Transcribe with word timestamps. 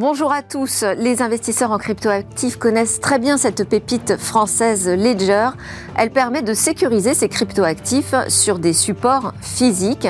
Bonjour 0.00 0.32
à 0.32 0.42
tous. 0.42 0.82
Les 0.96 1.20
investisseurs 1.20 1.72
en 1.72 1.76
cryptoactifs 1.76 2.56
connaissent 2.56 3.00
très 3.00 3.18
bien 3.18 3.36
cette 3.36 3.68
pépite 3.68 4.16
française 4.16 4.88
Ledger. 4.88 5.50
Elle 5.94 6.10
permet 6.10 6.40
de 6.40 6.54
sécuriser 6.54 7.12
ces 7.12 7.28
cryptoactifs 7.28 8.14
sur 8.28 8.58
des 8.58 8.72
supports 8.72 9.34
physiques. 9.42 10.08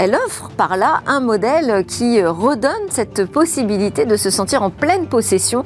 Elle 0.00 0.14
offre 0.14 0.50
par 0.56 0.76
là 0.76 1.00
un 1.08 1.18
modèle 1.18 1.84
qui 1.84 2.24
redonne 2.24 2.72
cette 2.88 3.24
possibilité 3.24 4.06
de 4.06 4.16
se 4.16 4.30
sentir 4.30 4.62
en 4.62 4.70
pleine 4.70 5.08
possession 5.08 5.64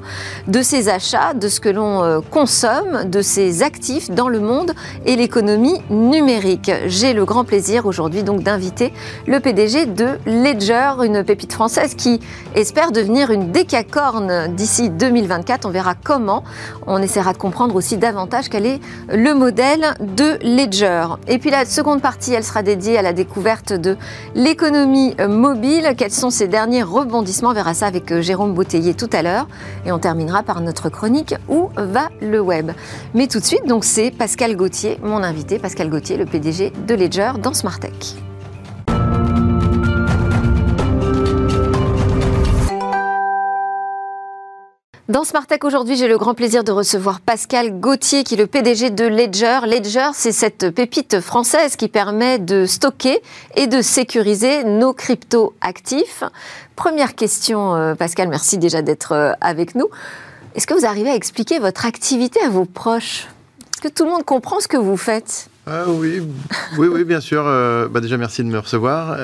de 0.48 0.62
ses 0.62 0.88
achats, 0.88 1.34
de 1.34 1.48
ce 1.48 1.60
que 1.60 1.68
l'on 1.68 2.02
euh, 2.02 2.20
consomme, 2.30 3.04
de 3.04 3.20
ses 3.20 3.62
actifs 3.62 4.10
dans 4.10 4.30
le 4.30 4.40
monde 4.40 4.72
et 5.04 5.16
l'économie 5.16 5.82
numérique. 5.90 6.70
J'ai 6.86 7.12
le 7.12 7.26
grand 7.26 7.44
plaisir 7.44 7.84
aujourd'hui 7.84 8.22
donc 8.22 8.42
d'inviter 8.42 8.94
le 9.26 9.38
PDG 9.38 9.84
de 9.84 10.18
Ledger, 10.24 11.04
une 11.04 11.24
pépite 11.24 11.52
française 11.52 11.94
qui 11.94 12.18
espère 12.54 12.90
devenir 12.90 13.32
une 13.32 13.52
décacorne 13.52 14.48
d'ici 14.54 14.88
2024. 14.88 15.66
On 15.66 15.70
verra 15.70 15.94
comment. 15.94 16.42
On 16.86 17.02
essaiera 17.02 17.34
de 17.34 17.38
comprendre 17.38 17.74
aussi 17.74 17.98
davantage 17.98 18.48
quel 18.48 18.64
est 18.64 18.80
le 19.10 19.34
modèle 19.34 19.94
de 20.00 20.38
Ledger. 20.42 21.04
Et 21.28 21.38
puis 21.38 21.50
la 21.50 21.66
seconde 21.66 22.00
partie, 22.00 22.32
elle 22.32 22.44
sera 22.44 22.62
dédiée 22.62 22.96
à 22.96 23.02
la 23.02 23.12
découverte 23.12 23.74
de 23.74 23.98
L'économie 24.34 25.14
mobile, 25.28 25.94
quels 25.96 26.10
sont 26.10 26.30
ses 26.30 26.48
derniers 26.48 26.82
rebondissements? 26.82 27.50
On 27.50 27.54
verra 27.54 27.74
ça 27.74 27.86
avec 27.86 28.10
euh, 28.12 28.22
Jérôme 28.22 28.54
Bouteiller 28.54 28.94
tout 28.94 29.10
à 29.12 29.22
l'heure. 29.22 29.46
Et 29.84 29.92
on 29.92 29.98
terminera 29.98 30.42
par 30.42 30.60
notre 30.60 30.88
chronique 30.88 31.34
Où 31.48 31.68
va 31.76 32.08
le 32.20 32.40
web? 32.40 32.72
Mais 33.14 33.26
tout 33.26 33.40
de 33.40 33.44
suite, 33.44 33.66
donc 33.66 33.84
c'est 33.84 34.10
Pascal 34.10 34.56
Gauthier, 34.56 34.98
mon 35.02 35.22
invité, 35.22 35.58
Pascal 35.58 35.90
Gauthier, 35.90 36.16
le 36.16 36.26
PDG 36.26 36.72
de 36.86 36.94
Ledger 36.94 37.32
dans 37.42 37.52
Smartech. 37.52 38.16
Dans 45.12 45.24
Smartech 45.24 45.62
aujourd'hui, 45.64 45.94
j'ai 45.96 46.08
le 46.08 46.16
grand 46.16 46.32
plaisir 46.32 46.64
de 46.64 46.72
recevoir 46.72 47.20
Pascal 47.20 47.78
Gauthier, 47.78 48.24
qui 48.24 48.32
est 48.32 48.38
le 48.38 48.46
PDG 48.46 48.88
de 48.88 49.04
Ledger. 49.04 49.58
Ledger, 49.66 50.08
c'est 50.14 50.32
cette 50.32 50.70
pépite 50.70 51.20
française 51.20 51.76
qui 51.76 51.88
permet 51.88 52.38
de 52.38 52.64
stocker 52.64 53.20
et 53.54 53.66
de 53.66 53.82
sécuriser 53.82 54.64
nos 54.64 54.94
crypto-actifs. 54.94 56.24
Première 56.76 57.14
question, 57.14 57.76
euh, 57.76 57.94
Pascal, 57.94 58.30
merci 58.30 58.56
déjà 58.56 58.80
d'être 58.80 59.12
euh, 59.12 59.32
avec 59.42 59.74
nous. 59.74 59.90
Est-ce 60.54 60.66
que 60.66 60.72
vous 60.72 60.86
arrivez 60.86 61.10
à 61.10 61.14
expliquer 61.14 61.58
votre 61.58 61.84
activité 61.84 62.40
à 62.40 62.48
vos 62.48 62.64
proches? 62.64 63.26
Est-ce 63.74 63.82
que 63.82 63.88
tout 63.94 64.04
le 64.04 64.10
monde 64.12 64.24
comprend 64.24 64.60
ce 64.60 64.68
que 64.68 64.78
vous 64.78 64.96
faites? 64.96 65.50
Ah, 65.66 65.84
oui. 65.88 66.22
oui, 66.78 66.88
oui, 66.90 67.04
bien 67.04 67.20
sûr. 67.20 67.44
Euh, 67.46 67.86
bah 67.86 68.00
déjà, 68.00 68.16
merci 68.16 68.42
de 68.44 68.48
me 68.48 68.58
recevoir. 68.58 69.18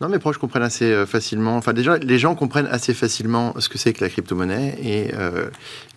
Non, 0.00 0.08
mes 0.08 0.20
proches 0.20 0.38
comprennent 0.38 0.62
assez 0.62 0.92
euh, 0.92 1.06
facilement. 1.06 1.56
Enfin, 1.56 1.72
les 1.72 2.18
gens 2.18 2.36
comprennent 2.36 2.68
assez 2.70 2.94
facilement 2.94 3.52
ce 3.58 3.68
que 3.68 3.78
c'est 3.78 3.92
que 3.92 4.04
la 4.04 4.08
crypto-monnaie 4.08 4.78
et 4.80 5.12
euh, 5.14 5.46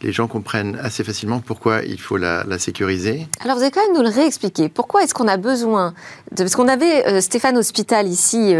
les 0.02 0.12
gens 0.12 0.28
comprennent 0.28 0.76
assez 0.82 1.04
facilement 1.04 1.40
pourquoi 1.40 1.84
il 1.84 2.02
faut 2.02 2.18
la, 2.18 2.44
sécuriser. 2.58 3.28
Alors, 3.42 3.58
vous 3.58 3.62
allez 3.62 3.70
quand 3.70 3.86
même 3.86 3.96
nous 3.96 4.02
le 4.02 4.10
réexpliquer. 4.10 4.70
Pourquoi 4.70 5.04
est-ce 5.04 5.14
qu'on 5.14 5.28
a 5.28 5.38
besoin. 5.38 5.94
Parce 6.36 6.56
qu'on 6.56 6.68
avait 6.68 7.08
euh, 7.08 7.22
Stéphane 7.22 7.58
Hospital 7.58 8.08
ici 8.08 8.56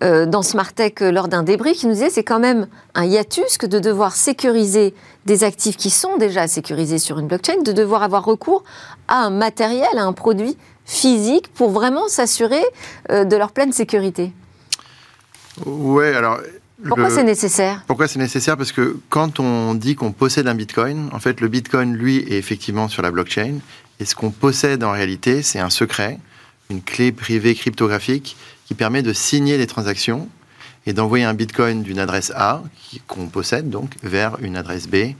dans 0.00 0.42
Smartech 0.42 1.00
lors 1.00 1.28
d'un 1.28 1.44
débrief 1.44 1.78
qui 1.78 1.86
nous 1.86 1.92
disait 1.92 2.10
c'est 2.10 2.24
quand 2.24 2.40
même 2.40 2.66
un 2.94 3.04
hiatus 3.04 3.58
que 3.58 3.66
de 3.66 3.78
devoir 3.78 4.16
sécuriser 4.16 4.94
des 5.26 5.44
actifs 5.44 5.76
qui 5.76 5.90
sont 5.90 6.16
déjà 6.16 6.48
sécurisés 6.48 6.98
sur 6.98 7.20
une 7.20 7.28
blockchain, 7.28 7.62
de 7.64 7.72
devoir 7.72 8.02
avoir 8.02 8.24
recours 8.24 8.64
à 9.06 9.18
un 9.18 9.30
matériel, 9.30 9.96
à 9.96 10.02
un 10.02 10.12
produit 10.12 10.56
physique 10.84 11.52
pour 11.54 11.70
vraiment 11.70 12.08
s'assurer 12.08 12.64
de 13.08 13.36
leur 13.36 13.52
pleine 13.52 13.72
sécurité. 13.72 14.32
Ouais, 15.66 16.14
alors. 16.14 16.40
Pourquoi 16.86 17.10
c'est 17.10 17.22
nécessaire 17.22 17.84
Pourquoi 17.86 18.08
c'est 18.08 18.18
nécessaire? 18.18 18.56
Parce 18.56 18.72
que 18.72 18.96
quand 19.08 19.38
on 19.38 19.74
dit 19.74 19.94
qu'on 19.94 20.10
possède 20.10 20.48
un 20.48 20.54
bitcoin, 20.54 21.10
en 21.12 21.20
fait, 21.20 21.40
le 21.40 21.46
bitcoin, 21.46 21.94
lui, 21.94 22.18
est 22.18 22.38
effectivement 22.38 22.88
sur 22.88 23.02
la 23.02 23.12
blockchain. 23.12 23.58
Et 24.00 24.04
ce 24.04 24.16
qu'on 24.16 24.30
possède 24.30 24.82
en 24.82 24.90
réalité, 24.90 25.42
c'est 25.42 25.60
un 25.60 25.70
secret, 25.70 26.18
une 26.70 26.82
clé 26.82 27.12
privée 27.12 27.54
cryptographique 27.54 28.36
qui 28.66 28.74
permet 28.74 29.02
de 29.02 29.12
signer 29.12 29.58
les 29.58 29.68
transactions 29.68 30.28
et 30.86 30.92
d'envoyer 30.92 31.24
un 31.24 31.34
bitcoin 31.34 31.82
d'une 31.82 31.98
adresse 31.98 32.32
A, 32.34 32.62
qu'on 33.06 33.26
possède 33.26 33.70
donc, 33.70 33.94
vers 34.02 34.36
une 34.40 34.56
adresse 34.56 34.88
B, 34.88 35.14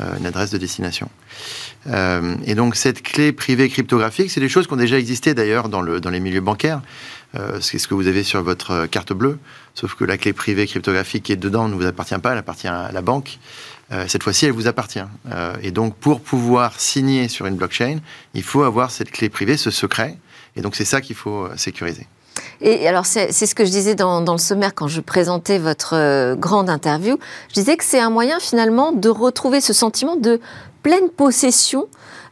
euh, 0.00 0.16
une 0.16 0.26
adresse 0.26 0.50
de 0.50 0.58
destination. 0.58 1.08
Euh, 1.88 2.36
et 2.44 2.54
donc 2.54 2.76
cette 2.76 3.02
clé 3.02 3.32
privée 3.32 3.68
cryptographique, 3.68 4.30
c'est 4.30 4.40
des 4.40 4.48
choses 4.48 4.68
qui 4.68 4.72
ont 4.72 4.76
déjà 4.76 4.96
existé 4.96 5.34
d'ailleurs 5.34 5.68
dans, 5.68 5.80
le, 5.80 6.00
dans 6.00 6.10
les 6.10 6.20
milieux 6.20 6.40
bancaires. 6.40 6.82
Euh, 7.34 7.58
c'est 7.60 7.78
ce 7.78 7.88
que 7.88 7.94
vous 7.94 8.06
avez 8.06 8.22
sur 8.22 8.42
votre 8.42 8.86
carte 8.86 9.12
bleue, 9.12 9.38
sauf 9.78 9.94
que 9.94 10.04
la 10.04 10.18
clé 10.18 10.32
privée 10.32 10.66
cryptographique 10.66 11.22
qui 11.24 11.32
est 11.32 11.36
dedans 11.36 11.68
ne 11.68 11.74
vous 11.74 11.86
appartient 11.86 12.18
pas, 12.18 12.32
elle 12.32 12.38
appartient 12.38 12.66
à 12.66 12.90
la 12.90 13.00
banque. 13.00 13.38
Euh, 13.92 14.06
cette 14.08 14.24
fois-ci, 14.24 14.46
elle 14.46 14.52
vous 14.52 14.66
appartient. 14.66 15.04
Euh, 15.32 15.54
et 15.62 15.70
donc, 15.70 15.94
pour 15.94 16.20
pouvoir 16.20 16.80
signer 16.80 17.28
sur 17.28 17.46
une 17.46 17.54
blockchain, 17.54 17.98
il 18.34 18.42
faut 18.42 18.64
avoir 18.64 18.90
cette 18.90 19.12
clé 19.12 19.28
privée, 19.28 19.56
ce 19.56 19.70
secret. 19.70 20.18
Et 20.56 20.62
donc, 20.62 20.74
c'est 20.74 20.84
ça 20.84 21.00
qu'il 21.00 21.14
faut 21.14 21.48
sécuriser. 21.56 22.08
Et 22.60 22.88
alors, 22.88 23.06
c'est 23.06 23.30
ce 23.30 23.54
que 23.54 23.64
je 23.64 23.70
disais 23.70 23.94
dans, 23.94 24.20
le 24.20 24.38
sommaire 24.38 24.74
quand 24.74 24.88
je 24.88 25.00
présentais 25.00 25.58
votre 25.58 26.34
grande 26.34 26.68
interview. 26.68 27.16
Je 27.48 27.54
disais 27.54 27.76
que 27.76 27.84
c'est 27.84 28.00
un 28.00 28.10
moyen 28.10 28.40
finalement 28.40 28.90
de 28.90 29.08
retrouver 29.08 29.60
ce 29.60 29.72
sentiment 29.72 30.16
de 30.16 30.40
pleine 30.82 31.08
possession 31.08 31.86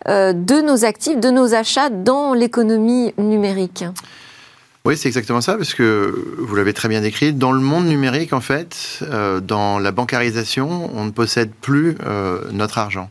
de 0.06 0.60
nos 0.62 0.84
actifs, 0.84 1.18
de 1.18 1.30
nos 1.30 1.54
achats 1.54 1.90
dans 1.90 2.34
l'économie 2.34 3.14
numérique. 3.18 3.84
Oui, 4.86 4.96
c'est 4.96 5.08
exactement 5.08 5.40
ça, 5.40 5.56
parce 5.56 5.74
que 5.74 6.14
vous 6.38 6.54
l'avez 6.54 6.72
très 6.72 6.88
bien 6.88 7.00
décrit. 7.00 7.32
Dans 7.32 7.50
le 7.50 7.60
monde 7.60 7.86
numérique, 7.86 8.32
en 8.32 8.40
fait, 8.40 9.00
euh, 9.02 9.40
dans 9.40 9.80
la 9.80 9.90
bancarisation, 9.90 10.96
on 10.96 11.04
ne 11.04 11.10
possède 11.10 11.50
plus 11.50 11.96
euh, 12.06 12.42
notre 12.52 12.78
argent. 12.78 13.10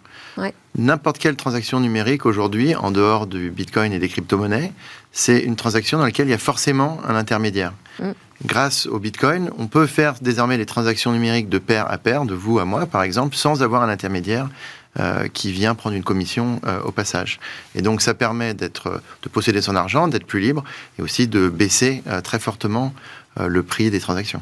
N'importe 0.78 1.20
quelle 1.20 1.38
transaction 1.38 1.80
numérique 1.80 2.26
aujourd'hui, 2.26 2.76
en 2.76 2.92
dehors 2.92 3.28
du 3.28 3.50
Bitcoin 3.50 3.94
et 3.94 4.00
des 4.00 4.10
crypto-monnaies, 4.10 4.74
c'est 5.14 5.40
une 5.40 5.56
transaction 5.56 5.98
dans 5.98 6.04
laquelle 6.04 6.28
il 6.28 6.32
y 6.32 6.34
a 6.34 6.38
forcément 6.38 7.00
un 7.08 7.16
intermédiaire. 7.16 7.72
Mm. 8.00 8.12
Grâce 8.46 8.86
au 8.86 9.00
Bitcoin, 9.00 9.50
on 9.58 9.68
peut 9.68 9.86
faire 9.86 10.16
désormais 10.22 10.58
les 10.58 10.66
transactions 10.66 11.14
numériques 11.14 11.48
de 11.48 11.58
pair 11.58 11.90
à 11.90 11.98
pair, 11.98 12.26
de 12.26 12.34
vous 12.34 12.60
à 12.60 12.66
moi 12.66 12.86
par 12.86 13.04
exemple, 13.04 13.36
sans 13.38 13.64
avoir 13.64 13.84
un 13.84 13.90
intermédiaire 13.90 14.50
euh, 14.98 15.28
qui 15.28 15.52
vient 15.52 15.76
prendre 15.76 15.94
une 15.94 16.06
commission 16.06 16.62
euh, 16.66 16.80
au 16.84 16.92
passage. 16.92 17.42
Et 17.76 17.82
donc 17.82 18.02
ça 18.02 18.14
permet 18.14 18.54
d'être, 18.54 19.02
de 19.24 19.30
posséder 19.30 19.62
son 19.62 19.76
argent, 19.76 20.08
d'être 20.08 20.26
plus 20.26 20.40
libre 20.40 20.64
et 20.98 21.02
aussi 21.02 21.28
de 21.28 21.50
baisser 21.50 22.02
euh, 22.08 22.22
très 22.22 22.40
fortement 22.40 22.94
le 23.38 23.62
prix 23.64 23.92
des 23.92 24.00
transactions. 24.00 24.42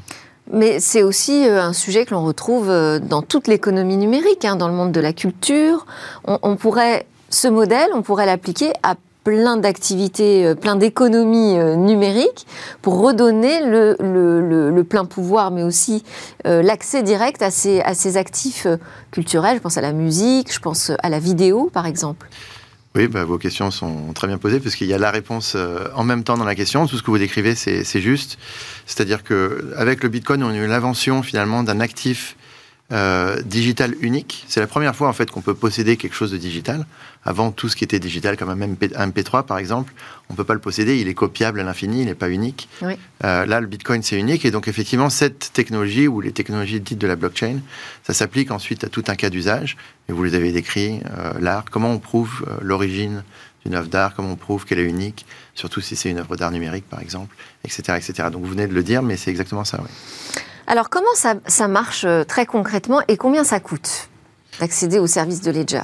Mais 0.52 0.80
c'est 0.80 1.02
aussi 1.02 1.46
un 1.46 1.74
sujet 1.74 2.06
que 2.06 2.14
l'on 2.14 2.24
retrouve 2.24 2.68
dans 2.68 3.24
toute 3.24 3.48
l'économie 3.48 3.98
numérique, 3.98 4.46
hein, 4.46 4.56
dans 4.56 4.68
le 4.68 4.76
monde 4.76 4.92
de 4.92 5.00
la 5.00 5.14
culture. 5.14 5.88
On, 6.26 6.38
on 6.44 6.56
pourrait, 6.56 7.08
ce 7.30 7.48
modèle, 7.48 7.90
on 7.96 8.04
pourrait 8.04 8.28
l'appliquer 8.28 8.74
à 8.84 8.94
plein 9.24 9.58
d'activités, 9.58 10.46
euh, 10.46 10.56
plein 10.56 10.76
d'économies 10.76 11.58
euh, 11.58 11.76
numériques 11.76 12.46
pour 12.82 13.00
redonner 13.00 13.66
le, 13.66 13.96
le, 14.00 14.84
plein 14.84 15.06
pouvoir, 15.06 15.52
mais 15.52 15.64
aussi 15.64 16.04
euh, 16.46 16.62
l'accès 16.62 17.04
direct 17.04 17.42
à 17.42 17.50
ces, 17.50 17.82
actifs 18.18 18.68
culturels. 19.12 19.58
Je 19.58 19.62
pense 19.62 19.78
à 19.78 19.82
la 19.82 19.94
musique, 19.94 20.54
je 20.54 20.60
pense 20.60 20.92
à 21.02 21.10
la 21.10 21.20
vidéo, 21.20 21.70
par 21.72 21.86
exemple. 21.86 22.28
Oui, 22.96 23.08
bah, 23.08 23.24
vos 23.24 23.38
questions 23.38 23.72
sont 23.72 24.14
très 24.14 24.28
bien 24.28 24.38
posées 24.38 24.60
parce 24.60 24.76
qu'il 24.76 24.88
y 24.88 24.94
a 24.94 25.00
la 25.00 25.10
réponse 25.10 25.58
en 25.96 26.04
même 26.04 26.24
temps 26.24 26.38
dans 26.38 26.44
la 26.44 26.54
question. 26.54 26.86
Tout 26.86 26.98
ce 26.98 27.02
que 27.02 27.10
vous 27.10 27.18
décrivez, 27.18 27.56
c'est 27.56 28.02
juste. 28.02 28.38
C'est-à-dire 28.86 29.24
qu'avec 29.24 30.04
le 30.04 30.10
Bitcoin, 30.10 30.44
on 30.44 30.50
a 30.50 30.56
eu 30.56 30.68
l'invention 30.68 31.24
finalement 31.24 31.64
d'un 31.64 31.80
actif 31.80 32.36
euh, 32.94 33.42
digital 33.42 33.96
unique. 34.02 34.46
C'est 34.48 34.60
la 34.60 34.68
première 34.68 34.96
fois 34.96 35.10
en 35.10 35.14
fait 35.14 35.32
qu'on 35.32 35.42
peut 35.42 35.56
posséder 35.56 35.98
quelque 35.98 36.14
chose 36.14 36.32
de 36.32 36.38
digital. 36.38 36.86
Avant, 37.26 37.52
tout 37.52 37.68
ce 37.68 37.76
qui 37.76 37.84
était 37.84 38.00
digital, 38.00 38.38
comme 38.38 38.50
un, 38.50 39.08
MP3 39.08 39.46
par 39.46 39.58
exemple, 39.58 39.94
on 40.30 40.36
peut 40.36 40.44
pas 40.44 40.54
le 40.54 40.60
posséder. 40.60 41.00
Il 41.00 41.08
est 41.08 41.14
copiable 41.14 41.60
à 41.60 41.64
l'infini, 41.64 42.02
il 42.02 42.06
n'est 42.06 42.14
pas 42.14 42.30
unique. 42.30 42.70
Euh, 43.24 43.46
là, 43.46 43.60
le 43.62 43.68
Bitcoin 43.68 44.04
c'est 44.04 44.20
unique 44.20 44.46
et 44.46 44.52
donc 44.52 44.68
effectivement 44.68 45.10
cette 45.10 45.52
technologie 45.54 46.08
ou 46.08 46.22
les 46.22 46.32
technologies 46.32 46.80
dites 46.80 47.00
de 47.00 47.08
la 47.08 47.16
blockchain, 47.16 47.62
ça 48.04 48.14
s'applique 48.14 48.52
ensuite 48.52 48.84
à 48.84 48.90
tout 48.90 49.04
un 49.08 49.16
cas 49.16 49.30
d'usage. 49.30 49.76
Et 50.08 50.12
vous 50.12 50.24
les 50.24 50.36
avez 50.36 50.52
décrits, 50.52 51.00
euh, 51.18 51.34
l'art. 51.40 51.66
Comment 51.72 51.92
on 51.92 52.00
prouve 52.00 52.46
l'origine 52.62 53.24
d'une 53.66 53.76
œuvre 53.76 53.88
d'art, 53.88 54.14
comment 54.16 54.32
on 54.32 54.36
prouve 54.36 54.66
qu'elle 54.66 54.80
est 54.80 54.90
unique, 54.90 55.26
surtout 55.56 55.82
si 55.82 55.96
c'est 55.96 56.10
une 56.10 56.20
œuvre 56.20 56.36
d'art 56.36 56.52
numérique 56.52 56.88
par 56.90 57.02
exemple, 57.02 57.36
etc., 57.64 57.98
etc. 57.98 58.30
Donc 58.32 58.44
vous 58.44 58.50
venez 58.50 58.68
de 58.68 58.74
le 58.74 58.84
dire, 58.84 59.02
mais 59.02 59.18
c'est 59.18 59.32
exactement 59.32 59.64
ça. 59.64 59.80
Oui. 59.82 59.90
Alors 60.68 60.90
comment 60.90 61.06
ça, 61.16 61.68
marche 61.68 62.06
euh, 62.06 62.24
très 62.24 62.46
concrètement 62.46 63.02
et 63.08 63.18
combien 63.18 63.44
ça 63.44 63.60
coûte 63.60 64.10
d'accéder 64.60 65.00
au 65.00 65.08
service 65.08 65.42
de 65.42 65.52
Ledger? 65.52 65.84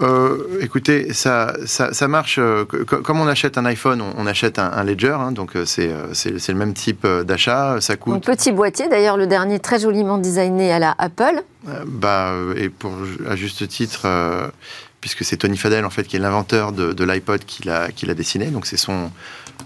Euh, 0.00 0.58
écoutez, 0.62 1.12
ça, 1.12 1.54
ça, 1.66 2.08
marche 2.08 2.38
euh, 2.38 2.64
comme 2.64 3.20
on 3.20 3.26
achète 3.26 3.58
un 3.58 3.66
iPhone, 3.66 4.02
on, 4.16 4.26
achète 4.26 4.58
un, 4.58 4.82
Ledger, 4.84 5.16
hein, 5.18 5.32
donc 5.32 5.52
c'est 5.66 5.88
le 5.88 6.54
même 6.54 6.72
type 6.72 7.06
d'achat. 7.06 7.76
Ça 7.80 7.96
coûte. 7.96 8.14
Un 8.14 8.20
petit 8.20 8.52
boîtier, 8.52 8.88
d'ailleurs 8.88 9.18
le 9.18 9.26
dernier 9.26 9.58
très 9.58 9.78
joliment 9.78 10.16
designé 10.16 10.72
à 10.72 10.78
la 10.78 10.94
Apple. 10.96 11.42
bah 11.86 12.32
et 12.56 12.70
pour 12.70 12.92
à 13.28 13.36
juste 13.36 13.68
titre, 13.68 14.06
puisque 15.02 15.24
c'est 15.24 15.36
Tony 15.36 15.58
Fadell 15.58 15.84
en 15.84 15.90
fait 15.90 16.04
qui 16.04 16.16
est 16.16 16.18
l'inventeur 16.18 16.72
de, 16.72 17.04
l'iPod 17.04 17.44
qui 17.44 17.64
l'a 17.64 17.92
qui 17.92 18.06
l'a 18.06 18.14
dessiné, 18.14 18.46
donc 18.46 18.64
c'est 18.64 18.78
son 18.78 19.10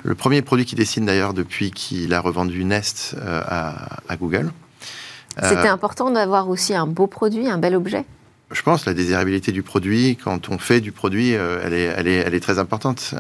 le 0.02 0.14
premier 0.16 0.42
produit 0.42 0.64
qu'il 0.64 0.78
dessine 0.78 1.06
d'ailleurs 1.06 1.32
depuis 1.32 1.70
qu'il 1.70 2.12
a 2.12 2.20
revendu 2.20 2.64
Nest 2.64 3.14
euh, 3.18 3.42
à, 3.46 4.16
Google. 4.16 4.50
C'était 5.40 5.68
important 5.68 6.10
d'avoir 6.10 6.48
aussi 6.48 6.74
un 6.74 6.86
beau 6.86 7.06
produit, 7.06 7.48
un 7.48 7.58
bel 7.58 7.76
objet 7.76 8.04
je 8.52 8.62
pense 8.62 8.86
la 8.86 8.94
désirabilité 8.94 9.50
du 9.50 9.64
produit, 9.64 10.16
quand 10.22 10.50
on 10.50 10.58
fait 10.58 10.80
du 10.80 10.92
produit, 10.92 11.30
elle, 11.30 11.72
est, 11.72 11.92
elle, 11.96 12.06
est, 12.06 12.14
elle, 12.18 12.32
est, 12.32 12.38
très 12.38 12.60
importante. 12.60 13.12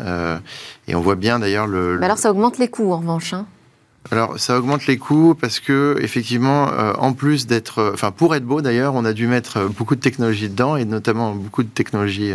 et 0.86 0.94
on 0.94 1.00
voit 1.00 1.16
bien 1.16 1.40
d'ailleurs 1.40 1.66
le. 1.66 1.98
Mais 1.98 2.06
alors 2.06 2.16
ça 2.16 2.30
augmente 2.30 2.58
les 2.58 2.68
coûts 2.68 2.92
en 2.92 2.98
revanche. 2.98 3.32
Hein 3.32 3.44
alors, 4.12 4.38
ça 4.38 4.56
augmente 4.56 4.86
les 4.86 4.98
coûts 4.98 5.34
parce 5.34 5.58
que, 5.58 5.98
effectivement, 6.00 6.68
euh, 6.68 6.92
en 6.98 7.12
plus 7.12 7.46
d'être, 7.46 7.80
euh, 7.80 7.90
enfin, 7.94 8.12
pour 8.12 8.34
être 8.36 8.44
beau 8.44 8.60
d'ailleurs, 8.60 8.94
on 8.94 9.04
a 9.04 9.12
dû 9.12 9.26
mettre 9.26 9.56
euh, 9.56 9.68
beaucoup 9.68 9.96
de 9.96 10.00
technologies 10.00 10.48
dedans 10.48 10.76
et 10.76 10.84
notamment 10.84 11.32
beaucoup 11.32 11.64
de 11.64 11.68
technologies 11.68 12.32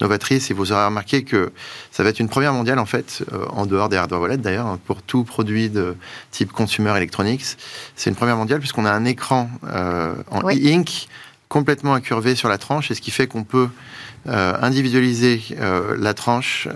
novatrices. 0.00 0.50
Et 0.50 0.54
vous 0.54 0.72
aurez 0.72 0.84
remarqué 0.84 1.22
que 1.22 1.52
ça 1.90 2.02
va 2.02 2.08
être 2.08 2.20
une 2.20 2.28
première 2.28 2.54
mondiale 2.54 2.78
en 2.78 2.86
fait, 2.86 3.22
en 3.50 3.66
dehors 3.66 3.88
des 3.88 3.96
hardware 3.96 4.20
wallets 4.20 4.38
d'ailleurs, 4.38 4.66
hein, 4.66 4.78
pour 4.86 5.02
tout 5.02 5.24
produit 5.24 5.68
de 5.68 5.94
type 6.30 6.52
consumer 6.52 6.96
electronics. 6.96 7.44
C'est 7.96 8.08
une 8.08 8.16
première 8.16 8.36
mondiale 8.36 8.60
puisqu'on 8.60 8.86
a 8.86 8.92
un 8.92 9.04
écran 9.04 9.50
en 9.62 10.40
e-ink 10.48 11.08
complètement 11.48 11.94
incurvé 11.94 12.34
sur 12.34 12.48
la 12.48 12.58
tranche 12.58 12.90
et 12.90 12.94
ce 12.94 13.00
qui 13.00 13.10
fait 13.10 13.26
qu'on 13.26 13.44
peut 13.44 13.68
individualiser 14.26 15.42
la 15.98 16.14
tranche 16.14 16.68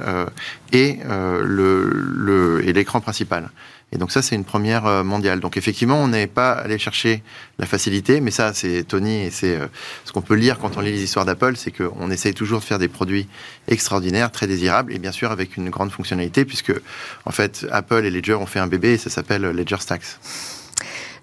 et 0.73 0.99
le, 1.05 2.63
et 2.65 2.73
l'écran 2.73 3.01
principal. 3.01 3.51
Et 3.95 3.99
donc 3.99 4.11
ça, 4.11 4.23
c'est 4.23 4.35
une 4.35 4.45
première 4.45 4.87
euh, 4.87 5.05
mondiale. 5.05 5.41
Donc 5.41 5.57
effectivement, 5.57 6.03
on 6.03 6.09
n'est 6.09 6.27
pas 6.27 6.53
allé 6.53 6.79
chercher 6.79 7.23
la 7.59 7.67
facilité, 7.67 8.21
mais 8.21 8.33
ça, 8.33 8.53
c'est 8.53 8.83
Tony 8.83 9.23
et 9.23 9.31
c'est 9.31 9.57
euh, 9.57 9.67
ce 10.05 10.13
qu'on 10.13 10.21
peut 10.21 10.35
lire 10.35 10.59
quand 10.59 10.77
on 10.77 10.81
lit 10.81 10.91
les 10.91 11.03
histoires 11.03 11.25
d'Apple, 11.25 11.57
c'est 11.57 11.71
qu'on 11.71 12.11
essaye 12.11 12.35
toujours 12.35 12.59
de 12.59 12.65
faire 12.65 12.81
des 12.81 12.89
produits 12.89 13.29
extraordinaires, 13.69 14.33
très 14.33 14.47
désirables, 14.47 14.93
et 14.93 14.99
bien 14.99 15.13
sûr 15.13 15.31
avec 15.31 15.57
une 15.57 15.71
grande 15.71 15.93
fonctionnalité, 15.93 16.45
puisque 16.45 16.73
en 17.25 17.31
fait, 17.31 17.67
Apple 17.71 18.05
et 18.05 18.11
Ledger 18.11 18.35
ont 18.35 18.47
fait 18.47 18.59
un 18.61 18.67
bébé 18.67 18.95
et 18.95 18.99
ça 18.99 19.11
s'appelle 19.11 19.43
Ledger 19.43 19.79
Stacks. 19.79 20.19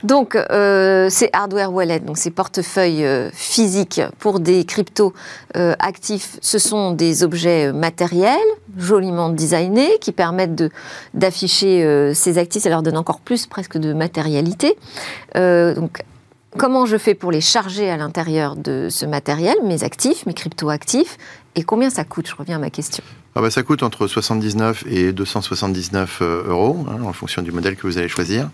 Donc, 0.03 0.35
euh, 0.35 1.07
c'est 1.09 1.29
hardware 1.33 1.71
wallet, 1.71 1.99
donc 1.99 2.17
ces 2.17 2.31
portefeuilles 2.31 3.05
euh, 3.05 3.29
physiques 3.33 4.01
pour 4.19 4.39
des 4.39 4.65
cryptos 4.65 5.13
euh, 5.55 5.73
actifs, 5.79 6.37
ce 6.41 6.59
sont 6.59 6.91
des 6.91 7.23
objets 7.23 7.71
matériels, 7.71 8.37
joliment 8.77 9.29
designés, 9.29 9.97
qui 9.99 10.11
permettent 10.11 10.63
d'afficher 11.13 12.11
ces 12.13 12.37
actifs. 12.37 12.63
Ça 12.63 12.69
leur 12.69 12.83
donne 12.83 12.97
encore 12.97 13.19
plus 13.19 13.45
presque 13.45 13.77
de 13.77 13.93
matérialité. 13.93 14.77
donc, 15.35 16.03
comment 16.57 16.85
je 16.85 16.97
fais 16.97 17.13
pour 17.13 17.31
les 17.31 17.41
charger 17.41 17.89
à 17.89 17.97
l'intérieur 17.97 18.55
de 18.55 18.87
ce 18.89 19.05
matériel, 19.05 19.57
mes 19.63 19.83
actifs, 19.83 20.25
mes 20.25 20.33
crypto-actifs, 20.33 21.17
et 21.55 21.63
combien 21.63 21.89
ça 21.89 22.03
coûte? 22.03 22.27
Je 22.27 22.35
reviens 22.35 22.55
à 22.55 22.59
ma 22.59 22.69
question. 22.69 23.03
Ah 23.33 23.41
bah 23.41 23.49
ça 23.49 23.63
coûte 23.63 23.81
entre 23.81 24.07
79 24.07 24.83
et 24.89 25.13
279 25.13 26.19
euh, 26.21 26.43
euros, 26.47 26.85
hein, 26.89 27.01
en 27.03 27.13
fonction 27.13 27.41
du 27.41 27.53
modèle 27.53 27.77
que 27.77 27.87
vous 27.87 27.97
allez 27.97 28.09
choisir. 28.09 28.49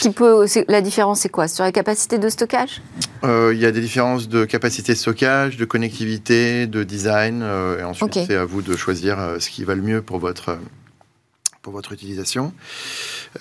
Qui 0.00 0.10
peut, 0.10 0.46
la 0.66 0.80
différence, 0.80 1.20
c'est 1.20 1.28
quoi? 1.28 1.46
Sur 1.46 1.62
la 1.62 1.70
capacité 1.70 2.18
de 2.18 2.28
stockage? 2.28 2.82
Euh, 3.22 3.52
Il 3.54 3.60
y 3.60 3.66
a 3.66 3.70
des 3.70 3.80
différences 3.80 4.28
de 4.28 4.44
capacité 4.44 4.94
de 4.94 4.98
stockage, 4.98 5.56
de 5.56 5.64
connectivité, 5.64 6.66
de 6.66 6.82
design, 6.82 7.42
euh, 7.42 7.78
et 7.78 7.84
ensuite 7.84 8.14
c'est 8.26 8.34
à 8.34 8.44
vous 8.44 8.62
de 8.62 8.76
choisir 8.76 9.36
ce 9.38 9.48
qui 9.48 9.62
va 9.62 9.76
le 9.76 9.82
mieux 9.82 10.02
pour 10.02 10.18
votre, 10.18 10.58
pour 11.62 11.72
votre 11.72 11.92
utilisation. 11.92 12.52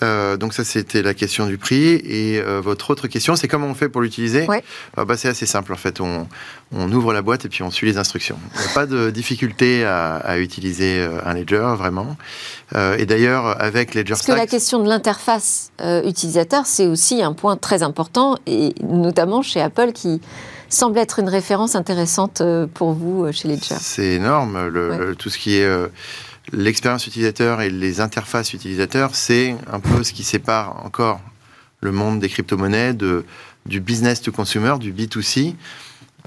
Euh, 0.03 0.37
donc 0.37 0.53
ça, 0.53 0.63
c'était 0.63 1.01
la 1.01 1.13
question 1.13 1.47
du 1.47 1.57
prix. 1.57 1.95
Et 2.03 2.39
euh, 2.39 2.61
votre 2.61 2.89
autre 2.89 3.07
question, 3.07 3.35
c'est 3.35 3.47
comment 3.47 3.67
on 3.67 3.75
fait 3.75 3.89
pour 3.89 4.01
l'utiliser? 4.01 4.47
Ah 4.97 5.05
bah, 5.05 5.17
C'est 5.17 5.29
assez 5.29 5.45
simple, 5.45 5.73
en 5.73 5.77
fait. 5.77 5.99
On, 6.01 6.27
ouvre 6.91 7.13
la 7.13 7.21
boîte 7.21 7.45
et 7.45 7.49
puis 7.49 7.63
on 7.63 7.71
suit 7.71 7.87
les 7.87 7.97
instructions. 7.97 8.37
Il 8.55 8.61
n'y 8.61 8.67
a 8.67 8.73
pas 8.73 8.85
de 8.85 9.09
difficulté 9.09 9.85
à, 9.85 10.37
utiliser 10.39 10.99
euh, 10.99 11.19
un 11.25 11.33
Ledger, 11.33 11.73
vraiment. 11.77 12.17
et 12.75 13.05
d'ailleurs, 13.05 13.61
avec 13.61 13.93
Ledger 13.93 14.13
Parce 14.13 14.25
que 14.25 14.31
la 14.31 14.47
question 14.47 14.83
de 14.83 14.89
l'interface 14.89 15.71
utilisateur, 16.03 16.65
c'est 16.65 16.87
aussi 16.87 17.21
un 17.21 17.33
point 17.33 17.55
très 17.55 17.83
important, 17.83 18.37
et 18.45 18.73
notamment 18.83 19.41
chez 19.41 19.61
Apple 19.61 19.91
qui 19.93 20.21
semble 20.69 20.97
être 20.97 21.19
une 21.19 21.29
référence 21.29 21.75
intéressante 21.75 22.41
pour 22.73 22.93
vous 22.93 23.31
chez 23.31 23.47
Ledger. 23.47 23.75
C'est 23.79 24.13
énorme, 24.13 25.15
tout 25.17 25.29
ce 25.29 25.37
qui 25.37 25.57
est 25.57 25.67
l'expérience 26.51 27.07
utilisateur 27.07 27.61
et 27.61 27.69
les 27.69 28.01
interfaces 28.01 28.53
utilisateurs, 28.53 29.15
c'est 29.15 29.55
un 29.71 29.79
peu 29.79 30.03
ce 30.03 30.13
qui 30.13 30.23
sépare 30.23 30.85
encore 30.85 31.21
le 31.81 31.91
monde 31.91 32.19
des 32.19 32.29
crypto-monnaies 32.29 32.93
de, 32.93 33.25
du 33.65 33.79
business 33.79 34.21
to 34.21 34.31
consumer, 34.31 34.75
du 34.79 34.93
B2C. 34.93 35.55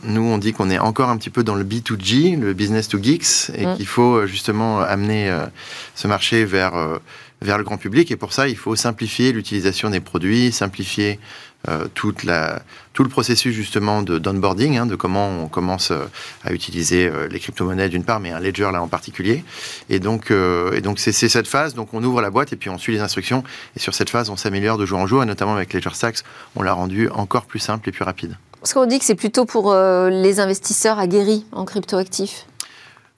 Nous, 0.05 0.23
on 0.23 0.39
dit 0.39 0.53
qu'on 0.53 0.71
est 0.71 0.79
encore 0.79 1.09
un 1.09 1.17
petit 1.17 1.31
peu 1.31 1.43
dans 1.43 1.55
le 1.55 1.65
B2G, 1.65 2.39
le 2.39 2.53
business 2.53 2.89
to 2.89 3.03
geeks, 3.03 3.51
et 3.55 3.67
mm. 3.67 3.77
qu'il 3.77 3.87
faut 3.87 4.17
euh, 4.17 4.27
justement 4.27 4.81
amener 4.81 5.29
euh, 5.29 5.47
ce 5.95 6.07
marché 6.07 6.45
vers, 6.45 6.77
euh, 6.77 6.99
vers 7.43 7.59
le 7.59 7.65
grand 7.65 7.79
public. 7.79 8.11
Et 8.11 8.17
pour 8.17 8.33
ça, 8.33 8.49
il 8.49 8.57
faut 8.57 8.77
simplifier 8.77 9.33
l'utilisation 9.33 9.91
des 9.91 10.01
produits, 10.01 10.53
simplifier 10.53 11.19
euh, 11.67 11.89
toute 11.93 12.23
la, 12.23 12.63
tout 12.93 13.03
le 13.03 13.09
processus 13.09 13.53
justement 13.53 14.03
de 14.03 14.21
d'onboarding, 14.21 14.79
hein, 14.79 14.87
de 14.87 14.95
comment 14.95 15.43
on 15.43 15.49
commence 15.49 15.91
euh, 15.91 16.05
à 16.45 16.53
utiliser 16.53 17.09
euh, 17.09 17.27
les 17.27 17.41
crypto-monnaies 17.41 17.89
d'une 17.89 18.05
part, 18.05 18.21
mais 18.21 18.31
un 18.31 18.39
ledger 18.39 18.71
là 18.73 18.81
en 18.81 18.87
particulier. 18.87 19.43
Et 19.91 19.99
donc, 19.99 20.31
et 20.31 20.81
donc 20.81 21.01
c'est 21.01 21.13
cette 21.13 21.49
phase. 21.49 21.75
Donc 21.75 21.95
on 21.95 22.05
ouvre 22.05 22.23
la 22.23 22.31
boîte 22.31 22.53
et 22.53 22.57
puis 22.57 22.71
on 22.71 22.79
suit 22.79 22.93
les 22.93 23.01
instructions. 23.01 23.43
Et 23.77 23.81
sur 23.81 23.93
cette 23.93 24.09
phase, 24.09 24.31
on 24.31 24.37
s'améliore 24.37 24.79
de 24.79 24.87
jour 24.87 25.01
en 25.01 25.09
jour. 25.09 25.21
Et 25.21 25.27
notamment 25.27 25.57
avec 25.57 25.73
Ledger 25.73 25.91
Stacks, 25.95 26.19
on 26.55 26.63
l'a 26.63 26.73
rendu 26.73 27.09
encore 27.09 27.47
plus 27.47 27.59
simple 27.59 27.89
et 27.89 27.93
plus 27.93 28.05
rapide. 28.05 28.37
Parce 28.61 28.73
qu'on 28.73 28.87
dit 28.87 29.01
que 29.01 29.05
c'est 29.05 29.17
plutôt 29.17 29.45
pour 29.45 29.75
les 29.75 30.39
investisseurs 30.39 31.01
aguerris 31.01 31.45
en 31.51 31.65
crypto-actifs. 31.65 32.47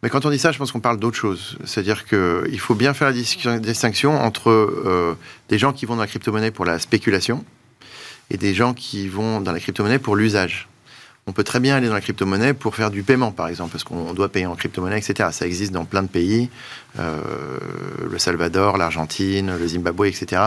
Mais 0.03 0.09
quand 0.09 0.25
on 0.25 0.31
dit 0.31 0.39
ça, 0.39 0.51
je 0.51 0.57
pense 0.57 0.73
qu'on 0.73 0.81
parle 0.81 0.99
d'autre 0.99 1.17
chose. 1.17 1.59
C'est-à-dire 1.65 2.07
qu'il 2.07 2.59
faut 2.59 2.75
bien 2.75 2.95
faire 2.95 3.13
la 3.45 3.59
distinction 3.59 4.19
entre 4.19 5.17
des 5.51 5.59
gens 5.59 5.75
qui 5.75 5.85
vont 5.85 5.97
dans 5.97 6.03
la 6.03 6.07
crypto-monnaie 6.07 6.51
pour 6.51 6.65
la 6.65 6.79
spéculation, 6.79 7.45
et 8.31 8.37
des 8.37 8.55
gens 8.55 8.75
qui 8.75 9.09
vont 9.09 9.41
dans 9.41 9.53
la 9.53 9.61
crypto-monnaie 9.61 9.99
pour 9.99 10.17
l'usage. 10.17 10.69
On 11.27 11.33
peut 11.33 11.45
très 11.45 11.61
bien 11.61 11.77
aller 11.77 11.87
dans 11.87 11.95
la 11.95 12.01
crypto-monnaie 12.01 12.55
pour 12.55 12.75
faire 12.75 12.91
du 12.91 13.03
paiement, 13.03 13.31
par 13.31 13.49
exemple, 13.49 13.73
parce 13.73 13.85
qu'on 13.85 14.15
doit 14.15 14.31
payer 14.31 14.47
en 14.47 14.57
crypto-monnaie, 14.57 14.99
etc. 14.99 15.29
Ça 15.33 15.47
existe 15.47 15.71
dans 15.71 15.85
plein 15.85 16.03
de 16.03 16.09
pays, 16.09 16.49
euh, 16.99 17.21
le 18.11 18.19
Salvador, 18.19 18.79
l'Argentine, 18.79 19.55
le 19.57 19.69
Zimbabwe, 19.69 20.07
etc. 20.07 20.43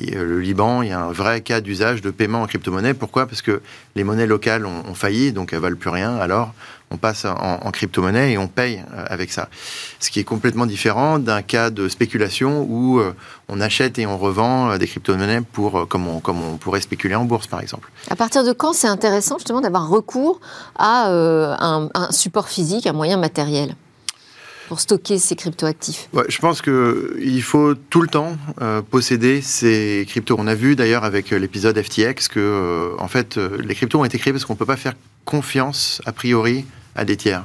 Euh, 0.00 0.24
le 0.24 0.38
Liban, 0.38 0.82
il 0.82 0.90
y 0.90 0.92
a 0.92 1.00
un 1.00 1.12
vrai 1.12 1.40
cas 1.40 1.60
d'usage 1.60 2.02
de 2.02 2.10
paiement 2.10 2.42
en 2.42 2.46
crypto-monnaie. 2.46 2.94
Pourquoi? 2.94 3.26
Parce 3.26 3.42
que 3.42 3.62
les 3.96 4.04
monnaies 4.04 4.26
locales 4.26 4.66
ont, 4.66 4.84
ont 4.86 4.94
failli, 4.94 5.32
donc 5.32 5.52
elles 5.52 5.60
valent 5.60 5.76
plus 5.76 5.90
rien. 5.90 6.16
Alors, 6.16 6.54
on 6.90 6.96
passe 6.96 7.24
en, 7.26 7.70
crypto-monnaie 7.70 8.32
et 8.32 8.38
on 8.38 8.48
paye 8.48 8.82
euh, 8.94 9.04
avec 9.08 9.30
ça. 9.30 9.48
Ce 10.00 10.10
qui 10.10 10.20
est 10.20 10.24
complètement 10.24 10.66
différent 10.66 11.18
d'un 11.18 11.42
cas 11.42 11.70
de 11.70 11.88
spéculation 11.88 12.66
où 12.68 12.98
euh, 12.98 13.14
on 13.48 13.60
achète 13.60 13.98
et 13.98 14.06
on 14.06 14.16
revend 14.16 14.70
euh, 14.70 14.78
des 14.78 14.86
crypto-monnaies 14.86 15.42
pour, 15.52 15.86
comme, 15.88 16.08
on, 16.08 16.20
comme 16.20 16.42
on 16.42 16.56
pourrait 16.56 16.80
spéculer 16.80 17.14
en 17.14 17.24
bourse, 17.24 17.46
par 17.46 17.60
exemple. 17.60 17.90
À 18.10 18.16
partir 18.16 18.44
de 18.44 18.52
quand 18.52 18.72
c'est 18.72 18.88
intéressant 18.88 19.36
justement 19.38 19.60
d'avoir 19.60 19.88
recours 19.88 20.40
à 20.76 21.08
un, 21.10 21.88
support 22.10 22.48
physique, 22.48 22.86
un 22.86 22.92
moyen 22.92 23.16
matériel 23.16 23.74
pour 24.68 24.80
stocker 24.80 25.18
ces 25.18 25.34
cryptoactifs? 25.34 26.08
Ouais, 26.12 26.24
Je 26.28 26.38
pense 26.38 26.60
qu'il 26.62 27.42
faut 27.42 27.74
tout 27.74 28.02
le 28.02 28.08
temps 28.08 28.36
posséder 28.90 29.40
ces 29.40 30.04
cryptos. 30.08 30.36
On 30.38 30.46
a 30.46 30.54
vu 30.54 30.76
d'ailleurs 30.76 31.04
avec 31.04 31.30
l'épisode 31.30 31.80
FTX 31.80 32.28
que 32.28 32.94
en 32.98 33.08
fait, 33.08 33.36
les 33.36 33.74
cryptos 33.74 34.00
ont 34.00 34.04
été 34.04 34.18
créés 34.18 34.32
parce 34.32 34.44
qu'on 34.44 34.54
ne 34.54 34.58
peut 34.58 34.66
pas 34.66 34.76
faire 34.76 34.94
confiance 35.24 36.00
a 36.06 36.12
priori 36.12 36.64
à 36.98 37.04
des 37.04 37.16
tiers. 37.16 37.44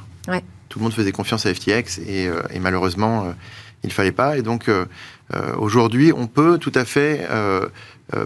Tout 0.69 0.79
le 0.79 0.83
monde 0.83 0.93
faisait 0.93 1.12
confiance 1.12 1.45
à 1.45 1.53
FTX 1.53 2.00
et, 2.07 2.27
euh, 2.27 2.41
malheureusement, 2.60 3.25
euh, 3.25 3.31
il 3.83 3.88
ne 3.88 3.93
fallait 3.93 4.12
pas. 4.12 4.38
Et 4.38 4.41
donc, 4.41 4.69
euh, 4.69 4.86
aujourd'hui, 5.57 6.12
on 6.15 6.25
peut 6.25 6.57
tout 6.57 6.72
à 6.75 6.86
fait 6.86 7.27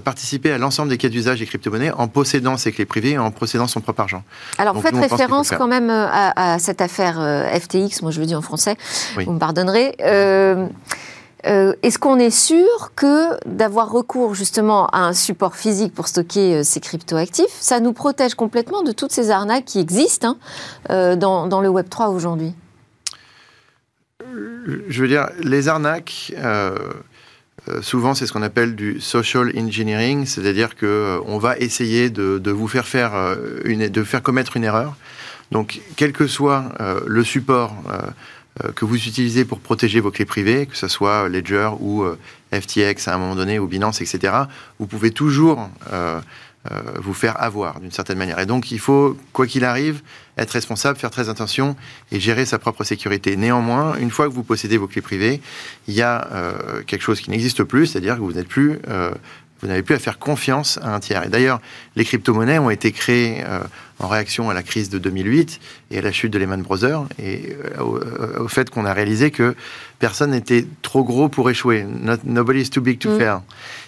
participer 0.04 0.52
à 0.52 0.58
l'ensemble 0.58 0.90
des 0.90 0.98
cas 0.98 1.08
d'usage 1.08 1.40
des 1.40 1.46
crypto-monnaies 1.46 1.92
en 1.92 2.08
possédant 2.08 2.58
ses 2.58 2.72
clés 2.72 2.86
privées 2.86 3.12
et 3.12 3.18
en 3.18 3.32
possédant 3.32 3.68
son 3.68 3.80
propre 3.80 4.02
argent. 4.02 4.24
Alors, 4.58 4.82
faites 4.82 4.96
référence 4.96 5.52
quand 5.52 5.68
même 5.68 5.90
à, 5.90 6.60
cette 6.60 6.82
affaire 6.82 7.16
FTX, 7.62 8.02
moi 8.02 8.12
je 8.12 8.20
le 8.20 8.26
dis 8.26 8.36
en 8.36 8.42
français, 8.42 8.76
vous 9.16 9.32
me 9.32 9.40
pardonnerez. 9.40 9.96
Euh, 11.48 11.74
est-ce 11.82 11.98
qu'on 11.98 12.20
est 12.20 12.32
sûr 12.32 12.92
que 12.96 13.38
d'avoir 13.48 13.90
recours 13.90 14.36
justement 14.36 14.88
à 14.88 15.00
un 15.00 15.14
support 15.14 15.56
physique 15.56 15.94
pour 15.94 16.08
stocker 16.08 16.56
euh, 16.56 16.64
ces 16.64 16.82
cryptoactifs, 16.82 17.46
ça 17.60 17.80
nous 17.80 17.94
protège 17.94 18.36
complètement 18.36 18.84
de 18.84 18.92
toutes 18.92 19.12
ces 19.12 19.32
arnaques 19.32 19.66
qui 19.66 19.80
existent 19.80 20.28
hein, 20.28 20.38
euh, 20.90 21.16
dans, 21.16 21.62
le 21.62 21.70
Web 21.70 21.88
3 21.90 22.10
aujourd'hui? 22.10 22.54
Je 24.90 25.02
veux 25.02 25.08
dire, 25.08 25.30
les 25.40 25.70
arnaques, 25.70 26.34
souvent 27.82 28.14
c'est 28.14 28.26
ce 28.26 28.34
qu'on 28.34 28.42
appelle 28.42 28.76
du 28.76 29.00
social 29.00 29.52
engineering, 29.58 30.26
c'est-à-dire 30.26 30.76
qu'on 30.76 31.38
va 31.38 31.58
essayer 31.58 32.10
de, 32.10 32.52
vous 32.52 32.68
faire 32.68 32.86
faire 32.86 33.38
une, 33.64 33.88
de 33.88 34.04
faire 34.04 34.22
commettre 34.22 34.58
une 34.58 34.66
erreur. 34.66 34.96
Donc, 35.52 35.80
quel 35.96 36.12
que 36.12 36.28
soit 36.28 36.66
le 37.06 37.24
support 37.24 37.74
que 38.76 38.86
vous 38.86 38.96
utilisez 38.96 39.46
pour 39.46 39.60
protéger 39.60 40.00
vos 40.00 40.12
clés 40.12 40.26
privées, 40.26 40.66
que 40.66 40.78
ce 40.78 40.88
soit 40.88 41.30
Ledger 41.30 41.70
ou 41.80 42.04
euh, 42.04 42.18
FTX 42.54 43.08
à 43.08 43.16
un 43.16 43.18
moment 43.18 43.36
donné, 43.36 43.60
ou 43.60 43.68
Binance, 43.68 44.02
etc., 44.02 44.34
vous 44.80 44.88
pouvez 44.88 45.12
toujours 45.12 45.70
euh, 45.92 46.20
vous 46.96 47.14
faire 47.14 47.42
avoir 47.42 47.80
d'une 47.80 47.92
certaine 47.92 48.18
manière. 48.18 48.40
Et 48.40 48.46
donc, 48.46 48.72
il 48.72 48.80
faut, 48.80 49.18
quoi 49.32 49.48
qu'il 49.48 49.64
arrive, 49.64 50.02
être 50.38 50.52
responsable, 50.52 51.00
faire 51.00 51.12
très 51.12 51.30
attention 51.30 51.78
et 52.12 52.20
gérer 52.20 52.46
sa 52.46 52.60
propre 52.60 52.84
sécurité. 52.84 53.38
Néanmoins, 53.38 53.96
une 53.98 54.12
fois 54.12 54.28
que 54.28 54.34
vous 54.34 54.44
possédez 54.44 54.78
vos 54.78 54.88
clés 54.88 55.02
privées, 55.02 55.42
il 55.88 55.94
y 55.94 56.02
a 56.02 56.28
quelque 56.86 57.02
chose 57.02 57.22
qui 57.22 57.30
n'existe 57.30 57.64
plus, 57.64 57.88
c'est-à-dire 57.88 58.16
que 58.16 58.22
vous 58.22 58.34
n'êtes 58.34 58.50
plus 58.50 58.80
Vous 59.62 59.68
n'avez 59.68 59.82
plus 59.82 59.96
à 59.96 60.00
faire 60.00 60.20
confiance 60.20 60.78
à 60.84 60.94
un 60.94 61.00
tiers. 61.00 61.24
Et 61.24 61.30
d'ailleurs, 61.30 61.62
les 61.96 62.06
crypto-monnaies 62.06 62.60
ont 62.60 62.70
été 62.70 62.92
créées 62.92 63.44
euh, 63.46 63.60
en 64.00 64.08
réaction 64.08 64.50
à 64.50 64.54
la 64.54 64.64
crise 64.64 64.90
de 64.90 65.00
2008 65.00 65.60
et 65.92 66.00
à 66.00 66.02
la 66.02 66.12
chute 66.12 66.32
de 66.32 66.38
Lehman 66.38 66.62
Brothers 66.62 67.06
et 67.20 67.56
euh, 67.80 67.80
euh, 67.80 68.44
au, 68.44 68.48
fait 68.48 68.70
qu'on 68.70 68.86
a 68.86 68.94
réalisé 68.94 69.32
que 69.32 69.56
personne 70.00 70.32
n'était 70.32 70.66
trop 70.82 71.04
gros 71.04 71.30
pour 71.30 71.50
échouer. 71.50 71.86
nobody 72.24 72.62
is 72.62 72.70
too 72.70 72.82
big 72.82 73.00
to 73.00 73.10
mm. 73.10 73.18
fail. 73.18 73.38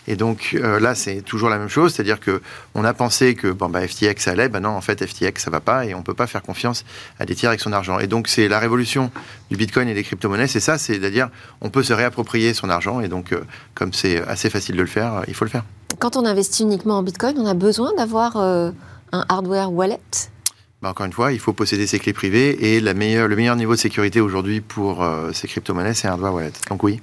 Et 0.07 0.15
donc 0.15 0.57
là, 0.59 0.95
c'est 0.95 1.21
toujours 1.21 1.49
la 1.49 1.59
même 1.59 1.69
chose, 1.69 1.93
c'est-à-dire 1.93 2.19
que 2.19 2.41
on 2.73 2.83
a 2.83 2.95
pensé 2.95 3.35
que 3.35 3.49
bon, 3.49 3.69
bah, 3.69 3.87
FTX 3.87 4.27
allait, 4.27 4.49
ben 4.49 4.61
non, 4.61 4.69
en 4.69 4.81
fait, 4.81 5.05
FTX 5.05 5.33
ça 5.37 5.51
va 5.51 5.59
pas 5.59 5.85
et 5.85 5.93
on 5.93 6.01
peut 6.01 6.15
pas 6.15 6.25
faire 6.25 6.41
confiance 6.41 6.83
à 7.19 7.25
des 7.27 7.35
tiers 7.35 7.49
avec 7.49 7.59
son 7.59 7.73
argent. 7.73 7.99
Et 7.99 8.07
donc 8.07 8.27
c'est 8.27 8.47
la 8.47 8.57
révolution 8.57 9.11
du 9.51 9.57
Bitcoin 9.57 9.87
et 9.87 9.93
des 9.93 10.03
crypto-monnaies, 10.03 10.47
c'est 10.47 10.59
ça, 10.59 10.79
c'est-à-dire 10.79 11.29
on 11.61 11.69
peut 11.69 11.83
se 11.83 11.93
réapproprier 11.93 12.55
son 12.55 12.71
argent 12.71 13.01
et 13.01 13.07
donc 13.07 13.35
comme 13.75 13.93
c'est 13.93 14.27
assez 14.27 14.49
facile 14.49 14.77
de 14.77 14.81
le 14.81 14.87
faire, 14.87 15.21
il 15.27 15.35
faut 15.35 15.45
le 15.45 15.51
faire. 15.51 15.63
Quand 15.97 16.15
on 16.15 16.25
investit 16.25 16.63
uniquement 16.63 16.97
en 16.97 17.03
Bitcoin, 17.03 17.35
on 17.37 17.45
a 17.45 17.53
besoin 17.53 17.93
d'avoir 17.95 18.37
euh, 18.37 18.71
un 19.11 19.25
hardware 19.29 19.71
wallet? 19.71 19.99
Bah, 20.81 20.89
encore 20.89 21.05
une 21.05 21.13
fois, 21.13 21.33
il 21.33 21.39
faut 21.39 21.51
posséder 21.51 21.87
ses 21.87 21.99
clés 21.99 22.13
privées 22.13 22.75
et 22.75 22.79
la 22.79 22.93
meilleure, 22.93 23.27
le 23.27 23.35
meilleur 23.35 23.57
niveau 23.57 23.73
de 23.73 23.79
sécurité 23.79 24.21
aujourd'hui 24.21 24.61
pour 24.61 25.03
euh, 25.03 25.31
ces 25.33 25.47
crypto-monnaies, 25.47 25.93
c'est 25.93 26.07
un 26.07 26.11
hardware 26.11 26.33
wallet. 26.33 26.53
Donc 26.69 26.83
oui. 26.83 27.01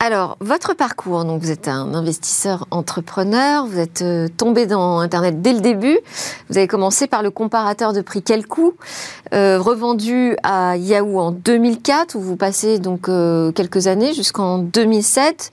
Alors, 0.00 0.38
votre 0.40 0.74
parcours, 0.74 1.24
donc 1.24 1.42
vous 1.42 1.50
êtes 1.50 1.68
un 1.68 1.92
investisseur 1.92 2.66
entrepreneur, 2.70 3.66
vous 3.66 3.78
êtes 3.78 4.00
euh, 4.00 4.28
tombé 4.34 4.64
dans 4.64 5.00
Internet 5.00 5.42
dès 5.42 5.52
le 5.52 5.60
début. 5.60 5.98
Vous 6.48 6.56
avez 6.56 6.68
commencé 6.68 7.06
par 7.06 7.22
le 7.22 7.30
comparateur 7.30 7.92
de 7.92 8.00
prix 8.00 8.22
Quelcoût, 8.22 8.74
revendu 9.32 10.36
à 10.44 10.76
Yahoo 10.76 11.18
en 11.18 11.32
2004, 11.32 12.14
où 12.14 12.20
vous 12.20 12.36
passez 12.36 12.78
donc 12.78 13.10
quelques 13.54 13.88
années 13.88 14.14
jusqu'en 14.14 14.58
2007. 14.58 15.50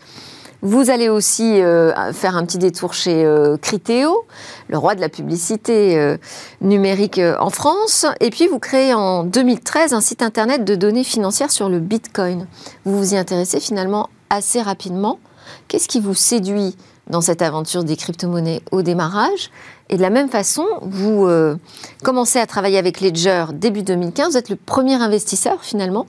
Vous 0.65 0.89
allez 0.89 1.09
aussi 1.09 1.61
euh, 1.61 2.11
faire 2.11 2.35
un 2.35 2.43
petit 2.43 2.57
détour 2.57 2.95
chez 2.95 3.23
euh, 3.23 3.55
Criteo, 3.55 4.25
le 4.67 4.79
roi 4.79 4.95
de 4.95 4.99
la 4.99 5.09
publicité 5.09 5.95
euh, 5.95 6.17
numérique 6.59 7.21
en 7.39 7.51
France. 7.51 8.07
Et 8.19 8.31
puis, 8.31 8.47
vous 8.47 8.57
créez 8.57 8.95
en 8.95 9.23
2013 9.25 9.93
un 9.93 10.01
site 10.01 10.23
internet 10.23 10.65
de 10.65 10.73
données 10.73 11.03
financières 11.03 11.51
sur 11.51 11.69
le 11.69 11.79
Bitcoin. 11.79 12.47
Vous 12.83 12.97
vous 12.97 13.13
y 13.13 13.15
intéressez 13.15 13.59
finalement 13.59 14.09
assez 14.31 14.59
rapidement. 14.59 15.19
Qu'est-ce 15.67 15.87
qui 15.87 15.99
vous 15.99 16.15
séduit 16.15 16.75
dans 17.11 17.21
cette 17.21 17.43
aventure 17.43 17.83
des 17.83 17.95
crypto-monnaies 17.95 18.63
au 18.71 18.81
démarrage? 18.81 19.51
Et 19.89 19.97
de 19.97 20.01
la 20.01 20.09
même 20.09 20.29
façon, 20.29 20.65
vous 20.81 21.27
euh, 21.27 21.57
commencez 22.03 22.39
à 22.39 22.47
travailler 22.47 22.79
avec 22.79 23.01
Ledger 23.01 23.45
début 23.53 23.83
2015. 23.83 24.31
Vous 24.31 24.37
êtes 24.37 24.49
le 24.49 24.55
premier 24.55 24.95
investisseur 24.95 25.63
finalement 25.63 26.07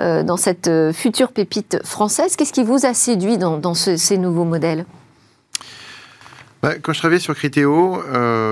euh, 0.00 0.22
dans 0.22 0.38
cette 0.38 0.68
euh, 0.68 0.94
future 0.94 1.32
pépite 1.32 1.78
française. 1.84 2.36
Qu'est-ce 2.36 2.54
qui 2.54 2.64
vous 2.64 2.86
a 2.86 2.94
séduit 2.94 3.36
dans, 3.36 3.74
ces 3.74 4.16
nouveaux 4.16 4.44
modèles? 4.44 4.86
Bah, 6.62 6.76
quand 6.82 6.94
je 6.94 6.98
travaillais 7.00 7.20
sur 7.20 7.34
Criteo, 7.34 8.02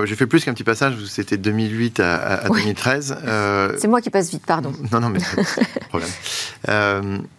j'ai 0.05 0.15
fait 0.15 0.27
plus 0.27 0.45
qu'un 0.45 0.53
petit 0.53 0.63
passage, 0.63 0.95
c'était 1.07 1.37
2008 1.37 1.99
à, 1.99 2.43
2013. 2.47 3.17
C'est 3.77 3.87
moi 3.87 3.99
qui 3.99 4.11
passe 4.11 4.29
vite, 4.29 4.45
pardon. 4.45 4.71
Non, 4.91 4.99
non, 4.99 5.09
mais 5.09 5.19
pas 5.19 5.41
de 5.41 5.87
problème. 5.89 7.23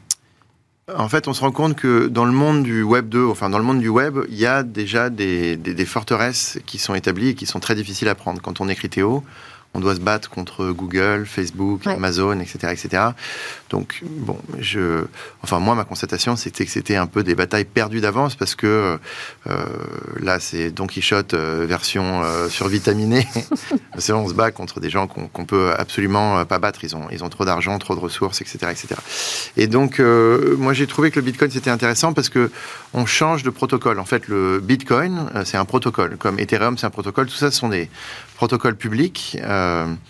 En 0.96 1.08
fait, 1.08 1.28
on 1.28 1.34
se 1.34 1.40
rend 1.42 1.52
compte 1.52 1.76
que 1.76 2.06
dans 2.06 2.24
le 2.24 2.32
monde 2.32 2.62
du 2.62 2.82
Web 2.82 3.08
2, 3.08 3.26
enfin 3.26 3.50
dans 3.50 3.58
le 3.58 3.64
monde 3.64 3.80
du 3.80 3.88
Web, 3.88 4.18
il 4.30 4.38
y 4.38 4.46
a 4.46 4.62
déjà 4.62 5.10
des, 5.10 5.56
des 5.56 5.84
forteresses 5.84 6.58
qui 6.64 6.78
sont 6.78 6.94
établies 6.94 7.28
et 7.28 7.34
qui 7.34 7.44
sont 7.44 7.60
très 7.60 7.74
difficiles 7.74 8.08
à 8.08 8.14
prendre. 8.14 8.40
Quand 8.40 8.60
on 8.62 8.68
écrit 8.68 8.88
Théo, 8.88 9.22
on 9.74 9.80
doit 9.80 9.94
se 9.94 10.00
battre 10.00 10.30
contre 10.30 10.70
Google, 10.70 11.24
Facebook, 11.26 11.86
Amazon, 11.86 12.40
etc., 12.40 12.72
etc. 12.72 13.02
Donc, 13.70 14.02
bon, 14.02 14.38
je, 14.58 15.04
enfin, 15.42 15.60
moi, 15.60 15.74
ma 15.74 15.84
constatation, 15.84 16.36
c'était 16.36 16.64
que 16.64 16.70
c'était 16.70 16.96
un 16.96 17.06
peu 17.06 17.22
des 17.22 17.34
batailles 17.34 17.66
perdues 17.66 18.00
d'avance 18.00 18.34
parce 18.34 18.54
que 18.54 18.98
euh, 19.46 19.64
là, 20.20 20.40
c'est 20.40 20.70
Don 20.70 20.86
Quichotte 20.86 21.34
euh, 21.34 21.66
version 21.68 22.22
euh, 22.24 22.48
survitaminée. 22.48 23.28
on 24.10 24.28
se 24.28 24.34
bat 24.34 24.50
contre 24.50 24.80
des 24.80 24.88
gens 24.88 25.06
qu'on 25.06 25.44
peut 25.44 25.72
absolument 25.76 26.44
pas 26.46 26.58
battre. 26.58 26.82
Ils 26.82 26.96
ont, 26.96 27.06
ils 27.12 27.22
ont 27.22 27.28
trop 27.28 27.44
d'argent, 27.44 27.78
trop 27.78 27.94
de 27.94 28.00
ressources, 28.00 28.40
etc., 28.40 28.58
etc. 28.70 28.94
Et 29.56 29.66
donc, 29.66 29.98
moi, 30.00 30.72
j'ai 30.72 30.86
trouvé 30.86 31.10
que 31.10 31.16
le 31.16 31.24
Bitcoin 31.24 31.50
c'était 31.50 31.70
intéressant 31.70 32.14
parce 32.14 32.30
que 32.30 32.50
on 32.94 33.04
change 33.04 33.42
de 33.42 33.50
protocole. 33.50 34.00
En 34.00 34.04
fait, 34.04 34.28
le 34.28 34.60
Bitcoin, 34.60 35.30
c'est 35.44 35.58
un 35.58 35.64
protocole, 35.66 36.16
comme 36.16 36.38
Ethereum, 36.38 36.78
c'est 36.78 36.86
un 36.86 36.90
protocole. 36.90 37.26
Tout 37.26 37.34
ça, 37.34 37.50
ce 37.50 37.58
sont 37.58 37.68
des 37.68 37.90
protocoles 38.38 38.76
publics. 38.76 39.36
Euh, 39.42 39.67
Um. 39.68 40.00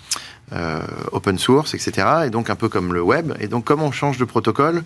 Open 1.12 1.38
source, 1.38 1.74
etc. 1.74 2.06
Et 2.26 2.30
donc 2.30 2.50
un 2.50 2.56
peu 2.56 2.68
comme 2.68 2.92
le 2.92 3.02
web. 3.02 3.32
Et 3.40 3.48
donc 3.48 3.64
comme 3.64 3.82
on 3.82 3.92
change 3.92 4.18
de 4.18 4.24
protocole, 4.24 4.82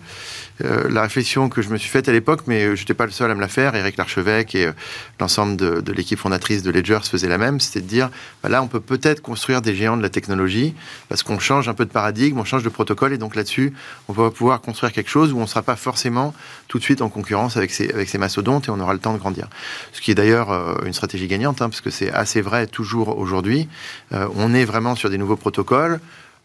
euh, 0.63 0.89
la 0.89 1.01
réflexion 1.01 1.49
que 1.49 1.61
je 1.61 1.69
me 1.69 1.77
suis 1.77 1.89
faite 1.89 2.09
à 2.09 2.11
l'époque, 2.11 2.41
mais 2.47 2.75
je 2.75 2.81
n'étais 2.81 2.93
pas 2.93 3.05
le 3.05 3.11
seul 3.11 3.31
à 3.31 3.35
me 3.35 3.41
la 3.41 3.47
faire, 3.47 3.75
Eric 3.75 3.97
Larchevêque 3.97 4.55
et 4.55 4.67
euh, 4.67 4.71
l'ensemble 5.19 5.55
de, 5.55 5.91
l'équipe 5.91 6.19
fondatrice 6.19 6.63
de 6.63 6.71
Ledger 6.71 6.99
se 7.03 7.09
faisait 7.09 7.27
la 7.27 7.37
même, 7.37 7.59
c'était 7.59 7.81
de 7.81 7.87
dire, 7.87 8.09
bah 8.43 8.49
là 8.49 8.61
on 8.61 8.67
peut 8.67 8.79
peut-être 8.79 9.21
construire 9.21 9.61
des 9.61 9.75
géants 9.75 9.97
de 9.97 10.01
la 10.01 10.09
technologie, 10.09 10.75
parce 11.09 11.23
qu'on 11.23 11.39
change 11.39 11.69
un 11.69 11.73
peu 11.73 11.85
de 11.85 11.91
paradigme, 11.91 12.39
on 12.39 12.45
change 12.45 12.63
de 12.63 12.69
protocole, 12.69 13.13
et 13.13 13.17
donc 13.17 13.35
là-dessus, 13.35 13.73
on 14.07 14.13
va 14.13 14.29
pouvoir 14.31 14.61
construire 14.61 14.91
quelque 14.91 15.09
chose 15.09 15.33
où 15.33 15.37
on 15.37 15.41
ne 15.41 15.47
sera 15.47 15.61
pas 15.61 15.75
forcément 15.75 16.33
tout 16.67 16.77
de 16.77 16.83
suite 16.83 17.01
en 17.01 17.09
concurrence 17.09 17.57
avec 17.57 17.71
ces, 17.71 17.89
avec 17.91 18.13
mastodontes, 18.15 18.67
et 18.67 18.71
on 18.71 18.79
aura 18.79 18.93
le 18.93 18.99
temps 18.99 19.13
de 19.13 19.19
grandir. 19.19 19.47
Ce 19.91 20.01
qui 20.01 20.11
est 20.11 20.15
d'ailleurs 20.15 20.51
une 20.85 20.93
stratégie 20.93 21.27
gagnante, 21.27 21.61
hein, 21.61 21.69
parce 21.69 21.81
que 21.81 21.89
c'est 21.89 22.11
assez 22.11 22.41
vrai 22.41 22.67
toujours 22.67 23.17
aujourd'hui. 23.17 23.67
on 24.11 24.53
est 24.53 24.65
vraiment 24.65 24.95
sur 24.95 25.09
des 25.09 25.17
nouveaux 25.17 25.35
protocoles 25.35 25.52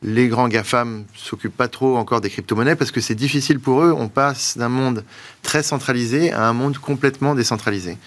les 0.02 0.28
grands 0.28 0.46
GAFAM 0.46 1.04
s'occupent 1.16 1.56
pas 1.56 1.66
trop 1.66 1.96
encore 1.96 2.20
des 2.20 2.30
crypto-monnaies 2.30 2.76
parce 2.76 2.92
que 2.92 3.00
c'est 3.00 3.16
difficile 3.16 3.58
pour 3.58 3.82
eux. 3.82 3.92
On 3.96 4.08
passe 4.08 4.56
d'un 4.56 4.68
monde 4.68 5.02
très 5.42 5.64
centralisé 5.64 6.32
à 6.32 6.46
un 6.46 6.52
monde 6.52 6.78
complètement 6.78 7.34
décentralisé. 7.34 7.98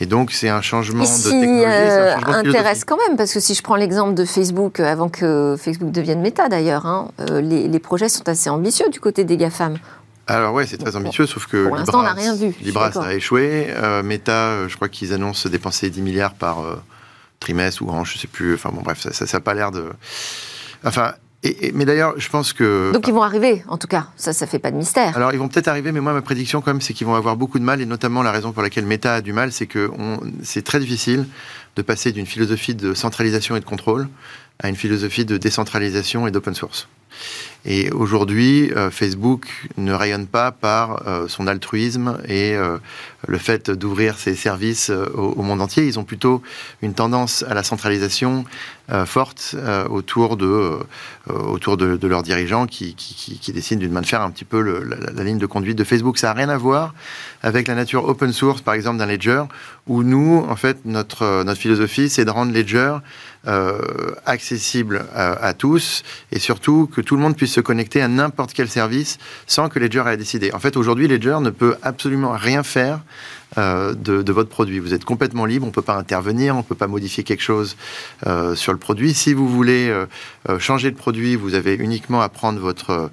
Et 0.00 0.06
donc, 0.06 0.32
c'est 0.32 0.50
un 0.50 0.60
changement 0.60 1.04
de 1.04 1.30
technologie. 1.30 1.64
Euh, 1.64 2.16
intéresse 2.26 2.84
quand 2.84 2.98
même, 3.08 3.16
parce 3.16 3.32
que 3.32 3.40
si 3.40 3.54
je 3.54 3.62
prends 3.62 3.76
l'exemple 3.76 4.12
de 4.12 4.26
Facebook, 4.26 4.78
euh, 4.78 4.92
avant 4.92 5.08
que 5.08 5.56
Facebook 5.58 5.90
devienne 5.90 6.20
méta 6.20 6.50
d'ailleurs, 6.50 6.84
hein, 6.84 7.10
euh, 7.20 7.40
les, 7.40 7.78
projets 7.78 8.10
sont 8.10 8.28
assez 8.28 8.50
ambitieux 8.50 8.90
du 8.90 9.00
côté 9.00 9.24
des 9.24 9.38
GAFAM. 9.38 9.78
Alors 10.26 10.52
ouais, 10.52 10.66
c'est 10.66 10.76
très 10.76 10.96
ambitieux, 10.96 11.24
sauf 11.24 11.46
que 11.46 11.66
pour 11.66 11.76
l'instant, 11.76 12.00
on 12.00 12.02
n'a 12.02 12.12
rien 12.12 12.34
vu. 12.34 12.54
Libra, 12.60 12.92
ça 12.92 13.04
a 13.04 13.14
échoué. 13.14 13.68
Meta, 14.04 14.68
je 14.68 14.76
crois 14.76 14.90
qu'ils 14.90 15.14
annoncent 15.14 15.48
dépenser 15.48 15.88
10 15.88 16.02
milliards 16.02 16.34
par 16.34 16.58
trimestre 17.40 17.80
ou 17.82 17.88
an, 17.88 18.04
je 18.04 18.18
sais 18.18 18.26
plus. 18.26 18.52
Enfin 18.52 18.70
bon, 18.70 18.82
bref, 18.82 19.06
ça 19.10 19.24
n'a 19.32 19.40
pas 19.40 19.54
l'air 19.54 19.70
de... 19.70 19.86
Enfin, 20.84 21.14
mais 21.74 21.84
d'ailleurs, 21.84 22.14
je 22.18 22.28
pense 22.28 22.52
que. 22.52 22.90
Donc 22.92 23.06
ils 23.06 23.14
vont 23.14 23.22
arriver, 23.22 23.62
en 23.68 23.78
tout 23.78 23.86
cas. 23.86 24.08
Ça, 24.16 24.32
ça 24.32 24.46
fait 24.46 24.58
pas 24.58 24.70
de 24.70 24.76
mystère. 24.76 25.16
Alors 25.16 25.32
ils 25.32 25.38
vont 25.38 25.48
peut-être 25.48 25.68
arriver, 25.68 25.92
mais 25.92 26.00
moi, 26.00 26.12
ma 26.12 26.22
prédiction, 26.22 26.60
quand 26.60 26.72
même, 26.72 26.80
c'est 26.80 26.94
qu'ils 26.94 27.06
vont 27.06 27.14
avoir 27.14 27.36
beaucoup 27.36 27.58
de 27.58 27.64
mal, 27.64 27.80
et 27.80 27.86
notamment 27.86 28.22
la 28.22 28.32
raison 28.32 28.52
pour 28.52 28.62
laquelle 28.62 28.86
Meta 28.86 29.14
a 29.14 29.20
du 29.20 29.32
mal, 29.32 29.52
c'est 29.52 29.66
que 29.66 29.90
c'est 30.42 30.64
très 30.64 30.80
difficile 30.80 31.26
de 31.76 31.82
passer 31.82 32.10
d'une 32.10 32.26
philosophie 32.26 32.74
de 32.74 32.92
centralisation 32.92 33.54
et 33.54 33.60
de 33.60 33.64
contrôle 33.64 34.08
à 34.60 34.68
une 34.68 34.76
philosophie 34.76 35.24
de 35.24 35.36
décentralisation 35.36 36.26
et 36.26 36.30
d'open 36.30 36.54
source. 36.54 36.88
Et 37.64 37.90
aujourd'hui, 37.90 38.72
euh, 38.76 38.90
Facebook 38.90 39.46
ne 39.76 39.92
rayonne 39.92 40.26
pas 40.26 40.52
par 40.52 41.06
euh, 41.06 41.28
son 41.28 41.46
altruisme 41.46 42.18
et 42.26 42.54
euh, 42.54 42.78
le 43.26 43.36
fait 43.36 43.70
d'ouvrir 43.70 44.16
ses 44.16 44.36
services 44.36 44.90
au, 44.90 45.42
monde 45.42 45.60
entier. 45.60 45.84
Ils 45.84 45.98
ont 45.98 46.04
plutôt 46.04 46.40
une 46.82 46.94
tendance 46.94 47.44
à 47.48 47.54
la 47.54 47.62
centralisation 47.62 48.44
forte 49.04 49.54
autour 49.90 50.38
de 50.38 50.78
autour 51.28 51.76
de, 51.76 52.06
leurs 52.06 52.22
dirigeants 52.22 52.66
qui, 52.66 52.94
qui, 52.94 53.52
décident 53.52 53.80
d'une 53.80 53.92
main 53.92 54.00
de 54.00 54.06
fer 54.06 54.22
un 54.22 54.30
petit 54.30 54.46
peu 54.46 54.62
la, 54.62 55.24
ligne 55.24 55.36
de 55.36 55.46
conduite 55.46 55.76
de 55.76 55.84
Facebook. 55.84 56.16
Ça 56.16 56.28
n'a 56.28 56.32
rien 56.32 56.48
à 56.48 56.56
voir 56.56 56.94
avec 57.42 57.68
la 57.68 57.74
nature 57.74 58.08
open 58.08 58.32
source, 58.32 58.62
par 58.62 58.72
exemple, 58.72 58.98
d'un 58.98 59.06
ledger, 59.06 59.42
où 59.88 60.04
nous, 60.04 60.46
en 60.48 60.56
fait, 60.56 60.78
notre 60.86 61.42
notre 61.42 61.60
philosophie, 61.60 62.08
c'est 62.08 62.24
de 62.24 62.30
rendre 62.30 62.52
ledger 62.52 62.96
accessible 64.26 65.06
à, 65.14 65.54
tous 65.54 66.02
et 66.32 66.38
surtout 66.38 66.86
que 66.86 67.00
tout 67.00 67.16
le 67.16 67.22
monde 67.22 67.36
puisse 67.36 67.52
se 67.52 67.60
connecter 67.60 68.02
à 68.02 68.08
n'importe 68.08 68.52
quel 68.52 68.68
service 68.68 69.18
sans 69.46 69.68
que 69.68 69.78
Ledger 69.78 70.04
ait 70.06 70.10
à 70.10 70.16
décider. 70.16 70.52
En 70.52 70.58
fait, 70.58 70.76
aujourd'hui, 70.76 71.08
Ledger 71.08 71.38
ne 71.40 71.50
peut 71.50 71.76
absolument 71.82 72.32
rien 72.32 72.62
faire 72.62 73.00
euh, 73.56 73.94
de, 73.94 74.30
votre 74.30 74.50
produit. 74.50 74.78
Vous 74.78 74.92
êtes 74.92 75.06
complètement 75.06 75.46
libre, 75.46 75.64
on 75.64 75.68
ne 75.68 75.74
peut 75.74 75.80
pas 75.80 75.96
intervenir, 75.96 76.54
on 76.54 76.58
ne 76.58 76.62
peut 76.62 76.74
pas 76.74 76.86
modifier 76.86 77.24
quelque 77.24 77.42
chose 77.42 77.76
euh, 78.26 78.54
sur 78.54 78.72
le 78.72 78.78
produit. 78.78 79.14
Si 79.14 79.32
vous 79.32 79.48
voulez 79.48 79.88
euh, 79.88 80.58
changer 80.58 80.90
de 80.90 80.96
produit, 80.96 81.34
vous 81.34 81.54
avez 81.54 81.74
uniquement 81.74 82.20
à 82.20 82.28
prendre 82.28 82.60
votre 82.60 83.10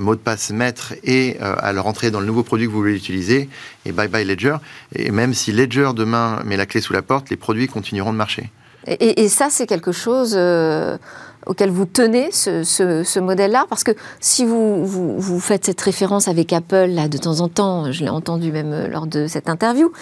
mot 0.00 0.16
de 0.16 0.20
passe 0.20 0.50
maître 0.50 0.94
et 1.04 1.38
à 1.38 1.72
le 1.72 1.80
rentrer 1.80 2.10
dans 2.10 2.18
le 2.18 2.26
nouveau 2.26 2.42
produit 2.42 2.66
que 2.66 2.72
vous 2.72 2.78
voulez 2.78 2.96
utiliser. 2.96 3.48
Et 3.84 3.92
bye 3.92 4.08
bye 4.08 4.24
Ledger. 4.24 4.56
Et 4.96 5.12
même 5.12 5.32
si 5.32 5.52
Ledger 5.52 5.90
demain 5.94 6.42
met 6.44 6.56
la 6.56 6.66
clé 6.66 6.80
sous 6.80 6.92
la 6.92 7.02
porte, 7.02 7.30
les 7.30 7.36
produits 7.36 7.68
continueront 7.68 8.12
de 8.12 8.18
marcher. 8.18 8.50
Et, 8.86 9.28
ça, 9.28 9.48
c'est 9.50 9.66
quelque 9.66 9.92
chose 9.92 10.34
euh, 10.36 10.98
auquel 11.46 11.70
vous 11.70 11.86
tenez, 11.86 12.30
ce, 12.30 13.18
modèle-là 13.18 13.66
Parce 13.68 13.84
que 13.84 13.92
si 14.20 14.44
vous, 14.44 15.40
faites 15.40 15.64
cette 15.64 15.80
référence 15.80 16.28
avec 16.28 16.52
Apple, 16.52 16.86
là, 16.86 17.08
de 17.08 17.18
temps 17.18 17.40
en 17.40 17.48
temps, 17.48 17.92
je 17.92 18.04
l'ai 18.04 18.10
entendu 18.10 18.52
même 18.52 18.88
lors 18.90 19.06
de 19.06 19.26
cette 19.26 19.48
interview, 19.48 19.92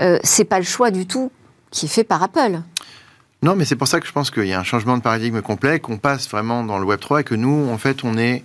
euh, 0.00 0.18
c'est 0.22 0.44
pas 0.44 0.58
le 0.58 0.64
choix 0.64 0.90
du 0.90 1.06
tout 1.06 1.30
qui 1.70 1.86
est 1.86 1.88
fait 1.88 2.04
par 2.04 2.22
Apple. 2.22 2.60
Non, 3.40 3.54
mais 3.54 3.64
c'est 3.64 3.76
pour 3.76 3.86
ça 3.86 4.00
que 4.00 4.06
je 4.06 4.10
pense 4.10 4.32
qu'il 4.32 4.46
y 4.46 4.52
a 4.52 4.58
un 4.58 4.64
changement 4.64 4.96
de 4.96 5.02
paradigme 5.02 5.40
complet, 5.42 5.78
qu'on 5.78 5.96
passe 5.96 6.28
vraiment 6.28 6.64
dans 6.64 6.76
le 6.78 6.84
Web 6.84 6.98
3 6.98 7.20
et 7.20 7.24
que 7.24 7.36
nous, 7.36 7.70
en 7.70 7.78
fait, 7.78 8.02
on 8.02 8.18
est 8.18 8.42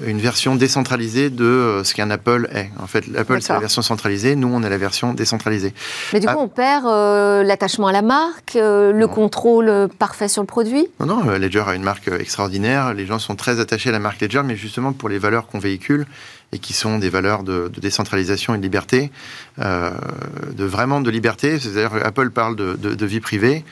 une 0.00 0.20
version 0.20 0.54
décentralisée 0.54 1.28
de 1.28 1.44
euh, 1.44 1.82
ce 1.82 1.92
qu'un 1.92 2.08
Apple 2.08 2.48
est. 2.52 2.70
En 2.80 2.86
fait, 2.86 3.08
l'Apple, 3.08 3.42
c'est 3.42 3.52
la 3.52 3.58
version 3.58 3.82
centralisée, 3.82 4.36
nous, 4.36 4.46
on 4.46 4.62
est 4.62 4.70
la 4.70 4.78
version 4.78 5.12
décentralisée. 5.12 5.74
Mais 6.12 6.20
du 6.20 6.28
coup, 6.28 6.34
ah. 6.36 6.40
on 6.40 6.46
perd 6.46 6.86
euh, 6.86 7.42
l'attachement 7.42 7.88
à 7.88 7.92
la 7.92 8.02
marque, 8.02 8.54
euh, 8.54 8.92
le 8.92 9.08
contrôle 9.08 9.88
parfait 9.98 10.28
sur 10.28 10.42
le 10.42 10.46
produit? 10.46 10.86
Non, 11.00 11.06
non, 11.06 11.24
Ledger 11.24 11.64
a 11.66 11.74
une 11.74 11.82
marque 11.82 12.06
extraordinaire. 12.06 12.94
Les 12.94 13.06
gens 13.06 13.18
sont 13.18 13.34
très 13.34 13.58
attachés 13.58 13.88
à 13.88 13.92
la 13.92 13.98
marque 13.98 14.20
Ledger, 14.20 14.42
mais 14.44 14.54
justement 14.54 14.92
pour 14.92 15.08
les 15.08 15.18
valeurs 15.18 15.48
qu'on 15.48 15.58
véhicule 15.58 16.06
et 16.52 16.58
qui 16.58 16.72
sont 16.72 16.98
des 16.98 17.10
valeurs 17.10 17.42
de, 17.42 17.70
décentralisation 17.78 18.54
et 18.54 18.58
de 18.58 18.62
liberté, 18.62 19.10
de 19.58 20.64
vraiment 20.64 21.00
de 21.00 21.10
liberté. 21.10 21.58
C'est-à-dire 21.58 21.94
Apple 22.04 22.30
parle 22.30 22.56
de, 22.56 23.06
vie 23.06 23.20
privée. 23.20 23.64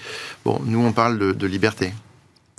Bon, 0.45 0.61
nous, 0.65 0.85
on 0.85 0.93
parle 0.93 1.19
de, 1.19 1.47
liberté. 1.47 1.93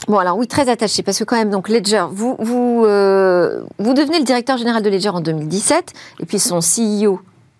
Bon, 0.07 0.19
alors 0.19 0.37
oui, 0.37 0.47
très 0.47 0.69
attaché, 0.69 1.03
parce 1.03 1.17
que 1.17 1.23
quand 1.23 1.35
même, 1.35 1.49
donc 1.49 1.69
Ledger, 1.69 2.05
vous, 2.11 2.37
vous, 2.39 2.85
euh, 2.85 3.63
vous 3.79 3.93
devenez 3.93 4.19
le 4.19 4.23
directeur 4.23 4.57
général 4.57 4.83
de 4.83 4.89
Ledger 4.89 5.09
en 5.09 5.21
2017, 5.21 5.91
et 6.19 6.25
puis 6.25 6.39
son 6.39 6.59
CEO, 6.59 7.19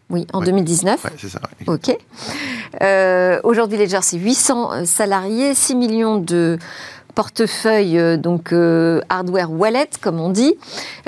oui, 0.10 0.28
en 0.32 0.42
2019. 0.42 1.02
Oui, 1.04 1.12
c'est 1.18 1.30
ça. 1.30 1.42
OK. 1.66 1.98
Euh, 2.82 3.40
aujourd'hui, 3.44 3.78
Ledger, 3.78 4.00
c'est 4.02 4.18
800 4.18 4.86
salariés, 4.86 5.56
6 5.56 5.76
millions 5.76 6.18
de 6.18 6.58
portefeuille 7.18 7.98
euh, 7.98 8.16
donc 8.16 8.54
euh, 8.54 9.02
hardware 9.10 9.52
wallet 9.52 9.90
comme 10.02 10.20
on 10.20 10.30
dit, 10.30 10.54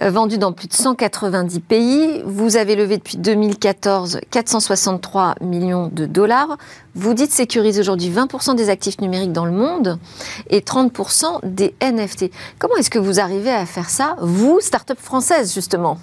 euh, 0.01 0.09
vendu 0.09 0.39
dans 0.39 0.53
plus 0.53 0.67
de 0.67 0.73
190 0.73 1.59
pays. 1.59 2.23
Vous 2.25 2.57
avez 2.57 2.75
levé 2.75 2.97
depuis 2.97 3.17
2014 3.17 4.19
463 4.31 5.35
millions 5.41 5.87
de 5.93 6.07
dollars. 6.07 6.57
Vous 6.95 7.13
dites 7.13 7.31
sécuriser 7.31 7.81
aujourd'hui 7.81 8.09
20% 8.09 8.55
des 8.55 8.71
actifs 8.71 8.99
numériques 9.01 9.33
dans 9.33 9.45
le 9.45 9.51
monde 9.51 9.99
et 10.49 10.61
30% 10.61 11.41
des 11.43 11.75
NFT. 11.79 12.31
Comment 12.57 12.77
est-ce 12.77 12.89
que 12.89 12.97
vous 12.97 13.19
arrivez 13.19 13.51
à 13.51 13.67
faire 13.67 13.91
ça, 13.91 14.15
vous, 14.19 14.59
start-up 14.61 14.97
française 14.99 15.53
justement? 15.53 15.99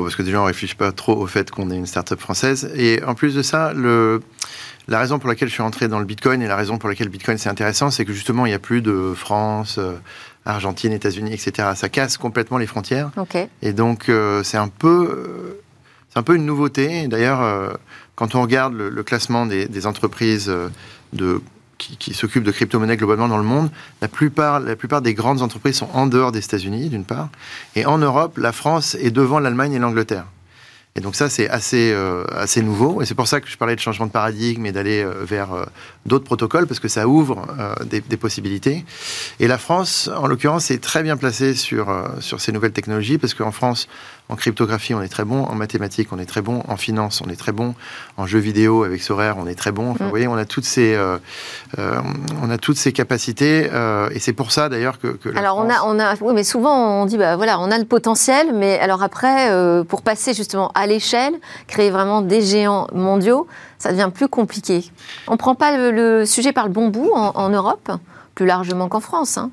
Parce 0.00 0.16
que 0.16 0.22
déjà, 0.22 0.38
on 0.38 0.42
ne 0.42 0.46
réfléchit 0.46 0.74
pas 0.74 0.90
trop 0.90 1.14
au 1.14 1.26
fait 1.26 1.50
qu'on 1.50 1.70
est 1.70 1.76
une 1.76 1.86
start-up 1.86 2.18
française. 2.18 2.72
Et 2.74 3.02
en 3.04 3.14
plus 3.14 3.34
de 3.34 3.42
ça, 3.42 3.74
le, 3.74 4.22
la 4.88 4.98
raison 4.98 5.18
pour 5.18 5.28
laquelle 5.28 5.48
je 5.48 5.54
suis 5.54 5.62
entré 5.62 5.88
dans 5.88 5.98
le 5.98 6.04
Bitcoin 6.04 6.42
et 6.42 6.46
la 6.46 6.56
raison 6.56 6.78
pour 6.78 6.88
laquelle 6.88 7.06
le 7.06 7.12
Bitcoin 7.12 7.38
c'est 7.38 7.48
intéressant, 7.48 7.90
c'est 7.90 8.04
que 8.04 8.12
justement 8.12 8.46
il 8.46 8.50
n'y 8.50 8.54
a 8.54 8.58
plus 8.58 8.82
de 8.82 9.14
France, 9.16 9.76
euh, 9.78 9.96
Argentine, 10.44 10.92
États-Unis, 10.92 11.32
etc. 11.32 11.70
Ça 11.76 11.88
casse 11.88 12.16
complètement 12.16 12.58
les 12.58 12.66
frontières. 12.66 13.10
Et 13.62 13.72
donc 13.72 14.08
euh, 14.08 14.42
c'est 14.42 14.56
un 14.56 14.68
peu, 14.68 15.08
euh, 15.10 15.60
c'est 16.10 16.18
un 16.18 16.22
peu 16.22 16.34
une 16.34 16.46
nouveauté. 16.46 17.06
D'ailleurs, 17.06 17.78
quand 18.16 18.34
on 18.34 18.42
regarde 18.42 18.74
le, 18.74 19.02
classement 19.02 19.46
des, 19.46 19.86
entreprises 19.86 20.52
de 21.12 21.40
qui, 21.78 22.14
s'occupent 22.14 22.44
de 22.44 22.52
crypto-monnaies 22.52 22.96
globalement 22.96 23.28
dans 23.28 23.38
le 23.38 23.44
monde, 23.44 23.70
la 24.00 24.08
plupart, 24.08 24.60
la 24.60 24.76
plupart 24.76 25.02
des 25.02 25.14
grandes 25.14 25.42
entreprises 25.42 25.76
sont 25.76 25.88
en 25.94 26.06
dehors 26.06 26.32
des 26.32 26.38
États-Unis, 26.38 26.88
d'une 26.88 27.04
part, 27.04 27.28
et 27.74 27.86
en 27.86 27.98
Europe, 27.98 28.38
la 28.38 28.52
France 28.52 28.94
est 28.96 29.10
devant 29.10 29.38
l'Allemagne 29.38 29.72
et 29.72 29.78
l'Angleterre. 29.78 30.26
Et 30.94 31.00
donc 31.00 31.16
ça, 31.16 31.30
c'est 31.30 31.48
assez, 31.48 31.90
euh, 31.92 32.24
assez 32.32 32.60
nouveau. 32.60 33.00
Et 33.00 33.06
c'est 33.06 33.14
pour 33.14 33.26
ça 33.26 33.40
que 33.40 33.48
je 33.48 33.56
parlais 33.56 33.74
de 33.74 33.80
changement 33.80 34.06
de 34.06 34.10
paradigme 34.10 34.66
et 34.66 34.72
d'aller 34.72 35.02
euh, 35.02 35.24
vers 35.24 35.54
euh, 35.54 35.64
d'autres 36.04 36.24
protocoles, 36.24 36.66
parce 36.66 36.80
que 36.80 36.88
ça 36.88 37.08
ouvre 37.08 37.46
des, 37.86 38.02
possibilités. 38.18 38.84
Et 39.40 39.48
la 39.48 39.56
France, 39.56 40.10
en 40.14 40.26
l'occurrence, 40.26 40.70
est 40.70 40.82
très 40.82 41.02
bien 41.02 41.16
placée 41.16 41.54
sur, 41.54 41.94
sur 42.20 42.40
ces 42.40 42.52
nouvelles 42.52 42.72
technologies, 42.72 43.18
parce 43.18 43.34
qu'en 43.34 43.52
France, 43.52 43.88
en 44.32 44.36
cryptographie, 44.36 44.94
on 44.94 45.02
est 45.02 45.08
très 45.08 45.24
bon. 45.24 45.44
En 45.44 45.54
mathématiques, 45.54 46.08
on 46.10 46.18
est 46.18 46.24
très 46.24 46.40
bon. 46.40 46.62
En 46.66 46.78
finance, 46.78 47.22
on 47.24 47.28
est 47.28 47.36
très 47.36 47.52
bon. 47.52 47.74
En 48.16 48.26
jeux 48.26 48.38
vidéo, 48.38 48.82
avec 48.82 49.02
Sorare, 49.02 49.36
on 49.38 49.46
est 49.46 49.54
très 49.54 49.72
bon. 49.72 49.90
Enfin, 49.90 50.04
mm. 50.04 50.06
vous 50.06 50.10
voyez, 50.10 50.26
on 50.26 50.36
a 50.36 50.46
toutes 50.46 50.64
ces, 50.64 50.94
euh, 50.94 51.18
euh, 51.78 52.00
on 52.42 52.48
a 52.48 52.56
toutes 52.56 52.78
ces 52.78 52.92
capacités. 52.92 53.68
Euh, 53.70 54.08
et 54.10 54.18
c'est 54.18 54.32
pour 54.32 54.50
ça, 54.50 54.70
d'ailleurs, 54.70 54.98
que, 54.98 55.08
que 55.08 55.28
alors, 55.36 55.58
on 55.58 55.68
a, 55.68 55.82
on 55.84 56.00
a, 56.00 56.14
oui, 56.22 56.32
mais 56.34 56.44
souvent, 56.44 57.02
on 57.02 57.04
dit, 57.04 57.18
bah 57.18 57.36
voilà, 57.36 57.60
on 57.60 57.70
a 57.70 57.76
le 57.76 57.84
potentiel, 57.84 58.54
mais 58.54 58.78
alors 58.78 59.02
après, 59.02 59.50
pour 59.84 60.00
passer 60.00 60.32
justement 60.32 60.70
à 60.74 60.86
l'échelle, 60.86 61.34
créer 61.66 61.90
vraiment 61.90 62.22
des 62.22 62.40
géants 62.40 62.86
mondiaux, 62.94 63.46
ça 63.78 63.92
devient 63.92 64.10
plus 64.12 64.28
compliqué. 64.28 64.90
On 65.28 65.32
ne 65.32 65.36
prend 65.36 65.54
pas 65.54 65.76
le, 65.76 66.24
sujet 66.24 66.52
par 66.52 66.66
le 66.66 66.72
bon 66.72 66.88
bout 66.88 67.12
en 67.12 67.48
Europe 67.50 67.90
plus 68.42 68.48
largement 68.48 68.88
qu'en 68.88 68.98
France. 68.98 69.38
Hein. 69.38 69.50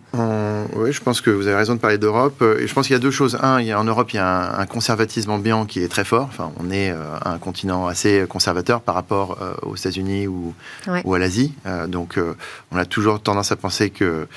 oui, 0.76 0.92
je 0.92 1.00
pense 1.00 1.22
que 1.22 1.30
vous 1.30 1.46
avez 1.46 1.56
raison 1.56 1.76
de 1.76 1.80
parler 1.80 2.00
d'Europe. 2.00 2.44
Et 2.60 2.66
je 2.66 2.74
pense 2.74 2.88
qu'il 2.88 2.96
y 2.96 2.98
a 2.98 3.00
deux 3.00 3.12
choses. 3.12 3.38
Un, 3.40 3.62
il 3.62 3.68
y 3.68 3.72
a, 3.72 3.80
en 3.80 3.84
Europe, 3.84 4.12
il 4.14 4.16
y 4.16 4.20
a 4.20 4.60
un, 4.60 4.66
conservatisme 4.66 5.30
ambiant 5.30 5.66
qui 5.66 5.84
est 5.84 5.88
très 5.88 6.04
fort. 6.04 6.28
Enfin, 6.32 6.52
on 6.60 6.72
est 6.72 6.90
euh, 6.90 7.04
un 7.24 7.38
continent 7.38 7.86
assez 7.86 8.26
conservateur 8.28 8.82
par 8.82 8.96
rapport 8.96 9.38
euh, 9.42 9.54
aux 9.62 9.76
États-Unis 9.76 10.26
ou, 10.26 10.56
ou, 11.04 11.14
à 11.14 11.20
l'Asie. 11.20 11.54
Euh, 11.68 11.86
donc, 11.86 12.20
on 12.72 12.78
a 12.78 12.86
toujours 12.86 13.22
tendance 13.22 13.52
à 13.52 13.56
penser 13.56 13.92
que 13.92 14.28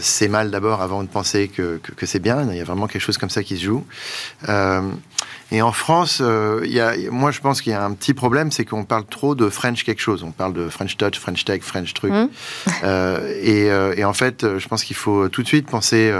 c'est 0.00 0.28
mal 0.28 0.50
d'abord 0.50 0.82
avant 0.82 1.02
de 1.02 1.08
penser 1.08 1.48
que, 1.48 1.78
que, 1.82 1.92
que 1.92 2.06
c'est 2.06 2.18
bien. 2.18 2.44
Il 2.50 2.56
y 2.56 2.60
a 2.60 2.64
vraiment 2.64 2.88
quelque 2.88 3.02
chose 3.02 3.18
comme 3.18 3.30
ça 3.30 3.44
qui 3.44 3.56
se 3.56 3.64
joue. 3.64 3.84
Et 5.52 5.60
en 5.60 5.70
France, 5.70 6.20
euh, 6.22 6.62
y 6.64 6.80
a, 6.80 6.94
moi 7.10 7.30
je 7.30 7.40
pense 7.40 7.60
qu'il 7.60 7.72
y 7.72 7.74
a 7.74 7.84
un 7.84 7.92
petit 7.92 8.14
problème, 8.14 8.50
c'est 8.50 8.64
qu'on 8.64 8.84
parle 8.84 9.04
trop 9.04 9.34
de 9.34 9.50
French 9.50 9.84
quelque 9.84 10.00
chose. 10.00 10.22
On 10.22 10.30
parle 10.30 10.54
de 10.54 10.70
French 10.70 10.96
touch, 10.96 11.18
French 11.18 11.44
tech, 11.44 11.60
French 11.60 11.92
truc. 11.94 12.12
Mmh. 12.12 12.28
Euh, 12.84 13.32
et, 13.40 13.70
euh, 13.70 13.94
et, 13.96 14.04
en 14.04 14.12
fait, 14.12 14.58
je 14.58 14.66
pense 14.66 14.82
qu'il 14.82 14.96
faut 14.96 15.28
tout 15.28 15.42
de 15.42 15.46
suite 15.46 15.68
penser 15.68 16.12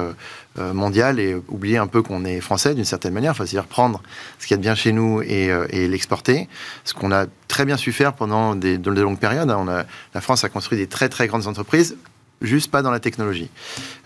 mondial 0.57 1.19
et 1.19 1.35
oublier 1.49 1.77
un 1.79 1.89
peu 1.89 2.03
qu'on 2.03 2.25
est 2.25 2.41
français 2.41 2.75
d'une 2.75 2.85
certaine 2.85 3.13
manière. 3.13 3.33
Enfin, 3.33 3.47
c'est-à-dire 3.47 3.67
prendre 3.67 4.01
ce 4.39 4.47
qu'il 4.47 4.55
y 4.55 4.57
a 4.57 4.59
de 4.59 4.63
bien 4.63 4.77
chez 4.77 4.93
nous 4.93 5.23
et, 5.23 5.51
et 5.71 5.89
l'exporter. 5.89 6.49
Ce 6.85 6.95
qu'on 6.95 7.11
a 7.11 7.27
très 7.49 7.65
bien 7.65 7.77
su 7.77 7.91
faire 7.91 8.13
pendant 8.13 8.55
des, 8.55 8.79
de 8.79 8.91
longues 8.91 9.19
périodes. 9.19 9.51
Hein. 9.51 9.59
On 9.59 9.69
a, 9.69 9.85
la 10.15 10.21
France 10.21 10.45
a 10.45 10.49
construit 10.49 10.79
des 10.79 10.87
très 10.87 11.09
très 11.09 11.27
grandes 11.27 11.49
entreprises 11.49 11.97
juste 12.43 12.71
pas 12.71 12.83
dans 12.83 12.91
la 12.91 13.01
technologie. 13.01 13.51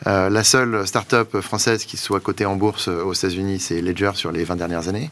Euh, 0.06 0.28
la 0.30 0.44
seule 0.44 0.86
start-up 0.86 1.40
française 1.40 1.84
qui 1.84 1.96
soit 1.96 2.20
cotée 2.20 2.46
en 2.46 2.56
bourse 2.56 2.88
aux 2.88 3.12
États-Unis, 3.12 3.58
c'est 3.60 3.80
Ledger 3.80 4.12
sur 4.14 4.32
les 4.32 4.44
20 4.44 4.56
dernières 4.56 4.88
années, 4.88 5.10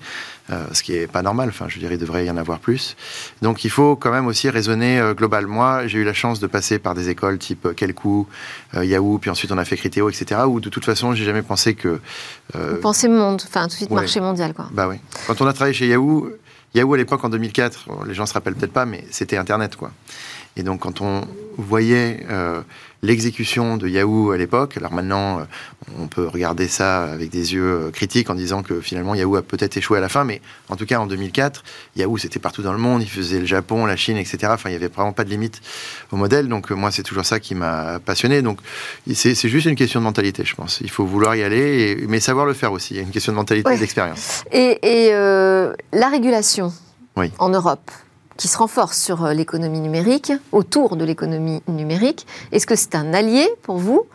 euh, 0.51 0.65
ce 0.73 0.83
qui 0.83 0.95
est 0.95 1.07
pas 1.07 1.23
normal. 1.23 1.49
Enfin, 1.49 1.67
je 1.69 1.79
dirais, 1.79 1.95
il 1.95 2.01
devrait 2.01 2.27
y 2.27 2.31
en 2.31 2.37
avoir 2.37 2.59
plus. 2.59 2.97
Donc, 3.43 3.65
il 3.65 3.71
faut 3.71 3.97
quand 3.97 4.11
même 4.11 4.27
aussi 4.27 4.49
raisonner 4.51 5.01
euh, 5.01 5.15
global. 5.15 5.47
Moi, 5.47 5.87
j'ai 5.87 5.99
eu 5.99 6.05
la 6.05 6.15
chance 6.15 6.41
de 6.41 6.47
passer 6.47 6.79
par 6.79 6.95
des 6.95 7.09
écoles 7.09 7.39
type 7.39 7.75
Kelku, 7.75 8.27
Yahoo, 8.75 9.19
puis 9.19 9.31
ensuite 9.31 9.53
on 9.53 9.59
a 9.59 9.65
fait 9.65 9.77
Criteo, 9.77 10.09
etc. 10.09 10.43
Où 10.47 10.61
de 10.61 10.69
toute 10.69 10.85
façon, 10.85 11.15
j'ai 11.15 11.25
jamais 11.25 11.43
pensé 11.43 11.75
que. 11.75 12.01
Vous 12.55 12.77
pensez 12.81 13.09
monde, 13.09 13.43
enfin, 13.47 13.63
tout 13.63 13.69
de 13.69 13.73
suite 13.73 13.91
marché 13.91 14.21
mondial, 14.21 14.55
quoi. 14.55 14.69
Bah 14.73 14.87
oui. 14.89 14.97
Quand 15.27 15.41
on 15.41 15.47
a 15.47 15.53
travaillé 15.53 15.75
chez 15.75 15.87
Yahoo, 15.87 16.31
Yahoo 16.75 16.95
à 16.95 16.97
l'époque 16.97 17.25
en 17.25 17.29
2004, 17.29 17.89
les 18.07 18.15
gens 18.15 18.27
se 18.27 18.35
rappellent 18.35 18.57
peut-être 18.57 18.73
pas, 18.73 18.85
mais 18.85 19.05
c'était 19.11 19.37
Internet, 19.37 19.77
quoi. 19.77 19.93
Et 20.57 20.63
donc, 20.63 20.81
quand 20.81 21.01
on 21.01 21.27
voyait 21.57 22.27
euh, 22.31 22.63
l'exécution 23.05 23.77
de 23.77 23.87
Yahoo 23.87 24.31
à 24.31 24.39
l'époque, 24.39 24.77
alors 24.79 24.93
maintenant, 24.93 25.39
euh, 25.39 25.43
on 26.01 26.07
peut 26.07 26.27
regarder 26.27 26.69
ça 26.69 27.05
avec 27.05 27.31
des 27.31 27.53
yeux 27.53 27.87
euh, 27.87 27.91
critiques 27.91 28.31
en 28.31 28.35
disant 28.35 28.63
que 28.63 28.81
finalement 28.81 29.15
Yahoo 29.15 29.37
a 29.37 29.43
peut-être 29.43 29.77
échoué 29.77 29.99
à 29.99 30.01
la 30.01 30.09
fin, 30.09 30.25
mais 30.25 30.41
en 30.71 30.77
tout 30.77 30.87
cas 30.87 30.99
en 30.99 31.07
2004, 31.07 31.63
Yahoo 31.97 32.17
c'était 32.17 32.39
partout 32.39 32.63
dans 32.63 32.73
le 32.73 32.79
monde, 32.79 33.03
il 33.03 33.09
faisait 33.09 33.41
le 33.41 33.47
Japon, 33.47 33.85
la 33.85 33.97
Chine, 33.97 34.17
etc. 34.17 34.39
Enfin, 34.47 34.71
il 34.71 34.73
n'y 34.73 34.77
avait 34.77 34.89
vraiment 34.89 35.13
pas 35.13 35.25
de 35.25 35.31
limite 35.31 35.61
au 36.13 36.17
modèle. 36.17 36.49
Donc, 36.49 36.71
moi, 36.71 36.91
c'est 36.91 37.03
toujours 37.03 37.27
ça 37.27 37.41
qui 37.41 37.55
m'a 37.55 38.01
passionné. 38.01 38.41
Donc, 38.41 38.59
c'est 39.13 39.35
juste 39.35 39.67
une 39.67 39.77
question 39.77 40.01
de 40.01 40.05
mentalité, 40.05 40.45
je 40.45 40.55
pense. 40.55 40.81
Il 40.81 40.91
faut 40.91 41.05
vouloir 41.05 41.37
y 41.37 41.43
aller, 41.43 42.05
mais 42.09 42.21
savoir 42.21 42.47
le 42.47 42.55
faire 42.55 42.73
aussi. 42.73 42.95
Il 42.95 42.97
y 42.97 43.01
a 43.01 43.03
une 43.03 43.11
question 43.11 43.33
de 43.33 43.37
mentalité 43.37 43.75
et 43.75 43.79
d'expérience. 43.79 44.45
Et, 44.51 44.79
et 44.83 45.13
la 45.13 46.09
régulation 46.09 46.73
oui. 47.17 47.31
en 47.39 47.51
Europe 47.51 47.91
qui 48.37 48.49
se 48.49 48.59
renforce 48.59 49.01
sur 49.01 49.25
euh, 49.25 49.33
l'économie 49.33 49.81
numérique, 49.81 50.33
autour 50.53 50.97
de 50.97 51.05
l'économie 51.05 51.63
numérique. 51.69 52.27
Est-ce 52.53 52.67
que 52.67 52.77
c'est 52.77 52.95
un 52.95 53.15
allié 53.15 53.49
pour 53.63 53.79
vous 53.79 54.07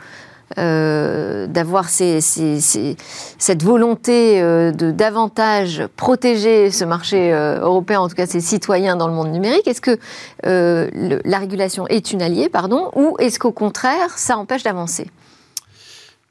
euh, 0.58 1.45
d'avoir 1.45 1.89
cette 1.89 3.63
volonté 3.63 4.41
euh, 4.41 4.71
de 4.71 4.91
davantage 4.91 5.84
protéger 5.95 6.71
ce 6.71 6.86
marché 6.86 7.32
européen, 7.32 8.01
en 8.01 8.10
tout 8.10 8.15
cas 8.15 8.25
ses 8.25 8.41
citoyens 8.41 8.95
dans 8.95 9.08
le 9.08 9.13
monde 9.13 9.32
numérique? 9.32 9.67
Est-ce 9.67 9.82
que 9.82 9.97
la 10.43 11.38
régulation 11.38 11.88
est 11.88 12.12
une 12.12 12.21
alliée, 12.21 12.49
pardon, 12.49 12.91
ou 12.95 13.15
est-ce 13.19 13.39
qu'au 13.39 13.51
contraire, 13.51 14.17
ça 14.17 14.38
empêche 14.38 14.63
d'avancer? 14.63 15.10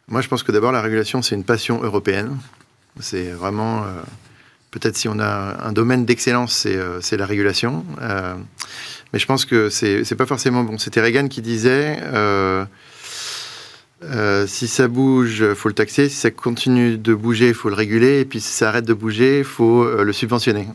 Moi, 0.08 0.22
je 0.22 0.28
pense 0.28 0.42
que 0.42 0.52
d'abord, 0.52 0.72
la 0.72 0.80
régulation, 0.80 1.20
c'est 1.20 1.34
une 1.34 1.44
passion 1.44 1.82
européenne. 1.82 2.38
C'est 2.98 3.30
vraiment 3.30 3.82
Peut-être 4.70 4.96
si 4.96 5.08
on 5.08 5.18
a 5.18 5.64
un 5.64 5.72
domaine 5.72 6.04
d'excellence, 6.04 6.52
c'est 6.54 6.76
euh, 6.76 7.00
la 7.12 7.26
régulation. 7.26 7.84
Euh, 8.02 8.34
mais 9.12 9.18
je 9.18 9.26
pense 9.26 9.46
que 9.46 9.70
c'est 9.70 10.14
pas 10.16 10.26
forcément 10.26 10.62
bon. 10.62 10.76
C'était 10.76 11.00
Reagan 11.00 11.28
qui 11.28 11.40
disait 11.40 11.98
euh, 12.12 12.66
si 14.46 14.68
ça 14.68 14.86
bouge, 14.86 15.54
faut 15.54 15.68
le 15.68 15.74
taxer. 15.74 16.10
Si 16.10 16.16
ça 16.16 16.30
continue 16.30 16.98
de 16.98 17.14
bouger, 17.14 17.54
faut 17.54 17.70
le 17.70 17.74
réguler. 17.74 18.20
Et 18.20 18.24
puis 18.26 18.40
si 18.40 18.52
ça 18.52 18.68
arrête 18.68 18.84
de 18.84 18.92
bouger, 18.92 19.42
faut 19.42 19.88
le 20.02 20.12
subventionner. 20.12 20.68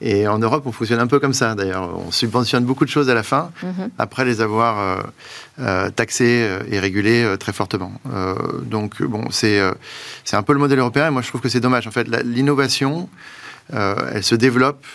Et 0.00 0.28
en 0.28 0.38
Europe, 0.38 0.64
on 0.66 0.72
fonctionne 0.72 1.00
un 1.00 1.06
peu 1.06 1.18
comme 1.18 1.32
ça. 1.32 1.54
D'ailleurs, 1.54 1.90
on 1.96 2.10
subventionne 2.10 2.64
beaucoup 2.64 2.84
de 2.84 2.90
choses 2.90 3.10
à 3.10 3.14
la 3.14 3.22
fin, 3.22 3.50
mhm. 3.62 3.90
après 3.98 4.24
les 4.24 4.40
avoir 4.40 5.02
euh, 5.58 5.90
taxées 5.90 6.48
et 6.70 6.78
régulées 6.78 7.36
très 7.38 7.52
fortement. 7.52 7.92
donc 8.62 9.02
bon, 9.02 9.24
c'est 9.30 9.60
c'est 10.24 10.36
un 10.36 10.42
peu 10.42 10.52
le 10.52 10.60
modèle 10.60 10.78
européen. 10.78 11.08
Et 11.08 11.10
moi, 11.10 11.22
je 11.22 11.28
trouve 11.28 11.40
que 11.40 11.48
c'est 11.48 11.60
dommage. 11.60 11.86
En 11.86 11.90
fait, 11.90 12.06
l'innovation 12.24 13.08
elle 13.70 14.24
se 14.24 14.34
développe 14.34 14.86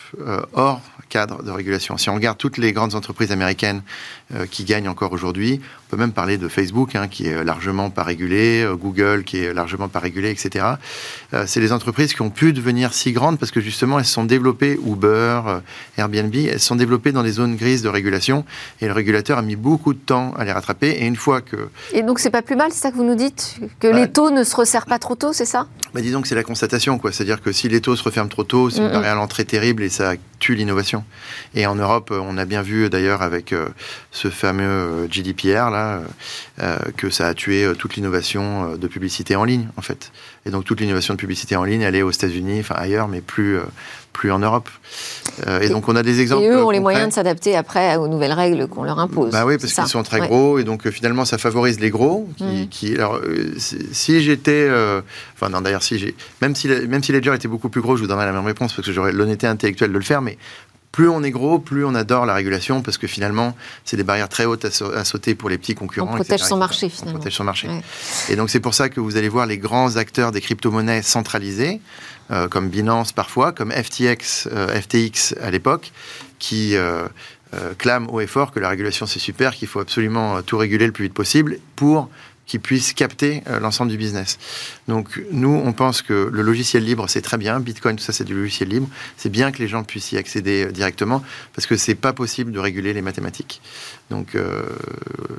hors 0.54 0.82
cadre 1.14 1.44
de 1.44 1.52
régulation. 1.52 1.96
Si 1.98 2.10
on 2.10 2.16
regarde 2.16 2.40
toutes 2.40 2.58
les 2.58 2.74
grandes 2.74 2.96
entreprises 2.96 3.32
américaines 3.32 3.84
euh, 4.34 4.48
qui 4.48 4.64
gagnent 4.64 4.90
encore 4.90 5.12
aujourd'hui, 5.12 5.62
peut 5.94 6.00
même 6.00 6.12
parler 6.12 6.38
de 6.38 6.48
Facebook, 6.48 6.96
hein, 6.96 7.08
qui 7.08 7.28
est 7.28 7.44
largement 7.44 7.92
pas 7.92 8.02
régulé, 8.04 8.64
euh, 8.64 8.76
Google, 8.76 9.24
qui 9.24 9.38
est 9.38 9.54
largement 9.54 9.90
pas 9.90 10.00
régulé, 10.00 10.32
etc. 10.32 10.66
Euh, 11.36 11.44
c'est 11.46 11.60
les 11.60 11.72
entreprises 11.72 12.16
qui 12.16 12.22
ont 12.24 12.32
pu 12.32 12.52
devenir 12.52 12.94
si 12.96 13.12
grandes 13.12 13.38
parce 13.38 13.52
que 13.52 13.62
justement, 13.62 14.00
elles 14.00 14.06
se 14.06 14.14
sont 14.14 14.24
développées, 14.24 14.80
Uber, 14.84 15.42
Airbnb, 15.98 16.34
elles 16.36 16.60
se 16.60 16.66
sont 16.66 16.76
développées 16.76 17.12
dans 17.12 17.22
des 17.22 17.34
zones 17.34 17.56
grises 17.56 17.84
de 17.84 17.90
régulation 17.90 18.44
et 18.82 18.88
le 18.88 18.94
régulateur 18.94 19.38
a 19.38 19.44
mis 19.44 19.56
beaucoup 19.56 19.94
de 19.94 20.00
temps 20.00 20.34
à 20.36 20.46
les 20.46 20.52
rattraper. 20.52 20.90
Et 20.90 21.06
une 21.06 21.16
fois 21.16 21.42
que... 21.42 21.70
Et 21.94 22.02
donc, 22.02 22.18
c'est 22.18 22.32
pas 22.32 22.42
plus 22.42 22.56
mal, 22.56 22.72
c'est 22.72 22.82
ça 22.82 22.90
que 22.90 22.96
vous 22.96 23.04
nous 23.04 23.16
dites 23.16 23.58
Que 23.80 23.88
les 23.88 24.10
taux 24.10 24.32
ne 24.32 24.44
se 24.44 24.56
resserrent 24.56 24.88
pas 24.88 24.98
trop 24.98 25.16
tôt, 25.16 25.32
c'est 25.32 25.46
ça? 25.46 25.68
bah, 25.94 26.02
Disons 26.02 26.24
que 26.24 26.28
c'est 26.28 26.34
la 26.34 26.44
constatation, 26.44 26.98
quoi. 26.98 27.12
C'est-à-dire 27.12 27.42
que 27.42 27.52
si 27.52 27.70
les 27.70 27.82
taux 27.82 27.96
se 27.96 28.04
referment 28.04 28.30
trop 28.30 28.44
tôt, 28.44 28.72
c'est 28.72 28.80
une 28.80 28.88
variable 28.88 29.28
très 29.28 29.46
terrible 29.46 29.84
et 29.84 29.90
ça 29.90 30.14
tue 30.40 30.56
l'innovation. 30.56 31.04
Et 31.54 31.68
en 31.68 31.76
Europe, 31.76 32.12
on 32.12 32.38
a 32.38 32.46
bien 32.46 32.64
vu 32.64 32.90
d'ailleurs 32.90 33.22
avec 33.22 33.54
euh, 33.54 33.68
ce 34.12 34.30
fameux 34.30 34.64
euh, 34.64 35.08
GDPR 35.10 35.70
là 35.70 35.83
euh, 36.62 36.78
que 36.98 37.10
ça 37.10 37.28
a 37.28 37.34
tué 37.34 37.72
toute 37.78 37.96
l'innovation 37.96 38.76
de 38.76 38.88
publicité 38.88 39.36
en 39.36 39.44
ligne 39.44 39.68
en 39.78 39.82
fait. 39.82 40.12
Et 40.46 40.50
donc 40.50 40.66
toute 40.66 40.80
l'innovation 40.82 41.14
de 41.14 41.20
publicité 41.20 41.56
en 41.56 41.64
ligne, 41.64 41.82
elle 41.82 41.96
est 41.96 42.02
aux 42.02 42.12
États-Unis, 42.12 42.60
enfin 42.60 42.76
ailleurs, 42.78 43.08
mais 43.08 43.22
plus 43.22 43.60
plus 44.12 44.32
en 44.32 44.38
Europe. 44.38 44.70
et, 45.60 45.70
donc 45.70 45.90
on 45.90 45.96
a 45.96 46.04
des 46.04 46.20
exemples. 46.22 46.44
Et 46.44 46.50
eux 46.50 46.64
ont 46.64 46.70
les 46.70 46.80
moyens 46.80 47.08
de 47.08 47.14
s'adapter 47.14 47.56
après 47.56 47.96
aux 47.96 48.08
nouvelles 48.08 48.34
règles 48.34 48.68
qu'on 48.68 48.84
leur 48.84 49.00
impose. 49.00 49.32
Bah 49.32 49.44
oui, 49.44 49.58
parce 49.58 49.74
qu'ils 49.74 49.88
sont 49.88 50.04
très 50.04 50.20
gros 50.20 50.60
et 50.60 50.64
donc 50.64 50.88
finalement 50.90 51.26
ça 51.26 51.40
favorise 51.40 51.80
les 51.80 51.90
gros. 51.90 52.30
Qui, 52.70 52.92
mmh. 52.92 52.96
alors 52.96 53.20
si 53.58 54.22
j'étais, 54.22 54.70
enfin 55.36 55.50
non 55.50 55.62
d'ailleurs 55.62 55.84
si 55.84 55.98
j'ai, 55.98 56.16
même 56.42 56.56
si 56.56 56.68
même 56.68 57.04
si 57.04 57.12
Ledger 57.12 57.34
était 57.34 57.48
beaucoup 57.48 57.70
plus 57.70 57.82
gros, 57.82 57.96
je 57.96 58.02
vous 58.02 58.08
donnerais 58.08 58.26
la 58.26 58.34
même 58.34 58.46
réponse 58.46 58.74
parce 58.74 58.86
que 58.86 58.94
j'aurais 58.94 59.12
l'honnêteté 59.12 59.48
intellectuelle 59.48 59.92
de 59.92 59.98
le 59.98 60.04
faire, 60.04 60.22
mais 60.22 60.38
plus 60.94 61.10
on 61.10 61.24
est 61.24 61.32
gros, 61.32 61.58
plus 61.58 61.84
on 61.84 61.96
adore 61.96 62.28
la 62.28 62.36
régulation 62.36 62.84
parce 62.84 63.00
que 63.00 63.08
finalement, 63.08 63.58
c'est 63.84 63.98
des 63.98 64.04
barrières 64.04 64.30
très 64.30 64.46
hautes 64.46 64.66
à, 64.66 65.04
sauter 65.04 65.34
pour 65.34 65.50
les 65.50 65.58
petits 65.58 65.74
concurrents. 65.74 66.14
On 66.14 66.16
protège 66.16 66.42
son 66.42 66.56
marché 66.56 66.88
finalement. 66.88 67.18
On 67.18 67.20
protège 67.20 67.36
son 67.36 67.44
marché. 67.44 67.68
Et 68.30 68.36
donc 68.36 68.52
c'est 68.52 68.60
pour 68.60 68.76
ça 68.76 68.90
que 68.90 69.00
vous 69.00 69.18
allez 69.18 69.28
voir 69.28 69.48
les 69.48 69.58
grands 69.58 69.98
acteurs 69.98 70.32
des 70.32 70.40
crypto-monnaies 70.40 71.02
centralisées, 71.02 71.82
euh, 72.30 72.48
comme 72.48 72.70
Binance 72.70 73.12
parfois, 73.12 73.52
comme 73.52 73.72
FTX, 73.72 74.48
euh, 74.52 74.80
FTX 74.80 75.34
à 75.42 75.50
l'époque, 75.50 75.92
qui 76.38 76.76
euh, 76.76 77.08
clament 77.80 78.08
haut 78.14 78.22
et 78.22 78.28
fort 78.28 78.52
que 78.52 78.60
la 78.60 78.70
régulation 78.70 79.08
c'est 79.08 79.18
super, 79.18 79.56
qu'il 79.56 79.68
faut 79.68 79.80
absolument 79.80 80.44
tout 80.44 80.60
réguler 80.60 80.86
le 80.86 80.92
plus 80.92 81.06
vite 81.06 81.16
possible 81.16 81.58
pour 81.76 82.08
qui 82.54 82.60
puisse 82.60 82.94
capter 82.94 83.42
euh, 83.48 83.60
l'ensemble 83.60 83.90
du 83.90 83.98
business. 83.98 84.38
Donc 84.88 85.20
nous, 85.32 85.50
on 85.66 85.74
pense 85.74 86.04
que 86.04 86.30
le 86.32 86.44
logiciel 86.44 86.86
libre, 86.86 87.10
c'est 87.10 87.24
très 87.24 87.40
bien. 87.40 87.60
Bitcoin, 87.60 87.96
tout 87.96 88.04
ça, 88.04 88.14
c'est 88.14 88.26
du 88.26 88.36
logiciel 88.36 88.70
libre. 88.70 88.88
C'est 89.18 89.32
bien 89.32 89.52
que 89.52 89.58
les 89.58 89.68
gens 89.68 89.84
puissent 89.84 90.12
y 90.12 90.20
accéder 90.20 90.66
euh, 90.66 90.72
directement 90.72 91.24
parce 91.56 91.66
que 91.66 91.78
c'est 91.78 91.96
pas 91.96 92.14
possible 92.14 92.52
de 92.52 92.60
réguler 92.60 92.94
les 92.94 93.02
mathématiques. 93.02 93.60
Donc 94.10 94.36
euh, 94.36 94.64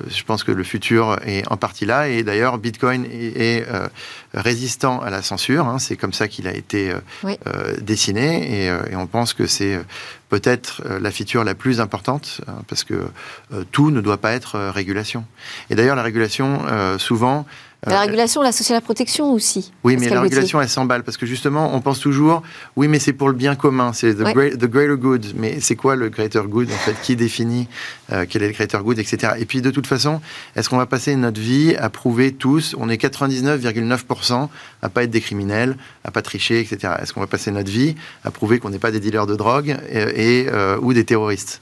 je 0.09 0.23
pense 0.25 0.43
que 0.43 0.51
le 0.51 0.65
futur 0.65 1.19
est 1.25 1.47
en 1.51 1.57
partie 1.57 1.87
là. 1.87 2.09
Et 2.09 2.23
d'ailleurs, 2.23 2.59
Bitcoin 2.59 3.07
est, 3.11 3.65
résistant 4.33 5.01
à 5.01 5.11
la 5.11 5.23
censure. 5.23 5.67
Hein. 5.67 5.79
C'est 5.79 5.97
comme 5.97 6.13
ça 6.13 6.29
qu'il 6.29 6.49
a 6.49 6.55
été 6.55 6.93
dessiné. 7.81 8.65
Et, 8.65 8.93
et, 8.93 8.97
on 8.97 9.07
pense 9.07 9.33
que 9.33 9.47
c'est 9.47 9.79
peut-être 10.35 10.83
euh, 10.87 10.99
la 10.99 11.13
feature 11.13 11.45
la 11.45 11.55
plus 11.55 11.81
importante, 11.81 12.41
hein, 12.49 12.63
parce 12.67 12.83
que 12.83 12.95
euh, 12.95 13.65
tout 13.71 13.93
ne 13.93 14.01
doit 14.01 14.17
pas 14.17 14.33
être 14.33 14.57
euh, 14.57 14.71
régulation. 14.73 15.25
Et 15.71 15.77
d'ailleurs, 15.77 15.95
la 15.95 16.03
régulation, 16.03 16.63
souvent, 16.99 17.47
la 17.87 18.01
régulation, 18.01 18.43
l'associer 18.43 18.75
à 18.75 18.79
la 18.79 18.83
protection 18.83 19.33
aussi. 19.33 19.73
Oui, 19.83 19.97
mais 19.97 20.09
la 20.09 20.21
régulation, 20.21 20.61
elle 20.61 20.69
s'emballe 20.69 21.03
parce 21.03 21.17
que 21.17 21.27
justement, 21.27 21.75
on 21.75 21.81
pense 21.81 22.01
toujours, 22.01 22.43
oui, 22.77 22.89
mais 22.89 22.99
c'est 22.99 23.13
pour 23.13 23.29
le 23.29 23.35
bien 23.35 23.55
commun, 23.55 23.93
c'est 23.93 24.15
the, 24.15 24.23
greater 24.23 24.97
good. 24.97 25.27
Mais 25.37 25.61
c'est 25.61 25.77
quoi 25.77 25.97
le 25.97 26.09
greater 26.09 26.47
good 26.47 26.71
en 26.71 26.77
fait? 26.77 26.95
Qui 27.03 27.17
définit 27.17 27.69
euh, 28.13 28.27
quel 28.29 28.43
est 28.43 28.49
le 28.49 28.53
greater 28.53 28.83
good, 28.83 28.99
etc. 28.99 29.35
Et 29.39 29.45
puis 29.45 29.61
de 29.61 29.71
toute 29.71 29.87
façon, 29.87 30.21
est-ce 30.57 30.69
qu'on 30.69 30.79
va 30.79 30.87
passer 30.87 31.15
notre 31.17 31.41
vie 31.41 31.75
à 31.77 31.91
prouver 31.91 32.33
tous, 32.33 32.75
on 32.79 32.89
est 32.89 33.03
99,9% 33.03 34.49
à 34.83 34.89
pas 34.89 35.05
être 35.05 35.11
des 35.11 35.21
criminels, 35.21 35.77
à 36.05 36.11
pas 36.11 36.23
tricher, 36.23 36.61
etc. 36.61 36.95
Est-ce 37.01 37.13
qu'on 37.13 37.21
va 37.21 37.27
passer 37.27 37.51
notre 37.51 37.71
vie 37.71 37.95
à 38.25 38.31
prouver 38.31 38.59
qu'on 38.59 38.71
n'est 38.71 38.79
pas 38.79 38.91
des 38.91 39.01
dealers 39.01 39.27
de 39.27 39.37
drogue 39.37 39.77
et, 39.91 40.47
euh, 40.51 40.79
ou 40.81 40.93
des 40.93 41.05
terroristes? 41.05 41.61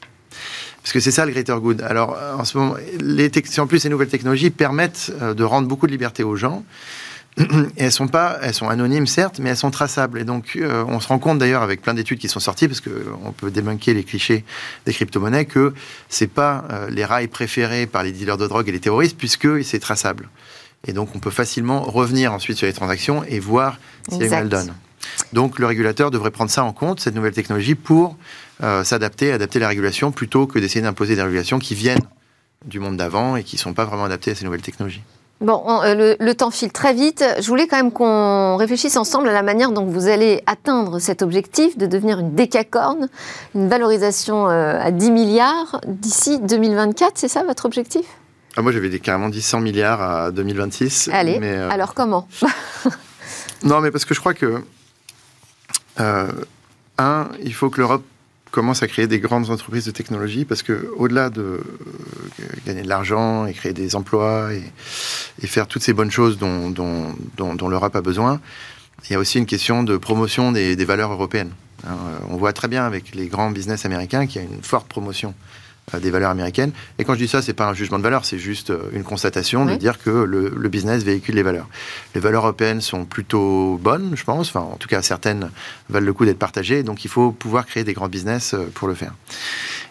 Parce 0.82 0.92
que 0.92 1.00
c'est 1.00 1.12
ça 1.12 1.24
le 1.24 1.32
greater 1.32 1.60
good. 1.60 1.80
Alors, 1.82 2.18
en 2.36 2.44
ce 2.44 2.58
moment, 2.58 2.74
les 3.00 3.30
en 3.58 3.66
plus, 3.66 3.78
ces 3.78 3.88
nouvelles 3.88 4.08
technologies 4.08 4.50
permettent 4.50 5.12
euh, 5.20 5.32
de 5.32 5.44
rendre 5.44 5.68
beaucoup 5.68 5.86
de 5.86 5.92
liberté 5.92 6.24
aux 6.24 6.36
gens. 6.36 6.64
Et 7.38 7.44
elles 7.76 7.92
sont 7.92 8.08
pas, 8.08 8.38
elles 8.42 8.52
sont 8.52 8.68
anonymes 8.68 9.06
certes, 9.06 9.38
mais 9.38 9.50
elles 9.50 9.56
sont 9.56 9.70
traçables. 9.70 10.18
Et 10.18 10.24
donc, 10.24 10.56
euh, 10.56 10.84
on 10.88 11.00
se 11.00 11.08
rend 11.08 11.18
compte 11.18 11.38
d'ailleurs 11.38 11.62
avec 11.62 11.80
plein 11.80 11.94
d'études 11.94 12.18
qui 12.18 12.28
sont 12.28 12.40
sorties, 12.40 12.68
parce 12.68 12.80
qu'on 12.80 13.32
peut 13.32 13.50
débunker 13.50 13.94
les 13.94 14.04
clichés 14.04 14.44
des 14.84 14.92
crypto-monnaies, 14.92 15.46
que 15.46 15.72
c'est 16.08 16.26
pas 16.26 16.64
euh, 16.70 16.90
les 16.90 17.04
rails 17.04 17.28
préférés 17.28 17.86
par 17.86 18.02
les 18.02 18.12
dealers 18.12 18.36
de 18.36 18.46
drogue 18.46 18.68
et 18.68 18.72
les 18.72 18.80
terroristes, 18.80 19.16
puisque 19.16 19.64
c'est 19.64 19.78
traçable. 19.78 20.28
Et 20.86 20.92
donc, 20.92 21.14
on 21.14 21.20
peut 21.20 21.30
facilement 21.30 21.82
revenir 21.82 22.32
ensuite 22.32 22.58
sur 22.58 22.66
les 22.66 22.72
transactions 22.72 23.22
et 23.24 23.38
voir 23.38 23.78
si 24.10 24.20
elles 24.20 24.30
mal 24.30 24.48
donnent. 24.48 24.74
Donc, 25.32 25.58
le 25.58 25.66
régulateur 25.66 26.10
devrait 26.10 26.30
prendre 26.30 26.50
ça 26.50 26.64
en 26.64 26.72
compte, 26.72 27.00
cette 27.00 27.14
nouvelle 27.14 27.32
technologie, 27.32 27.74
pour 27.76 28.16
euh, 28.62 28.84
s'adapter, 28.84 29.32
adapter 29.32 29.58
la 29.58 29.68
régulation, 29.68 30.12
plutôt 30.12 30.46
que 30.46 30.58
d'essayer 30.58 30.82
d'imposer 30.82 31.16
des 31.16 31.22
régulations 31.22 31.58
qui 31.58 31.74
viennent 31.74 32.06
du 32.64 32.78
monde 32.78 32.96
d'avant 32.96 33.34
et 33.34 33.42
qui 33.42 33.56
ne 33.56 33.60
sont 33.60 33.74
pas 33.74 33.84
vraiment 33.84 34.04
adaptées 34.04 34.30
à 34.30 34.34
ces 34.34 34.44
nouvelles 34.44 34.62
technologies. 34.62 35.02
Bon, 35.40 35.82
euh, 35.82 36.14
le, 36.16 36.34
temps 36.34 36.52
file 36.52 36.70
très 36.70 36.94
vite. 36.94 37.24
Je 37.40 37.46
voulais 37.48 37.66
quand 37.66 37.76
même 37.76 37.90
qu'on 37.90 38.56
réfléchisse 38.56 38.96
ensemble 38.96 39.28
à 39.28 39.32
la 39.32 39.42
manière 39.42 39.72
dont 39.72 39.84
vous 39.84 40.06
allez 40.06 40.40
atteindre 40.46 41.00
cet 41.00 41.20
objectif 41.20 41.76
de 41.76 41.86
devenir 41.86 42.20
une 42.20 42.36
décacorne, 42.36 43.08
une 43.56 43.68
valorisation 43.68 44.48
euh, 44.48 44.78
à 44.80 44.92
10 44.92 45.10
milliards 45.10 45.80
d'ici 45.88 46.38
2024. 46.38 47.14
C'est 47.16 47.26
ça 47.26 47.42
votre 47.42 47.66
objectif? 47.66 48.06
Ah, 48.56 48.62
Moi, 48.62 48.70
j'avais 48.70 48.96
carrément 49.00 49.28
dit 49.28 49.42
100 49.42 49.60
milliards 49.60 50.00
à 50.00 50.30
2026. 50.30 51.10
Allez, 51.12 51.40
mais, 51.40 51.56
alors 51.56 51.94
comment? 51.94 52.28
Non, 53.64 53.80
mais 53.80 53.92
parce 53.92 54.04
que 54.04 54.12
je 54.12 54.18
crois 54.18 54.34
que, 54.34 54.64
un, 55.98 57.28
il 57.44 57.54
faut 57.54 57.70
que 57.70 57.80
l'Europe 57.80 58.02
commence 58.52 58.82
à 58.84 58.86
créer 58.86 59.08
des 59.08 59.18
grandes 59.18 59.50
entreprises 59.50 59.86
de 59.86 59.90
technologie 59.90 60.44
parce 60.44 60.62
que 60.62 60.88
au-delà 60.96 61.30
de 61.30 61.40
euh, 61.40 61.60
gagner 62.66 62.82
de 62.82 62.88
l'argent 62.88 63.46
et 63.46 63.54
créer 63.54 63.72
des 63.72 63.96
emplois 63.96 64.50
et, 64.54 64.62
faire 65.46 65.66
toutes 65.66 65.82
ces 65.82 65.92
bonnes 65.92 66.10
choses 66.12 66.38
dont, 66.38 66.68
l'Europe 67.68 67.96
a 67.96 68.02
besoin, 68.02 68.40
il 69.08 69.12
y 69.12 69.16
a 69.16 69.18
aussi 69.18 69.38
une 69.38 69.46
question 69.46 69.82
de 69.82 69.96
promotion 69.96 70.52
des, 70.52 70.76
valeurs 70.84 71.10
européennes. 71.10 71.50
Hein, 71.84 71.96
on 72.28 72.36
voit 72.36 72.52
très 72.52 72.68
bien 72.68 72.84
avec 72.84 73.14
les 73.14 73.26
grands 73.26 73.50
business 73.50 73.84
américains 73.84 74.26
qu'il 74.26 74.42
y 74.42 74.44
a 74.44 74.48
une 74.48 74.62
forte 74.62 74.86
promotion 74.86 75.30
euh, 75.30 75.61
des 76.00 76.10
valeurs 76.10 76.30
américaines. 76.30 76.72
Et 76.98 77.04
quand 77.04 77.14
je 77.14 77.18
dis 77.18 77.28
ça, 77.28 77.42
c'est 77.42 77.52
pas 77.52 77.68
un 77.68 77.74
jugement 77.74 77.98
de 77.98 78.02
valeur, 78.02 78.24
c'est 78.24 78.38
juste 78.38 78.70
euh, 78.70 78.90
une 78.92 79.02
constatation 79.02 79.64
de 79.64 79.74
dire 79.74 79.98
que 79.98 80.10
le, 80.10 80.68
business 80.68 81.02
véhicule 81.02 81.34
les 81.34 81.42
valeurs. 81.42 81.68
Les 82.14 82.20
valeurs 82.20 82.44
européennes 82.44 82.80
sont 82.80 83.04
plutôt 83.04 83.78
bonnes, 83.82 84.12
je 84.14 84.24
pense. 84.24 84.48
Enfin, 84.48 84.60
en 84.60 84.76
tout 84.76 84.88
cas, 84.88 85.02
certaines 85.02 85.50
valent 85.90 86.06
le 86.06 86.12
coup 86.12 86.24
d'être 86.24 86.38
partagées. 86.38 86.82
Donc, 86.82 87.04
il 87.04 87.08
faut 87.08 87.32
pouvoir 87.32 87.66
créer 87.66 87.84
des 87.84 87.92
grands 87.92 88.08
business 88.08 88.54
euh, 88.54 88.70
pour 88.74 88.88
le 88.88 88.94
faire. 88.94 89.12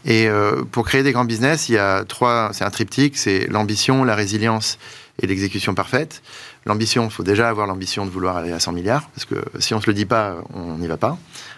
Et 0.04 0.28
pour 0.72 0.84
créer 0.84 1.04
des 1.04 1.12
grands 1.12 1.26
business, 1.26 1.70
il 1.70 1.74
y 1.74 1.78
a 1.78 2.04
trois. 2.06 2.50
C'est 2.54 2.64
un 2.64 2.72
triptyque. 2.72 3.16
C'est 3.18 3.46
l'ambition, 3.52 4.04
la 4.04 4.16
résilience 4.16 4.80
et 5.22 5.28
l'exécution 5.28 5.76
parfaite. 5.76 6.24
L'ambition, 6.66 7.06
il 7.06 7.12
faut 7.12 7.24
déjà 7.24 7.50
avoir 7.50 7.68
l'ambition 7.68 8.06
de 8.06 8.12
vouloir 8.12 8.38
aller 8.38 8.52
à 8.52 8.60
100 8.60 8.72
milliards, 8.72 9.10
parce 9.10 9.26
que 9.26 9.36
si 9.60 9.74
on 9.74 9.82
se 9.82 9.88
le 9.88 9.94
dit 9.94 10.06
pas, 10.06 10.38
on 10.54 10.78
n'y 10.78 10.88
va 10.88 10.98
pas. 10.98 11.18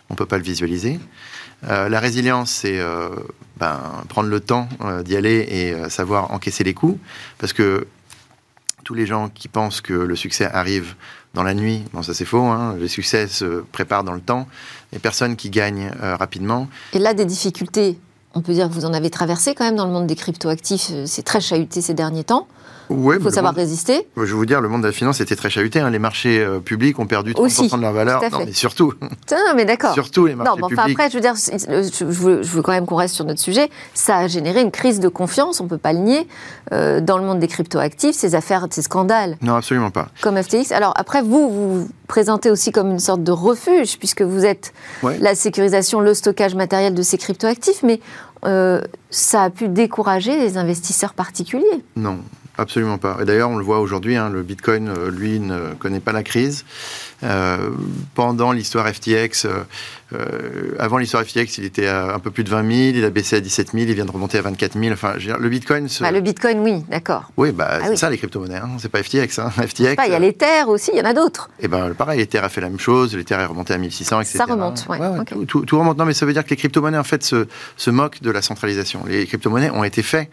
On 0.10 0.15
peut 0.15 0.26
pas 0.26 0.38
le 0.38 0.43
visualiser. 0.43 1.00
Euh, 1.69 1.89
la 1.89 1.99
résilience, 1.99 2.52
c'est 2.52 2.80
euh, 2.80 3.10
ben, 3.58 3.80
prendre 4.10 4.30
le 4.30 4.39
temps 4.39 4.67
euh, 4.82 5.04
d'y 5.04 5.15
aller 5.15 5.47
et 5.49 5.89
savoir 5.89 6.32
encaisser 6.32 6.63
les 6.63 6.73
coups, 6.73 6.99
parce 7.38 7.54
que 7.54 7.88
tous 8.84 8.93
les 8.93 9.06
gens 9.06 9.30
qui 9.30 9.47
pensent 9.47 9.82
que 9.82 9.93
le 9.93 10.15
succès 10.15 10.45
arrive 10.45 10.95
dans 11.34 11.43
la 11.43 11.54
nuit, 11.54 11.84
bon 11.93 12.04
ça 12.04 12.13
c'est 12.13 12.26
faux, 12.26 12.43
hein, 12.43 12.76
le 12.78 12.88
succès 12.88 13.28
se 13.28 13.62
prépare 13.71 14.04
dans 14.04 14.13
le 14.13 14.21
temps, 14.21 14.47
et 14.91 14.99
personne 14.99 15.36
qui 15.36 15.49
gagne 15.49 15.89
rapidement. 16.02 16.67
Et 16.91 16.99
là, 16.99 17.13
des 17.13 17.26
difficultés, 17.26 17.97
on 18.34 18.41
peut 18.41 18.54
dire 18.54 18.67
que 18.67 18.73
vous 18.73 18.86
en 18.86 18.93
avez 18.93 19.10
traversé 19.10 19.56
quand 19.56 19.63
même 19.63 19.78
dans 19.78 19.86
le 19.86 19.93
monde 19.93 20.06
des 20.06 20.15
cryptoactifs, 20.15 20.91
c'est 21.06 21.23
très 21.23 21.39
chahuté 21.39 21.82
ces 21.82 21.93
derniers 21.93 22.26
temps. 22.26 22.47
Il 22.89 23.19
faut 23.22 23.30
savoir 23.30 23.54
résister. 23.54 24.08
Je 24.17 24.22
vais 24.22 24.32
vous 24.32 24.46
dire, 24.46 24.62
le 24.62 24.69
monde 24.69 24.82
de 24.82 24.88
la 24.88 24.93
finance 24.93 25.22
était 25.22 25.36
très 25.36 25.50
chahuté. 25.50 25.80
Hein. 25.80 25.89
Les 25.89 26.00
marchés 26.00 26.39
euh, 26.39 26.60
publics 26.60 27.00
ont 27.00 27.06
perdu 27.06 27.34
30% 27.34 27.78
de 27.78 27.82
leur 27.82 27.93
valeur. 27.93 28.22
Non, 28.32 28.39
mais 28.46 28.54
surtout. 28.54 28.93
Non, 29.32 29.54
mais 29.56 29.65
d'accord. 29.65 29.93
Surtout 29.93 30.28
les 30.28 30.36
marchés 30.36 30.62
non, 30.62 30.67
publics. 30.67 30.91
Après, 30.91 31.10
je 31.10 31.15
veux 31.15 31.22
dire, 31.22 31.34
je 31.36 32.04
veux, 32.06 32.62
quand 32.62 32.72
même 32.72 32.86
qu'on 32.86 32.96
reste 32.96 33.15
sur 33.15 33.26
notre 33.26 33.39
sujet. 33.39 33.69
Ça 33.93 34.17
a 34.17 34.28
généré 34.28 34.62
une 34.62 34.72
crise 34.72 35.00
de 35.00 35.08
confiance, 35.08 35.60
on 35.60 35.65
ne 35.65 35.69
peut 35.69 35.78
pas 35.78 35.91
le 35.91 36.00
nier, 36.00 36.28
euh, 36.72 37.02
dans 37.02 37.17
le 37.17 37.26
monde 37.26 37.39
des 37.39 37.48
cryptoactifs, 37.48 38.15
ces 38.15 38.36
affaires, 38.36 38.67
ces 38.69 38.84
scandales. 38.84 39.38
Non, 39.41 39.56
absolument 39.56 39.91
pas. 39.91 40.10
Comme 40.22 40.41
FTX. 40.41 40.72
Alors 40.72 40.93
après, 40.96 41.22
vous, 41.22 41.50
vous 41.50 41.80
vous 41.80 41.88
présentez 42.08 42.52
aussi 42.52 42.72
comme 42.72 42.91
une 42.91 43.00
sorte 43.00 43.24
de 43.24 43.32
refuge, 43.32 43.98
puisque 43.98 44.22
vous 44.22 44.46
êtes 44.46 44.74
la 45.04 45.36
sécurisation, 45.36 46.00
le 46.00 46.13
stockage 46.13 46.56
matériel 46.56 46.93
de 46.93 47.02
ces 47.02 47.17
cryptoactifs, 47.17 47.82
mais 47.84 48.00
euh, 48.46 48.82
ça 49.10 49.43
a 49.43 49.50
pu 49.50 49.69
décourager 49.69 50.38
les 50.38 50.58
investisseurs 50.58 51.13
particuliers. 51.13 51.84
Non, 51.96 52.19
absolument 52.58 52.98
pas. 52.98 53.18
Et 53.22 53.26
d'ailleurs, 53.26 53.50
on 53.50 53.58
le 53.58 53.63
voit 53.63 53.80
aujourd'hui, 53.80 54.16
hein, 54.16 54.30
le 54.30 54.44
Bitcoin, 54.44 54.89
euh, 54.89 55.10
lui, 55.10 55.39
ne 55.39 55.74
connaît 55.80 56.00
pas 56.00 56.12
la 56.12 56.24
crise. 56.24 56.66
Euh, 57.24 57.70
pendant 58.16 58.52
l'histoire 58.52 58.88
FTX, 58.88 59.48
euh, 60.13 60.76
avant 60.78 60.98
l'histoire 60.98 61.24
FTX, 61.24 61.58
il 61.58 61.66
était 61.66 61.88
à 61.88 62.13
un 62.13 62.20
peu 62.20 62.32
plus 62.32 62.44
de 62.44 62.50
20 62.50 62.70
000, 62.70 62.98
il 62.98 63.06
a 63.06 63.10
baissé 63.10 63.38
à 63.38 63.39
17 63.39 63.72
000, 63.72 63.86
il 63.88 63.94
vient 63.94 64.06
de 64.06 64.12
remonter 64.12 64.38
à 64.38 64.42
24 64.42 64.78
000. 64.78 64.94
Enfin, 64.94 65.13
le 65.16 65.50
Bitcoin. 65.50 65.88
Bah, 66.02 66.12
le 66.12 66.20
Bitcoin, 66.20 66.60
oui, 66.60 66.84
d'accord. 66.89 67.32
Oui, 67.38 67.52
bah, 67.52 67.80
ah 67.82 67.88
c'est 67.88 67.96
ça 67.96 68.10
les 68.10 68.18
crypto-monnaies. 68.18 68.58
Hein. 68.58 68.70
C'est 68.78 68.89
pas 68.89 69.02
FTX. 69.02 69.39
Hein. 69.39 69.50
FTX. 69.50 69.96
il 70.06 70.12
y 70.12 70.16
a 70.16 70.20
l'Ether 70.20 70.63
aussi, 70.68 70.92
il 70.94 71.00
y 71.00 71.02
en 71.02 71.06
a 71.06 71.13
d'autres. 71.13 71.50
Et 71.60 71.66
eh 71.66 71.68
ben 71.68 71.94
pareil, 71.94 72.20
l'Ether 72.20 72.39
a 72.39 72.50
fait 72.50 72.62
la 72.62 72.70
même 72.70 72.80
chose, 72.80 73.16
l'Ether 73.16 73.36
est 73.36 73.46
remonté 73.46 73.74
à 73.74 73.78
1600, 73.78 74.22
etc. 74.22 74.38
Ça 74.38 74.46
remonte, 74.46 74.86
ouais. 74.89 75.00
tout, 75.48 75.63
remonte. 75.72 75.98
Non, 75.98 76.06
mais 76.06 76.13
ça 76.13 76.26
veut 76.26 76.34
dire 76.34 76.44
que 76.44 76.50
les 76.50 76.58
crypto-monnaies 76.58 76.98
en 76.98 77.04
fait 77.04 77.24
se, 77.24 77.48
se 77.78 77.89
moquent 77.89 78.22
de 78.22 78.32
la 78.32 78.42
centralisation. 78.42 79.04
Les 79.08 79.26
crypto-monnaies 79.26 79.72
ont 79.72 79.84
été 79.84 80.04
faits 80.04 80.30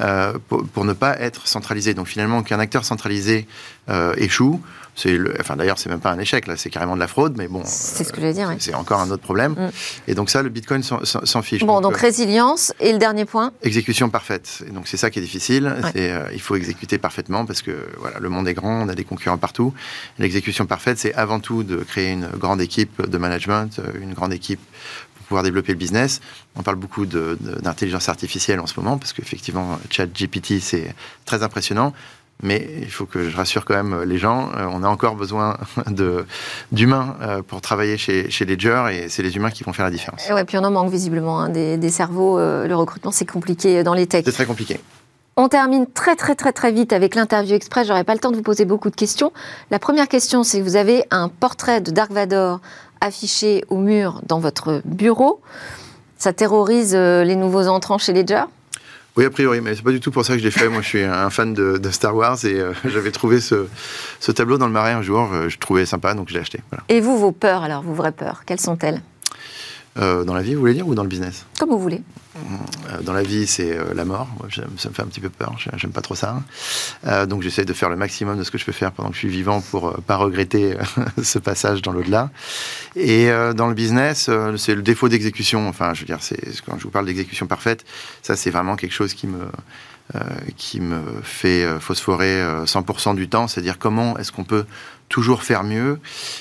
euh, 0.00 0.38
pour, 0.48 0.84
ne 0.84 0.92
pas 0.92 1.18
être 1.18 1.48
centralisées. 1.48 1.94
Donc 1.94 2.06
finalement, 2.06 2.42
qu'un 2.42 2.60
acteur 2.60 2.84
centralisé 2.84 3.46
euh, 3.88 4.14
échoue, 4.16 4.60
c'est 4.94 5.18
enfin 5.40 5.56
d'ailleurs 5.56 5.78
c'est 5.78 5.88
même 5.88 6.00
pas 6.00 6.10
un 6.10 6.18
échec 6.18 6.46
là, 6.46 6.56
c'est 6.56 6.70
carrément 6.70 6.94
de 6.94 7.00
la 7.00 7.08
fraude, 7.08 7.34
mais 7.36 7.48
bon. 7.48 7.62
C'est 7.64 8.04
ce 8.04 8.12
que 8.12 8.20
je 8.20 8.26
veux 8.26 8.32
dire. 8.32 8.54
C'est 8.60 8.74
encore 8.74 9.00
un 9.00 9.10
autre 9.10 9.22
problème. 9.22 9.52
Mm. 9.52 9.70
Et 10.08 10.14
donc 10.14 10.30
ça, 10.30 10.42
le 10.42 10.48
Bitcoin 10.48 10.82
s'en 10.82 11.42
fiche. 11.42 11.64
Bon, 11.64 11.80
donc, 11.80 11.94
euh, 11.94 12.00
résilience 12.00 12.72
et 12.78 12.92
le 12.92 12.98
dernier 12.98 13.24
point. 13.24 13.52
Exécution 13.62 14.10
parfaite. 14.10 14.62
Et 14.66 14.70
donc 14.70 14.86
c'est 14.86 14.96
ça 14.96 15.10
qui 15.10 15.18
est 15.18 15.22
difficile. 15.22 15.74
il 16.32 16.40
faut 16.40 16.54
exécuter 16.54 16.98
parfaitement 16.98 17.44
parce 17.44 17.62
que 17.62 17.88
voilà, 17.98 18.20
le 18.20 18.28
monde 18.28 18.46
est 18.46 18.54
grand, 18.54 18.82
on 18.82 18.88
a 18.88 18.94
des 18.94 19.04
concurrents 19.04 19.38
partout. 19.38 19.74
L'exécution 20.18 20.66
parfaite, 20.66 20.98
c'est 20.98 21.14
avant 21.14 21.40
tout 21.40 21.64
de 21.64 21.76
créer 21.78 22.12
une 22.12 22.28
grande 22.38 22.60
équipe 22.60 23.02
de 23.02 23.18
management, 23.18 23.80
une 24.00 24.14
grande 24.14 24.32
équipe 24.32 24.60
pouvoir 25.30 25.44
développer 25.44 25.70
le 25.70 25.78
business. 25.78 26.20
On 26.56 26.62
parle 26.62 26.76
beaucoup 26.76 27.06
d'intelligence 27.06 28.08
artificielle 28.08 28.58
en 28.58 28.66
ce 28.66 28.78
moment, 28.80 28.98
parce 28.98 29.12
qu'effectivement, 29.12 29.78
ChatGPT, 29.88 30.58
c'est 30.60 30.92
très 31.24 31.44
impressionnant. 31.44 31.92
Mais 32.42 32.68
il 32.80 32.90
faut 32.90 33.06
que 33.06 33.28
je 33.28 33.36
rassure 33.36 33.64
quand 33.64 33.74
même 33.74 34.02
les 34.02 34.18
gens, 34.18 34.48
euh, 34.56 34.64
on 34.72 34.82
a 34.82 34.88
encore 34.88 35.14
besoin 35.14 35.58
d'humains 36.72 37.16
euh, 37.20 37.42
pour 37.42 37.60
travailler 37.60 37.96
chez, 37.96 38.30
chez 38.30 38.44
Ledger 38.46 38.86
et 38.92 39.08
c'est 39.10 39.22
les 39.22 39.36
humains 39.36 39.50
qui 39.50 39.62
vont 39.62 39.74
faire 39.74 39.84
la 39.84 39.90
différence. 39.90 40.26
Et 40.28 40.32
ouais, 40.32 40.44
puis 40.44 40.56
on 40.56 40.64
en 40.64 40.70
manque 40.70 40.90
visiblement 40.90 41.38
hein, 41.42 41.50
des, 41.50 41.90
cerveaux. 41.90 42.38
Euh, 42.38 42.66
le 42.66 42.74
recrutement, 42.74 43.12
c'est 43.12 43.30
compliqué 43.30 43.84
dans 43.84 43.94
les 43.94 44.06
techs. 44.06 44.24
C'est 44.24 44.32
très 44.32 44.46
compliqué. 44.46 44.80
On 45.36 45.48
termine 45.48 45.86
très 45.86 46.16
très 46.16 46.34
très 46.34 46.52
très 46.52 46.72
vite 46.72 46.92
avec 46.92 47.14
l'interview 47.14 47.54
express. 47.54 47.86
J'aurai 47.86 48.04
pas 48.04 48.14
le 48.14 48.20
temps 48.20 48.30
de 48.30 48.36
vous 48.36 48.42
poser 48.42 48.64
beaucoup 48.64 48.90
de 48.90 48.96
questions. 48.96 49.32
La 49.70 49.78
première 49.78 50.08
question, 50.08 50.42
c'est 50.42 50.58
que 50.58 50.64
vous 50.64 50.76
avez 50.76 51.04
un 51.10 51.28
portrait 51.28 51.80
de 51.80 51.90
Dark 51.90 52.10
Vador 52.10 52.60
affiché 53.00 53.64
au 53.68 53.76
mur 53.76 54.20
dans 54.26 54.38
votre 54.38 54.82
bureau. 54.84 55.40
Ça 56.18 56.32
terrorise 56.32 56.94
euh, 56.94 57.24
les 57.24 57.36
nouveaux 57.36 57.66
entrants 57.66 57.98
chez 57.98 58.12
Ledger 58.12 58.44
oui, 59.16 59.24
a 59.24 59.30
priori, 59.30 59.60
mais 59.60 59.74
c'est 59.74 59.82
pas 59.82 59.90
du 59.90 59.98
tout 59.98 60.12
pour 60.12 60.24
ça 60.24 60.34
que 60.34 60.38
je 60.38 60.44
l'ai 60.44 60.52
fait. 60.52 60.68
Moi, 60.68 60.82
je 60.82 60.86
suis 60.86 61.02
un 61.02 61.30
fan 61.30 61.52
de, 61.52 61.90
Star 61.90 62.14
Wars 62.14 62.42
et 62.44 62.54
euh, 62.54 62.72
j'avais 62.84 63.10
trouvé 63.10 63.40
ce, 63.40 63.66
tableau 64.32 64.56
dans 64.56 64.66
le 64.66 64.72
marais 64.72 64.92
un 64.92 65.02
jour. 65.02 65.28
Euh, 65.32 65.48
je 65.48 65.58
trouvais 65.58 65.84
sympa, 65.84 66.14
donc 66.14 66.28
je 66.28 66.34
l'ai 66.34 66.40
acheté. 66.40 66.60
Et 66.88 67.00
vous, 67.00 67.18
vos 67.18 67.32
peurs, 67.32 67.64
alors, 67.64 67.82
vos 67.82 67.92
vraies 67.92 68.12
peurs, 68.12 68.44
quelles 68.46 68.60
sont-elles? 68.60 69.02
Euh, 69.98 70.24
dans 70.24 70.34
la 70.34 70.42
vie, 70.42 70.54
vous 70.54 70.60
voulez 70.60 70.74
dire, 70.74 70.86
ou 70.86 70.94
dans 70.94 71.02
le 71.02 71.08
business? 71.08 71.46
Comme 71.58 71.70
vous 71.70 71.78
voulez. 71.78 72.02
Euh, 72.36 73.02
dans 73.02 73.12
la 73.12 73.22
vie, 73.22 73.46
c'est 73.46 73.76
euh, 73.76 73.92
la 73.92 74.04
mort. 74.04 74.28
ça 74.54 74.62
me 74.88 74.94
fait 74.94 75.02
un 75.02 75.06
petit 75.06 75.20
peu 75.20 75.30
peur. 75.30 75.56
J'aime 75.76 75.90
pas 75.90 76.00
trop 76.00 76.14
ça. 76.14 76.42
donc, 77.26 77.42
j'essaie 77.42 77.64
de 77.64 77.72
faire 77.72 77.90
le 77.90 77.96
maximum 77.96 78.38
de 78.38 78.44
ce 78.44 78.52
que 78.52 78.58
je 78.58 78.64
peux 78.64 78.72
faire 78.72 78.92
pendant 78.92 79.08
que 79.08 79.14
je 79.14 79.20
suis 79.20 79.28
vivant 79.28 79.60
pour 79.60 80.00
pas 80.02 80.16
regretter 80.16 80.76
ce 81.22 81.38
passage 81.38 81.82
dans 81.82 81.92
l'au-delà. 81.92 82.30
Et 82.94 83.28
dans 83.56 83.66
le 83.66 83.74
business, 83.74 84.30
c'est 84.56 84.74
le 84.74 84.82
défaut 84.82 85.08
d'exécution. 85.08 85.68
Enfin, 85.68 85.92
je 85.94 86.00
veux 86.00 86.06
dire, 86.06 86.20
quand 86.64 86.78
je 86.78 86.84
vous 86.84 86.90
parle 86.90 87.06
d'exécution 87.06 87.46
parfaite, 87.46 87.84
ça, 88.22 88.36
c'est 88.36 88.50
vraiment 88.50 88.76
quelque 88.76 88.94
chose 88.94 89.14
qui 89.14 89.26
me 89.26 89.46
qui 90.56 90.80
me 90.80 91.00
fait 91.22 91.64
phosphorer 91.78 92.42
100% 92.64 93.14
du 93.14 93.28
temps, 93.28 93.46
c'est-à-dire 93.46 93.78
comment 93.78 94.18
est-ce 94.18 94.32
qu'on 94.32 94.42
peut 94.42 94.64
toujours 95.10 95.42
faire 95.42 95.62
mieux. 95.62 95.98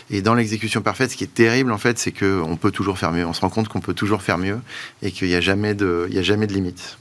Et 0.09 0.21
dans 0.21 0.35
l'exécution 0.35 0.81
parfaite, 0.81 1.11
ce 1.11 1.17
qui 1.17 1.25
est 1.25 1.33
terrible, 1.33 1.73
en 1.73 1.77
fait, 1.77 1.99
c'est 1.99 2.13
qu'on 2.13 2.55
peut 2.55 2.71
toujours 2.71 2.97
faire 2.97 3.11
mieux. 3.11 3.25
On 3.25 3.33
se 3.33 3.41
rend 3.41 3.49
compte 3.49 3.67
qu'on 3.67 3.81
peut 3.81 3.93
toujours 3.93 4.21
faire 4.21 4.37
mieux 4.37 4.59
et 5.01 5.11
qu'il 5.11 5.27
n'y 5.27 5.35
a 5.35 5.41
jamais 5.41 5.73
de, 5.73 6.07
il 6.09 6.21
limite. 6.21 6.97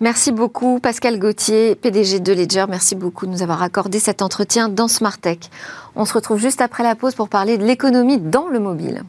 Merci 0.00 0.32
beaucoup, 0.32 0.80
Pascal 0.80 1.18
Gauthier, 1.18 1.74
PDG 1.74 2.20
de 2.20 2.32
Ledger. 2.32 2.66
Merci 2.68 2.96
beaucoup 2.96 3.26
de 3.26 3.30
nous 3.30 3.42
avoir 3.42 3.62
accordé 3.62 3.98
cet 3.98 4.20
entretien 4.20 4.68
dans 4.68 4.88
Smart 4.88 5.16
Tech. 5.16 5.38
On 5.94 6.04
se 6.04 6.12
retrouve 6.12 6.40
juste 6.40 6.60
après 6.60 6.82
la 6.82 6.94
pause 6.94 7.14
pour 7.14 7.28
parler 7.28 7.56
de 7.56 7.64
l'économie 7.64 8.18
dans 8.18 8.48
le 8.48 8.58
mobile. 8.58 9.04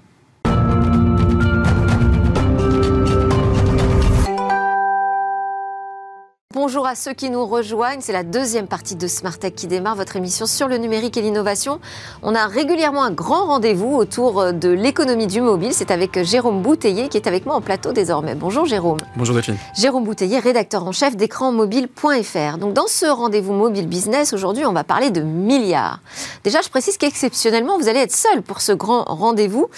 Bonjour 6.60 6.88
à 6.88 6.96
ceux 6.96 7.14
qui 7.14 7.30
nous 7.30 7.46
rejoignent. 7.46 8.02
C'est 8.02 8.14
la 8.14 8.24
deuxième 8.24 8.66
partie 8.66 8.96
de 8.96 9.08
Smart 9.08 9.38
Tech 9.38 9.54
qui 9.54 9.68
démarre, 9.68 9.96
votre 9.96 10.16
émission 10.16 10.48
sur 10.48 10.68
le 10.68 10.80
numérique 10.80 11.16
et 11.16 11.22
l'innovation. 11.22 11.80
On 12.24 12.34
a 12.34 12.48
régulièrement 12.48 13.04
un 13.04 13.12
grand 13.12 13.46
rendez-vous 13.46 13.96
autour 13.96 14.54
de 14.54 14.70
l'économie 14.70 15.28
du 15.28 15.40
mobile. 15.40 15.70
C'est 15.72 15.92
avec 15.92 16.24
Jérôme 16.24 16.64
Bouteiller 16.64 17.10
qui 17.10 17.18
est 17.18 17.28
avec 17.28 17.46
moi 17.46 17.54
en 17.54 17.62
plateau 17.62 17.94
désormais. 17.94 18.34
Bonjour 18.34 18.66
Jérôme. 18.66 18.98
Bonjour 19.16 19.36
Delphine. 19.36 19.56
Jérôme 19.76 20.04
Bouteiller, 20.04 20.40
rédacteur 20.40 20.84
en 20.84 20.92
chef 20.92 21.16
d'écranmobile.fr. 21.16 22.58
Donc 22.58 22.74
dans 22.74 22.88
ce 22.88 23.06
rendez-vous 23.06 23.54
mobile 23.54 23.88
business, 23.88 24.34
aujourd'hui, 24.34 24.66
on 24.66 24.74
va 24.74 24.84
parler 24.84 25.12
de 25.12 25.22
milliards. 25.22 26.00
Déjà, 26.44 26.62
je 26.62 26.70
précise 26.70 26.98
qu'exceptionnellement, 26.98 27.78
vous 27.78 27.88
allez 27.88 28.00
être 28.00 28.16
seul 28.16 28.42
pour 28.42 28.62
ce 28.62 28.72
grand 28.72 29.04
rendez-vous. 29.04 29.70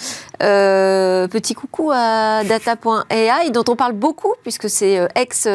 Euh, 0.42 1.28
petit 1.28 1.52
coucou 1.52 1.90
à 1.92 2.42
data.ai 2.42 3.50
dont 3.50 3.64
on 3.68 3.76
parle 3.76 3.92
beaucoup 3.92 4.32
puisque 4.42 4.70
c'est 4.70 4.98
euh, 4.98 5.08
ex 5.14 5.46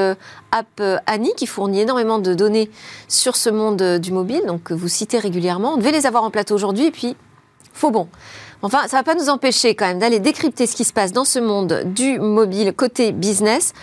app 0.56 0.68
euh, 0.80 0.98
Annie 1.06 1.34
qui 1.36 1.48
fournit 1.48 1.82
énormément 1.82 2.20
de 2.20 2.34
données 2.34 2.70
sur 3.08 3.36
ce 3.36 3.50
monde 3.50 3.82
euh, 3.82 4.00
du 4.00 4.12
mobile, 4.12 4.44
donc 4.48 4.72
vous 4.72 4.88
citez 4.88 5.20
régulièrement. 5.20 5.74
On 5.74 5.78
devait 5.78 5.92
les 5.92 6.06
avoir 6.06 6.24
en 6.24 6.32
plateau 6.32 6.56
aujourd'hui 6.56 6.86
et 6.86 6.92
puis, 6.92 7.16
faux 7.74 7.92
bon. 7.92 8.08
Enfin, 8.62 8.88
ça 8.88 8.98
ne 8.98 9.04
va 9.04 9.04
pas 9.04 9.16
nous 9.16 9.30
empêcher 9.30 9.76
quand 9.76 9.86
même 9.86 10.00
d'aller 10.00 10.20
décrypter 10.20 10.66
ce 10.66 10.76
qui 10.76 10.86
se 10.86 10.94
passe 10.94 11.12
dans 11.12 11.26
ce 11.26 11.40
monde 11.40 11.84
du 11.86 12.20
mobile 12.20 12.74
côté 12.74 13.12
business. 13.12 13.74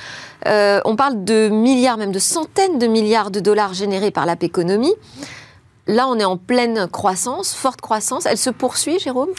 Euh, 0.47 0.81
on 0.85 0.97
parle 0.97 1.23
de 1.25 1.49
milliards, 1.49 1.99
même 1.99 2.11
de 2.11 2.19
centaines 2.19 2.79
de 2.79 2.87
milliards 2.87 3.31
de 3.31 3.39
dollars 3.39 3.75
générés 3.75 4.11
par 4.11 4.27
l'app 4.27 4.43
économie. 4.43 4.95
Là, 5.89 6.07
on 6.07 6.17
est 6.21 6.25
en 6.25 6.37
pleine 6.37 6.87
croissance, 6.87 7.57
forte 7.57 7.81
croissance. 7.81 8.25
Elle 8.25 8.39
se 8.39 8.51
poursuit, 8.51 9.01
Jérôme? 9.01 9.31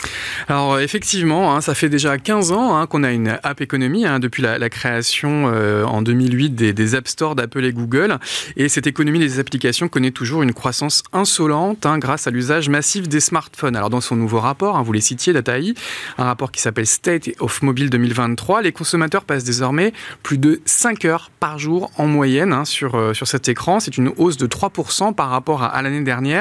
Alors, 0.50 0.78
effectivement, 0.78 1.56
hein, 1.56 1.62
ça 1.62 1.74
fait 1.74 1.88
déjà 1.88 2.18
15 2.18 2.52
ans 2.52 2.76
hein, 2.76 2.86
qu'on 2.86 3.06
a 3.06 3.12
une 3.14 3.40
app 3.44 3.62
économie, 3.62 4.06
hein, 4.06 4.20
depuis 4.20 4.44
la, 4.44 4.70
création 4.70 5.50
euh, 5.54 5.86
en 5.86 6.02
2008 6.02 6.50
des, 6.50 6.96
App 6.96 7.08
Store 7.08 7.36
d'Apple 7.36 7.64
et 7.64 7.72
Google. 7.72 8.20
Et 8.58 8.68
cette 8.68 8.88
économie 8.88 9.20
des 9.20 9.40
applications 9.40 9.88
connaît 9.88 10.12
toujours 10.12 10.44
une 10.44 10.54
croissance 10.54 11.04
insolente 11.14 11.88
grâce 12.00 12.28
à 12.28 12.32
l'usage 12.32 12.68
massif 12.68 13.08
des 13.08 13.22
smartphones. 13.22 13.78
Alors, 13.78 13.90
dans 13.90 14.02
son 14.02 14.18
nouveau 14.18 14.42
rapport, 14.42 14.84
vous 14.84 14.92
les 14.92 15.00
citiez, 15.00 15.32
DataI, 15.32 15.76
un 16.18 16.26
rapport 16.26 16.52
qui 16.52 16.62
s'appelle 16.62 16.88
State 16.88 17.30
of 17.40 17.62
Mobile 17.62 17.90
2023, 17.90 18.64
les 18.64 18.74
consommateurs 18.74 19.24
passent 19.24 19.46
désormais 19.46 19.94
plus 20.24 20.38
de 20.38 20.62
5 20.66 21.06
heures 21.06 21.32
par 21.40 21.58
jour 21.58 21.90
en 21.98 22.08
moyenne 22.08 22.66
sur, 22.66 22.96
euh, 22.96 23.14
sur 23.14 23.28
cet 23.28 23.48
écran. 23.48 23.80
C'est 23.80 23.98
une 23.98 24.12
hausse 24.18 24.36
de 24.36 24.46
3% 24.46 25.14
par 25.14 25.30
rapport 25.30 25.64
à 25.64 25.82
l'année 25.82 26.04
dernière 26.04 26.33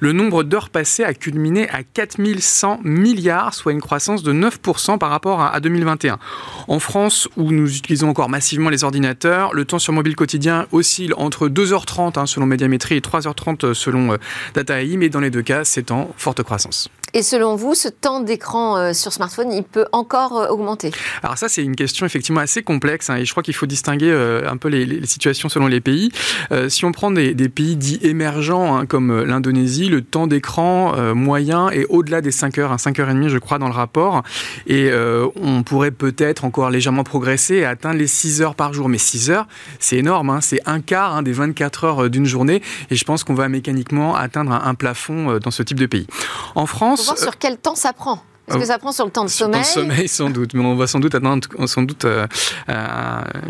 le 0.00 0.12
nombre 0.12 0.42
d'heures 0.42 0.70
passées 0.70 1.04
a 1.04 1.14
culminé 1.14 1.68
à 1.70 1.82
4100 1.82 2.80
milliards, 2.84 3.54
soit 3.54 3.72
une 3.72 3.80
croissance 3.80 4.22
de 4.22 4.32
9% 4.32 4.98
par 4.98 5.10
rapport 5.10 5.42
à 5.42 5.58
2021. 5.60 6.18
En 6.68 6.78
France, 6.78 7.28
où 7.36 7.52
nous 7.52 7.76
utilisons 7.76 8.08
encore 8.08 8.28
massivement 8.28 8.70
les 8.70 8.84
ordinateurs, 8.84 9.54
le 9.54 9.64
temps 9.64 9.78
sur 9.78 9.92
mobile 9.92 10.16
quotidien 10.16 10.66
oscille 10.72 11.14
entre 11.16 11.48
2h30 11.48 12.18
hein, 12.18 12.26
selon 12.26 12.46
Médiamétrie 12.46 12.96
et 12.96 13.00
3h30 13.00 13.74
selon 13.74 14.12
euh, 14.12 14.16
Data 14.54 14.82
AI, 14.82 14.96
mais 14.96 15.08
dans 15.08 15.20
les 15.20 15.30
deux 15.30 15.42
cas, 15.42 15.64
c'est 15.64 15.90
en 15.90 16.10
forte 16.16 16.42
croissance. 16.42 16.88
Et 17.14 17.22
selon 17.22 17.56
vous, 17.56 17.74
ce 17.74 17.88
temps 17.88 18.20
d'écran 18.20 18.76
euh, 18.76 18.92
sur 18.92 19.12
smartphone, 19.12 19.52
il 19.52 19.62
peut 19.62 19.86
encore 19.92 20.36
euh, 20.36 20.48
augmenter? 20.48 20.90
Alors 21.22 21.38
ça, 21.38 21.48
c'est 21.48 21.62
une 21.62 21.76
question 21.76 22.06
effectivement 22.06 22.40
assez 22.40 22.62
complexe, 22.62 23.10
hein, 23.10 23.16
et 23.16 23.24
je 23.24 23.30
crois 23.30 23.42
qu'il 23.42 23.54
faut 23.54 23.66
distinguer 23.66 24.12
un 24.46 24.56
peu 24.56 24.68
les, 24.68 25.06
situations 25.06 25.48
selon 25.48 25.66
les 25.66 25.80
pays. 25.80 26.10
si 26.68 26.84
on 26.84 26.92
prend 26.92 27.10
des, 27.10 27.34
pays 27.48 27.76
dits 27.76 27.98
émergents, 28.02 28.76
hein, 28.76 28.86
comme 28.86 29.22
l'Indonésie, 29.22 29.88
le 29.88 30.02
temps 30.02 30.26
d'écran 30.26 30.94
euh, 30.96 31.14
moyen 31.14 31.68
est 31.70 31.86
au-delà 31.88 32.20
des 32.20 32.30
5 32.30 32.58
heures, 32.58 32.78
5 32.78 32.98
heures 32.98 33.10
et 33.10 33.14
demie, 33.14 33.28
je 33.28 33.38
crois, 33.38 33.58
dans 33.58 33.68
le 33.68 33.74
rapport. 33.74 34.22
Et 34.66 34.90
euh, 34.90 35.26
on 35.40 35.62
pourrait 35.62 35.90
peut-être 35.90 36.44
encore 36.44 36.70
légèrement 36.70 37.04
progresser 37.04 37.56
et 37.56 37.64
atteindre 37.64 37.98
les 37.98 38.06
6 38.06 38.42
heures 38.42 38.54
par 38.54 38.72
jour. 38.72 38.88
Mais 38.88 38.98
6 38.98 39.30
heures, 39.30 39.46
c'est 39.78 39.96
énorme, 39.96 40.30
hein. 40.30 40.40
c'est 40.40 40.60
un 40.66 40.80
quart 40.80 41.16
hein, 41.16 41.22
des 41.22 41.32
24 41.32 41.84
heures 41.84 42.04
euh, 42.04 42.10
d'une 42.10 42.26
journée. 42.26 42.62
Et 42.90 42.96
je 42.96 43.04
pense 43.04 43.24
qu'on 43.24 43.34
va 43.34 43.48
mécaniquement 43.48 44.14
atteindre 44.14 44.52
un, 44.52 44.74
plafond 44.74 45.38
dans 45.38 45.50
ce 45.50 45.62
type 45.62 45.80
de 45.80 45.86
pays. 45.86 46.06
En 46.54 46.66
France. 46.66 47.05
Sur 47.14 47.38
quel 47.38 47.58
temps 47.58 47.76
ça 47.76 47.92
prend 47.92 48.20
Est-ce 48.48 48.58
que 48.58 48.64
ça 48.64 48.78
prend 48.78 48.92
sur 48.92 49.04
le 49.04 49.10
temps 49.10 49.24
de 49.24 49.30
sommeil 49.30 49.64
Sur 49.64 49.82
le 49.82 49.88
sommeil, 49.88 50.08
sans 50.08 50.30
doute. 50.30 50.54
Mais 50.54 50.64
on 50.64 50.76
va 50.76 50.86
sans 50.86 51.00
doute 51.00 51.14
atteindre 51.14 51.48
sans 51.66 51.82
doute, 51.82 52.04
euh, 52.04 52.26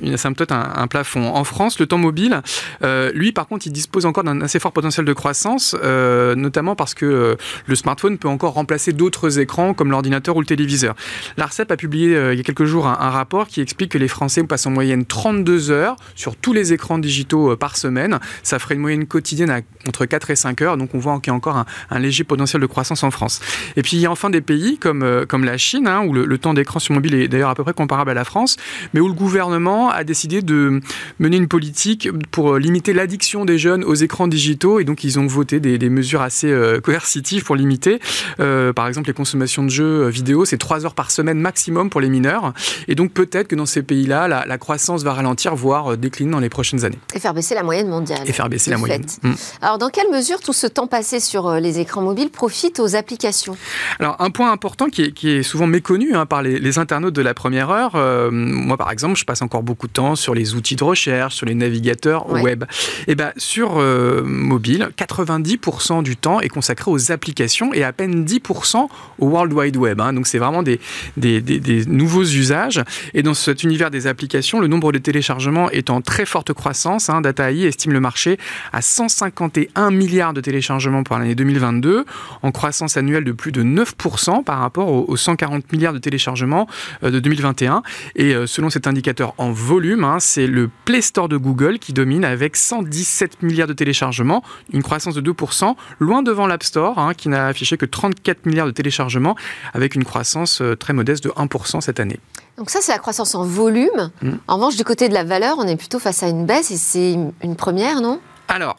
une 0.02 0.14
asymptote, 0.14 0.52
un, 0.52 0.72
un, 0.76 0.86
plafond. 0.86 1.34
En 1.34 1.44
France, 1.44 1.78
le 1.78 1.86
temps 1.86 1.98
mobile, 1.98 2.40
euh, 2.82 3.10
lui, 3.14 3.32
par 3.32 3.46
contre, 3.46 3.66
il 3.66 3.72
dispose 3.72 4.06
encore 4.06 4.24
d'un 4.24 4.40
assez 4.40 4.58
fort 4.58 4.72
potentiel 4.72 5.04
de 5.04 5.12
croissance, 5.12 5.76
euh, 5.82 6.34
notamment 6.34 6.76
parce 6.76 6.94
que 6.94 7.06
euh, 7.06 7.36
le 7.66 7.74
smartphone 7.74 8.18
peut 8.18 8.28
encore 8.28 8.54
remplacer 8.54 8.92
d'autres 8.92 9.38
écrans 9.38 9.74
comme 9.74 9.90
l'ordinateur 9.90 10.36
ou 10.36 10.40
le 10.40 10.46
téléviseur. 10.46 10.94
L'ARCEP 11.36 11.70
a 11.70 11.76
publié 11.76 12.14
euh, 12.14 12.34
il 12.34 12.38
y 12.38 12.40
a 12.40 12.42
quelques 12.42 12.64
jours 12.64 12.86
un, 12.86 12.96
un, 12.98 13.10
rapport 13.10 13.46
qui 13.48 13.60
explique 13.60 13.92
que 13.92 13.98
les 13.98 14.08
Français 14.08 14.42
passent 14.44 14.66
en 14.66 14.70
moyenne 14.70 15.04
32 15.04 15.70
heures 15.70 15.96
sur 16.14 16.36
tous 16.36 16.52
les 16.52 16.72
écrans 16.72 16.98
digitaux 16.98 17.52
euh, 17.52 17.56
par 17.56 17.76
semaine. 17.76 18.18
Ça 18.42 18.58
ferait 18.58 18.74
une 18.74 18.80
moyenne 18.80 19.06
quotidienne 19.06 19.50
à 19.50 19.60
entre 19.88 20.06
4 20.06 20.30
et 20.30 20.36
5 20.36 20.62
heures. 20.62 20.76
Donc 20.76 20.94
on 20.94 20.98
voit 20.98 21.18
qu'il 21.20 21.30
y 21.30 21.34
a 21.34 21.36
encore 21.36 21.56
un, 21.56 21.66
un, 21.90 21.98
léger 21.98 22.24
potentiel 22.24 22.60
de 22.60 22.66
croissance 22.66 23.02
en 23.02 23.10
France. 23.10 23.40
Et 23.76 23.82
puis 23.82 23.96
il 23.96 24.00
y 24.00 24.06
a 24.06 24.10
enfin 24.10 24.30
des 24.30 24.40
pays 24.40 24.78
comme, 24.86 25.02
euh, 25.02 25.26
comme 25.26 25.42
la 25.42 25.58
Chine, 25.58 25.88
hein, 25.88 26.04
où 26.06 26.12
le, 26.12 26.24
le, 26.24 26.38
temps 26.38 26.54
d'écran 26.54 26.78
sur 26.78 26.94
mobile 26.94 27.14
est 27.14 27.26
d'ailleurs 27.26 27.50
à 27.50 27.56
peu 27.56 27.64
près 27.64 27.72
comparable 27.72 28.12
à 28.12 28.14
la 28.14 28.22
France, 28.22 28.56
mais 28.94 29.00
où 29.00 29.08
le 29.08 29.14
gouvernement 29.14 29.90
a 29.90 30.04
décidé 30.04 30.42
de 30.42 30.80
mener 31.18 31.38
une 31.38 31.48
politique 31.48 32.08
pour 32.30 32.54
euh, 32.54 32.58
limiter 32.60 32.92
l'addiction 32.92 33.44
des 33.44 33.58
jeunes 33.58 33.82
aux 33.82 33.96
écrans 33.96 34.28
digitaux. 34.28 34.78
Et 34.78 34.84
donc 34.84 35.02
ils 35.02 35.18
ont 35.18 35.26
voté 35.26 35.58
des, 35.58 35.76
des 35.76 35.88
mesures 35.88 36.22
assez 36.22 36.52
euh, 36.52 36.80
coercitives 36.80 37.42
pour 37.42 37.56
limiter. 37.56 37.98
Euh, 38.38 38.72
par 38.72 38.86
exemple, 38.86 39.08
les 39.08 39.12
consommations 39.12 39.64
de 39.64 39.70
jeux 39.70 40.06
vidéo, 40.06 40.44
c'est 40.44 40.56
3 40.56 40.84
heures 40.86 40.94
par 40.94 41.10
semaine 41.10 41.40
maximum 41.40 41.90
pour 41.90 42.00
les 42.00 42.08
mineurs. 42.08 42.52
Et 42.86 42.94
donc 42.94 43.10
peut-être 43.10 43.48
que 43.48 43.56
dans 43.56 43.66
ces 43.66 43.82
pays-là, 43.82 44.28
la, 44.28 44.46
la, 44.46 44.58
croissance 44.58 45.02
va 45.02 45.14
ralentir, 45.14 45.56
voire 45.56 45.96
décliner 45.96 46.30
dans 46.30 46.38
les 46.38 46.48
prochaines 46.48 46.84
années. 46.84 47.00
Et 47.12 47.18
faire 47.18 47.34
baisser 47.34 47.56
la 47.56 47.64
moyenne 47.64 47.88
mondiale. 47.88 48.22
Et 48.24 48.32
faire 48.32 48.48
baisser 48.48 48.70
la 48.70 48.78
moyenne. 48.78 49.04
Mmh. 49.24 49.32
Alors 49.62 49.78
dans 49.78 49.88
quelle 49.88 50.12
mesure 50.12 50.40
tout 50.40 50.52
ce 50.52 50.68
temps 50.68 50.86
passé 50.86 51.18
sur 51.18 51.54
les 51.54 51.80
écrans 51.80 52.02
mobiles 52.02 52.30
profite 52.30 52.78
aux 52.78 52.94
applications? 52.94 53.56
Alors 53.98 54.14
un 54.20 54.30
point 54.30 54.52
important 54.52 54.75
qui 54.84 55.02
est, 55.02 55.12
qui 55.12 55.30
est 55.30 55.42
souvent 55.42 55.66
méconnu 55.66 56.14
hein, 56.14 56.26
par 56.26 56.42
les, 56.42 56.58
les, 56.58 56.78
internautes 56.78 57.14
de 57.14 57.22
la 57.22 57.34
première 57.34 57.70
heure. 57.70 57.92
Euh, 57.94 58.30
moi, 58.30 58.76
par 58.76 58.90
exemple, 58.90 59.16
je 59.18 59.24
passe 59.24 59.40
encore 59.40 59.62
beaucoup 59.62 59.86
de 59.86 59.92
temps 59.92 60.14
sur 60.14 60.34
les 60.34 60.54
outils 60.54 60.76
de 60.76 60.84
recherche, 60.84 61.34
sur 61.34 61.46
les 61.46 61.54
navigateurs 61.54 62.30
ouais. 62.30 62.42
web. 62.42 62.64
Et 63.06 63.14
ben 63.14 63.32
sur 63.36 63.78
euh, 63.78 64.22
mobile, 64.22 64.90
90% 64.96 66.02
du 66.02 66.16
temps 66.16 66.40
est 66.40 66.48
consacré 66.48 66.90
aux 66.90 67.10
applications 67.10 67.72
et 67.72 67.82
à 67.82 67.92
peine 67.92 68.24
10% 68.24 68.88
au 69.18 69.26
World 69.26 69.52
Wide 69.52 69.76
Web. 69.76 70.00
Hein. 70.00 70.12
Donc 70.12 70.26
c'est 70.26 70.38
vraiment 70.38 70.62
des, 70.62 70.78
des, 71.16 71.40
des, 71.40 71.58
des, 71.58 71.86
nouveaux 71.86 72.24
usages. 72.24 72.82
Et 73.14 73.22
dans 73.22 73.34
cet 73.34 73.62
univers 73.62 73.90
des 73.90 74.06
applications, 74.06 74.60
le 74.60 74.66
nombre 74.66 74.92
de 74.92 74.98
téléchargements 74.98 75.70
est 75.70 75.88
en 75.88 76.02
très 76.02 76.26
forte 76.26 76.52
croissance. 76.52 77.08
Hein. 77.08 77.22
Data 77.22 77.50
AI 77.50 77.64
estime 77.64 77.92
le 77.92 78.00
marché 78.00 78.38
à 78.72 78.82
151 78.82 79.90
milliards 79.90 80.34
de 80.34 80.42
téléchargements 80.42 81.02
pour 81.02 81.18
l'année 81.18 81.34
2022, 81.34 82.04
en 82.42 82.52
croissance 82.52 82.96
annuelle 82.98 83.24
de 83.24 83.32
plus 83.32 83.52
de 83.52 83.62
9% 83.62 84.44
par 84.44 84.65
rapport 84.66 85.08
aux 85.08 85.16
140 85.16 85.72
milliards 85.72 85.92
de 85.92 85.98
téléchargements 85.98 86.66
euh, 87.02 87.10
de 87.10 87.20
2021. 87.20 87.82
Et 88.14 88.34
euh, 88.34 88.46
selon 88.46 88.70
cet 88.70 88.86
indicateur 88.86 89.34
en 89.38 89.50
volume, 89.50 90.04
hein, 90.04 90.18
c'est 90.20 90.46
le 90.46 90.70
Play 90.84 91.00
Store 91.00 91.28
de 91.28 91.36
Google 91.36 91.78
qui 91.78 91.92
domine 91.92 92.24
avec 92.24 92.56
117 92.56 93.42
milliards 93.42 93.68
de 93.68 93.72
téléchargements, 93.72 94.42
une 94.72 94.82
croissance 94.82 95.14
de 95.14 95.20
2%, 95.20 95.74
loin 96.00 96.22
devant 96.22 96.46
l'App 96.46 96.62
Store 96.62 96.98
hein, 96.98 97.14
qui 97.14 97.28
n'a 97.28 97.46
affiché 97.46 97.76
que 97.76 97.86
34 97.86 98.46
milliards 98.46 98.66
de 98.66 98.72
téléchargements 98.72 99.36
avec 99.74 99.94
une 99.94 100.04
croissance 100.04 100.60
euh, 100.60 100.76
très 100.76 100.92
modeste 100.92 101.24
de 101.24 101.30
1% 101.30 101.80
cette 101.80 102.00
année. 102.00 102.20
Donc 102.58 102.70
ça, 102.70 102.80
c'est 102.80 102.92
la 102.92 102.98
croissance 102.98 103.34
en 103.34 103.44
volume. 103.44 104.10
Mmh. 104.22 104.30
En 104.48 104.56
revanche, 104.56 104.76
du 104.76 104.84
côté 104.84 105.08
de 105.08 105.14
la 105.14 105.24
valeur, 105.24 105.56
on 105.58 105.66
est 105.66 105.76
plutôt 105.76 105.98
face 105.98 106.22
à 106.22 106.28
une 106.28 106.46
baisse 106.46 106.70
et 106.70 106.76
c'est 106.76 107.16
une 107.42 107.56
première, 107.56 108.00
non? 108.00 108.20
Alors, 108.48 108.78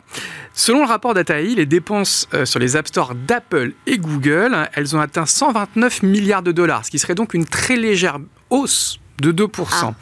selon 0.53 0.79
le 0.79 0.85
rapport 0.85 1.13
DataI, 1.13 1.55
les 1.55 1.65
dépenses 1.65 2.27
euh, 2.33 2.45
sur 2.45 2.59
les 2.59 2.75
App 2.75 2.87
Store 2.87 3.15
d'Apple 3.15 3.73
et 3.85 3.97
Google, 3.97 4.69
elles 4.73 4.95
ont 4.95 4.99
atteint 4.99 5.25
129 5.25 6.03
milliards 6.03 6.43
de 6.43 6.51
dollars, 6.51 6.85
ce 6.85 6.91
qui 6.91 6.99
serait 6.99 7.15
donc 7.15 7.33
une 7.33 7.45
très 7.45 7.75
légère 7.75 8.19
hausse 8.49 8.99
de 9.21 9.31
2%. 9.31 9.49
Ah. 9.71 9.93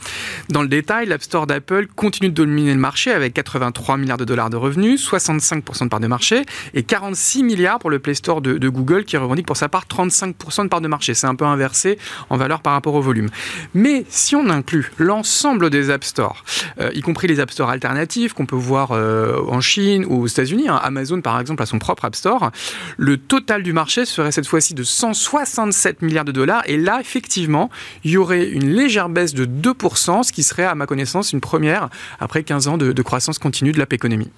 Dans 0.49 0.61
le 0.61 0.67
détail, 0.67 1.07
l'App 1.07 1.23
Store 1.23 1.47
d'Apple 1.47 1.87
continue 1.95 2.29
de 2.29 2.33
dominer 2.33 2.73
le 2.73 2.79
marché 2.79 3.11
avec 3.11 3.33
83 3.33 3.97
milliards 3.97 4.17
de 4.17 4.25
dollars 4.25 4.49
de 4.49 4.57
revenus, 4.57 5.09
65% 5.09 5.85
de 5.85 5.89
part 5.89 5.99
de 5.99 6.07
marché 6.07 6.45
et 6.73 6.83
46 6.83 7.43
milliards 7.43 7.79
pour 7.79 7.89
le 7.89 7.99
Play 7.99 8.13
Store 8.13 8.41
de, 8.41 8.57
de 8.57 8.69
Google 8.69 9.05
qui 9.05 9.17
revendique 9.17 9.45
pour 9.45 9.57
sa 9.57 9.69
part 9.69 9.85
35% 9.85 10.63
de 10.63 10.67
part 10.67 10.81
de 10.81 10.87
marché. 10.87 11.13
C'est 11.13 11.27
un 11.27 11.35
peu 11.35 11.45
inversé 11.45 11.97
en 12.29 12.37
valeur 12.37 12.61
par 12.61 12.73
rapport 12.73 12.95
au 12.95 13.01
volume. 13.01 13.29
Mais 13.73 14.05
si 14.09 14.35
on 14.35 14.49
inclut 14.49 14.91
l'ensemble 14.97 15.69
des 15.69 15.89
App 15.89 16.03
Store, 16.03 16.43
euh, 16.79 16.91
y 16.93 17.01
compris 17.01 17.27
les 17.27 17.39
App 17.39 17.51
Store 17.51 17.69
alternatifs 17.69 18.33
qu'on 18.33 18.45
peut 18.45 18.55
voir 18.55 18.91
euh, 18.91 19.41
en 19.47 19.61
Chine 19.61 20.05
ou 20.07 20.23
aux 20.23 20.27
États-Unis, 20.27 20.67
hein, 20.67 20.79
Amazon 20.83 21.21
par 21.21 21.39
exemple 21.39 21.63
a 21.63 21.65
son 21.65 21.79
propre 21.79 22.05
App 22.05 22.15
Store, 22.15 22.51
le 22.97 23.17
total 23.17 23.63
du 23.63 23.73
marché 23.73 24.05
serait 24.05 24.31
cette 24.31 24.47
fois-ci 24.47 24.73
de 24.73 24.83
167 24.83 26.01
milliards 26.01 26.25
de 26.25 26.31
dollars 26.31 26.63
et 26.65 26.77
là 26.77 26.99
effectivement 26.99 27.69
il 28.03 28.11
y 28.11 28.17
aurait 28.17 28.49
une 28.49 28.69
légère 28.69 29.04
baisse 29.09 29.33
de 29.33 29.45
2%, 29.45 30.23
ce 30.23 30.31
qui 30.31 30.43
serait, 30.43 30.65
à 30.65 30.75
ma 30.75 30.85
connaissance, 30.85 31.33
une 31.33 31.41
première 31.41 31.89
après 32.19 32.43
15 32.43 32.67
ans 32.67 32.77
de, 32.77 33.01
croissance 33.01 33.39
continue 33.39 33.71
de 33.71 33.79
l'app 33.79 33.93
économie. 33.93 34.31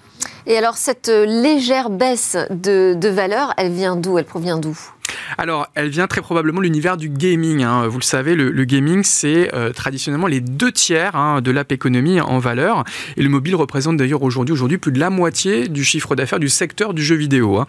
Et 0.50 0.56
alors, 0.56 0.78
cette 0.78 1.08
légère 1.08 1.90
baisse 1.90 2.36
de, 2.48 2.94
de 2.94 3.08
valeur, 3.10 3.52
elle 3.58 3.70
vient 3.70 3.96
d'où? 3.96 4.16
Elle 4.16 4.24
provient 4.24 4.58
d'où? 4.58 4.74
Alors, 5.36 5.68
elle 5.74 5.88
vient 5.88 6.06
très 6.06 6.20
probablement 6.20 6.58
de 6.58 6.64
l'univers 6.64 6.96
du 6.96 7.08
gaming. 7.08 7.62
Hein. 7.62 7.86
Vous 7.86 7.98
le 7.98 8.04
savez, 8.04 8.34
le, 8.34 8.64
gaming, 8.64 9.02
c'est 9.04 9.54
euh, 9.54 9.72
traditionnellement 9.72 10.26
les 10.26 10.40
deux 10.40 10.72
tiers 10.72 11.16
hein, 11.16 11.40
de 11.40 11.50
l'app 11.50 11.72
économie 11.72 12.20
en 12.20 12.38
valeur. 12.38 12.84
Et 13.16 13.22
le 13.22 13.28
mobile 13.28 13.54
représente 13.54 13.96
d'ailleurs 13.96 14.22
aujourd'hui 14.22 14.52
aujourd'hui 14.52 14.78
plus 14.78 14.92
de 14.92 14.98
la 14.98 15.10
moitié 15.10 15.68
du 15.68 15.84
chiffre 15.84 16.14
d'affaires 16.14 16.38
du 16.38 16.48
secteur 16.48 16.94
du 16.94 17.02
jeu 17.02 17.16
vidéo. 17.16 17.58
Hein. 17.58 17.66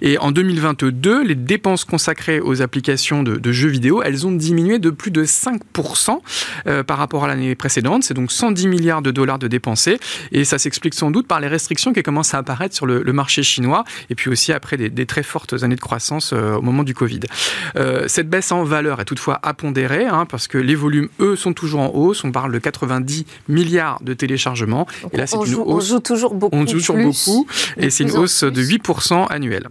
Et 0.00 0.18
en 0.18 0.30
2022, 0.30 1.24
les 1.24 1.34
dépenses 1.34 1.84
consacrées 1.84 2.40
aux 2.40 2.62
applications 2.62 3.22
de, 3.22 3.36
de, 3.36 3.52
jeux 3.52 3.68
vidéo, 3.68 4.02
elles 4.02 4.26
ont 4.26 4.32
diminué 4.32 4.78
de 4.78 4.90
plus 4.90 5.10
de 5.10 5.24
5% 5.24 6.18
euh, 6.66 6.82
par 6.82 6.98
rapport 6.98 7.24
à 7.24 7.28
l'année 7.28 7.54
précédente. 7.54 8.04
C'est 8.04 8.14
donc 8.14 8.32
110 8.32 8.68
milliards 8.68 9.02
de 9.02 9.10
dollars 9.10 9.38
de 9.38 9.48
dépensés. 9.48 9.98
Et 10.32 10.44
ça 10.44 10.58
s'explique 10.58 10.94
sans 10.94 11.10
doute 11.10 11.26
par 11.26 11.40
les 11.40 11.48
restrictions 11.48 11.92
qui 11.92 12.00
à 12.34 12.38
apparaître 12.38 12.74
sur 12.74 12.86
le, 12.86 13.02
le 13.02 13.12
marché 13.12 13.42
chinois. 13.42 13.84
Et 14.10 14.14
puis 14.14 14.30
aussi 14.30 14.52
après 14.52 14.76
des, 14.76 14.90
des, 14.90 15.06
très 15.06 15.22
fortes 15.22 15.62
années 15.62 15.76
de 15.76 15.80
croissance 15.80 16.32
euh, 16.32 16.54
au 16.56 16.62
moment 16.62 16.82
du 16.82 16.94
Covid. 16.94 17.20
Euh, 17.76 18.04
cette 18.08 18.28
baisse 18.28 18.52
en 18.52 18.64
valeur 18.64 19.00
est 19.00 19.04
toutefois 19.04 19.38
à 19.42 19.54
pondérer 19.54 20.06
hein, 20.06 20.26
parce 20.26 20.48
que 20.48 20.58
les 20.58 20.74
volumes, 20.74 21.08
eux, 21.20 21.36
sont 21.36 21.52
toujours 21.52 21.80
en 21.80 21.90
hausse. 21.94 22.24
On 22.24 22.32
parle 22.32 22.52
de 22.52 22.58
90 22.58 23.26
milliards 23.48 24.00
de 24.02 24.14
téléchargements. 24.14 24.86
Donc 25.02 25.14
et 25.14 25.16
là, 25.16 25.26
c'est 25.26 25.36
une 25.36 25.44
joue, 25.44 25.62
hausse. 25.62 25.84
On 25.84 25.94
joue 25.94 26.00
toujours 26.00 26.34
beaucoup. 26.34 26.56
On 26.56 26.66
joue 26.66 26.72
toujours 26.72 26.96
plus, 26.96 27.04
beaucoup. 27.04 27.46
Et 27.76 27.90
c'est 27.90 28.04
une 28.04 28.16
hausse 28.16 28.44
de 28.44 28.62
8% 28.62 29.26
annuelle. 29.28 29.68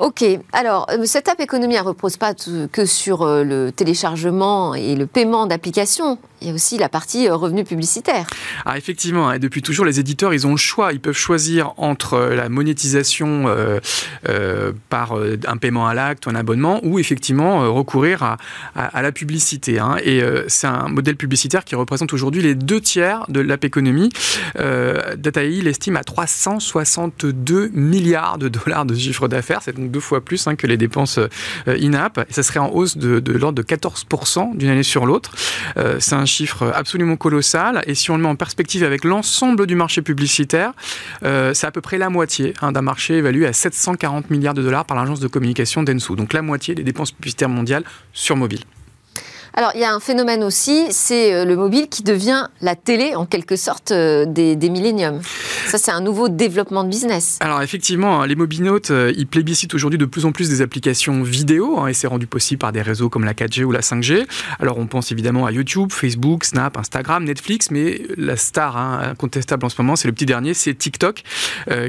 Ok, 0.00 0.24
alors 0.52 0.86
euh, 0.90 1.04
cette 1.06 1.28
app 1.28 1.40
économie 1.40 1.74
ne 1.74 1.80
repose 1.80 2.16
pas 2.16 2.32
que 2.34 2.86
sur 2.86 3.22
euh, 3.22 3.42
le 3.42 3.72
téléchargement 3.72 4.74
et 4.76 4.94
le 4.94 5.06
paiement 5.06 5.46
d'applications. 5.46 6.18
Il 6.40 6.46
y 6.46 6.50
a 6.52 6.54
aussi 6.54 6.78
la 6.78 6.88
partie 6.88 7.26
euh, 7.26 7.34
revenu 7.34 7.64
publicitaire. 7.64 8.28
Ah, 8.64 8.78
effectivement, 8.78 9.32
et 9.32 9.40
depuis 9.40 9.60
toujours, 9.60 9.84
les 9.84 9.98
éditeurs, 9.98 10.32
ils 10.32 10.46
ont 10.46 10.52
le 10.52 10.56
choix. 10.56 10.92
Ils 10.92 11.00
peuvent 11.00 11.16
choisir 11.16 11.72
entre 11.78 12.18
la 12.18 12.48
monétisation 12.48 13.46
par 14.88 15.14
un 15.14 15.56
paiement 15.56 15.88
à 15.88 15.94
l'acte 15.94 16.26
ou 16.26 16.30
un 16.30 16.34
abonnement 16.34 16.80
ou 16.84 16.98
effectivement 16.98 17.72
recourir 17.72 18.36
à, 18.74 19.02
la 19.02 19.12
publicité. 19.12 19.78
Hein. 19.78 19.96
Et 20.04 20.22
c'est 20.48 20.66
un 20.66 20.88
modèle 20.88 21.16
publicitaire 21.16 21.64
qui 21.64 21.74
représente 21.74 22.12
aujourd'hui 22.12 22.42
les 22.42 22.54
deux 22.54 22.80
tiers 22.80 23.24
de 23.28 23.40
l'app 23.40 23.64
économie. 23.64 24.10
DataI 24.54 25.60
l'estime 25.62 25.96
à 25.96 26.04
362 26.04 27.70
milliards 27.72 28.38
de 28.38 28.48
dollars 28.48 28.84
de 28.84 28.94
chiffre 28.94 29.28
d'affaires. 29.28 29.37
C'est 29.60 29.76
donc 29.76 29.90
deux 29.90 30.00
fois 30.00 30.20
plus 30.20 30.46
hein, 30.46 30.56
que 30.56 30.66
les 30.66 30.76
dépenses 30.76 31.18
in-app. 31.66 32.24
Et 32.28 32.32
ça 32.32 32.42
serait 32.42 32.60
en 32.60 32.70
hausse 32.70 32.96
de, 32.96 33.32
l'ordre 33.32 33.62
de 33.62 33.62
14% 33.62 34.56
d'une 34.56 34.70
année 34.70 34.82
sur 34.82 35.06
l'autre. 35.06 35.32
Euh, 35.76 35.96
c'est 36.00 36.14
un 36.14 36.26
chiffre 36.26 36.72
absolument 36.74 37.16
colossal. 37.16 37.82
Et 37.86 37.94
si 37.94 38.10
on 38.10 38.16
le 38.16 38.22
met 38.22 38.28
en 38.28 38.36
perspective 38.36 38.84
avec 38.84 39.04
l'ensemble 39.04 39.66
du 39.66 39.74
marché 39.74 40.02
publicitaire, 40.02 40.72
euh, 41.24 41.54
c'est 41.54 41.66
à 41.66 41.70
peu 41.70 41.80
près 41.80 41.98
la 41.98 42.10
moitié 42.10 42.54
hein, 42.60 42.72
d'un 42.72 42.82
marché 42.82 43.18
évalué 43.18 43.46
à 43.46 43.52
740 43.52 44.30
milliards 44.30 44.54
de 44.54 44.62
dollars 44.62 44.84
par 44.84 44.96
l'agence 44.96 45.20
de 45.20 45.28
communication 45.28 45.82
Densu. 45.82 46.16
Donc 46.16 46.32
la 46.32 46.42
moitié 46.42 46.74
des 46.74 46.82
dépenses 46.82 47.12
publicitaires 47.12 47.48
mondiales 47.48 47.84
sur 48.12 48.36
mobile. 48.36 48.64
Alors, 49.58 49.72
il 49.74 49.80
y 49.80 49.84
a 49.84 49.92
un 49.92 49.98
phénomène 49.98 50.44
aussi, 50.44 50.86
c'est 50.90 51.34
euh, 51.34 51.44
le 51.44 51.56
mobile 51.56 51.88
qui 51.88 52.04
devient 52.04 52.46
la 52.60 52.76
télé, 52.76 53.16
en 53.16 53.26
quelque 53.26 53.56
sorte, 53.56 53.90
euh, 53.90 54.24
des, 54.24 54.56
milléniums. 54.70 55.20
Ça, 55.66 55.78
c'est 55.78 55.90
un 55.90 56.00
nouveau 56.00 56.28
développement 56.28 56.84
de 56.84 56.88
business. 56.88 57.38
Alors, 57.40 57.60
effectivement, 57.60 58.24
les 58.24 58.36
mobinautes, 58.36 58.92
euh, 58.92 59.12
ils 59.16 59.26
plébiscitent 59.26 59.74
aujourd'hui 59.74 59.98
de 59.98 60.04
plus 60.04 60.26
en 60.26 60.30
plus 60.30 60.48
des 60.48 60.62
applications 60.62 61.24
vidéo, 61.24 61.80
hein, 61.80 61.88
et 61.88 61.92
c'est 61.92 62.06
rendu 62.06 62.28
possible 62.28 62.60
par 62.60 62.70
des 62.70 62.82
réseaux 62.82 63.08
comme 63.08 63.24
la 63.24 63.34
4G 63.34 63.64
ou 63.64 63.72
la 63.72 63.80
5G. 63.80 64.28
Alors, 64.60 64.78
on 64.78 64.86
pense 64.86 65.10
évidemment 65.10 65.44
à 65.44 65.50
YouTube, 65.50 65.90
Facebook, 65.90 66.44
Snap, 66.44 66.76
Instagram, 66.76 67.24
Netflix, 67.24 67.72
mais 67.72 68.02
la 68.16 68.36
star 68.36 68.76
hein, 68.76 69.00
incontestable 69.10 69.66
en 69.66 69.70
ce 69.70 69.82
moment, 69.82 69.96
c'est 69.96 70.06
le 70.06 70.14
petit 70.14 70.26
dernier, 70.26 70.54
c'est 70.54 70.74
TikTok, 70.74 71.24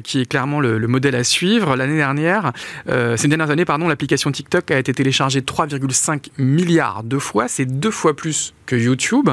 qui 0.04 0.22
est 0.22 0.26
clairement 0.26 0.60
le, 0.60 0.80
le, 0.80 0.88
modèle 0.88 1.14
à 1.14 1.24
suivre. 1.24 1.76
L'année 1.76 1.98
dernière, 1.98 2.52
ces 2.88 3.28
dernières 3.28 3.52
années, 3.52 3.66
pardon, 3.66 3.88
l'application 3.88 4.32
TikTok 4.32 4.72
a 4.72 4.80
été 4.80 4.92
téléchargée 4.92 5.42
3,5 5.42 6.30
milliards 6.40 7.04
de 7.04 7.20
fois 7.20 7.48
deux 7.66 7.92
fois 7.92 8.16
plus 8.16 8.54
que 8.66 8.76
YouTube 8.76 9.30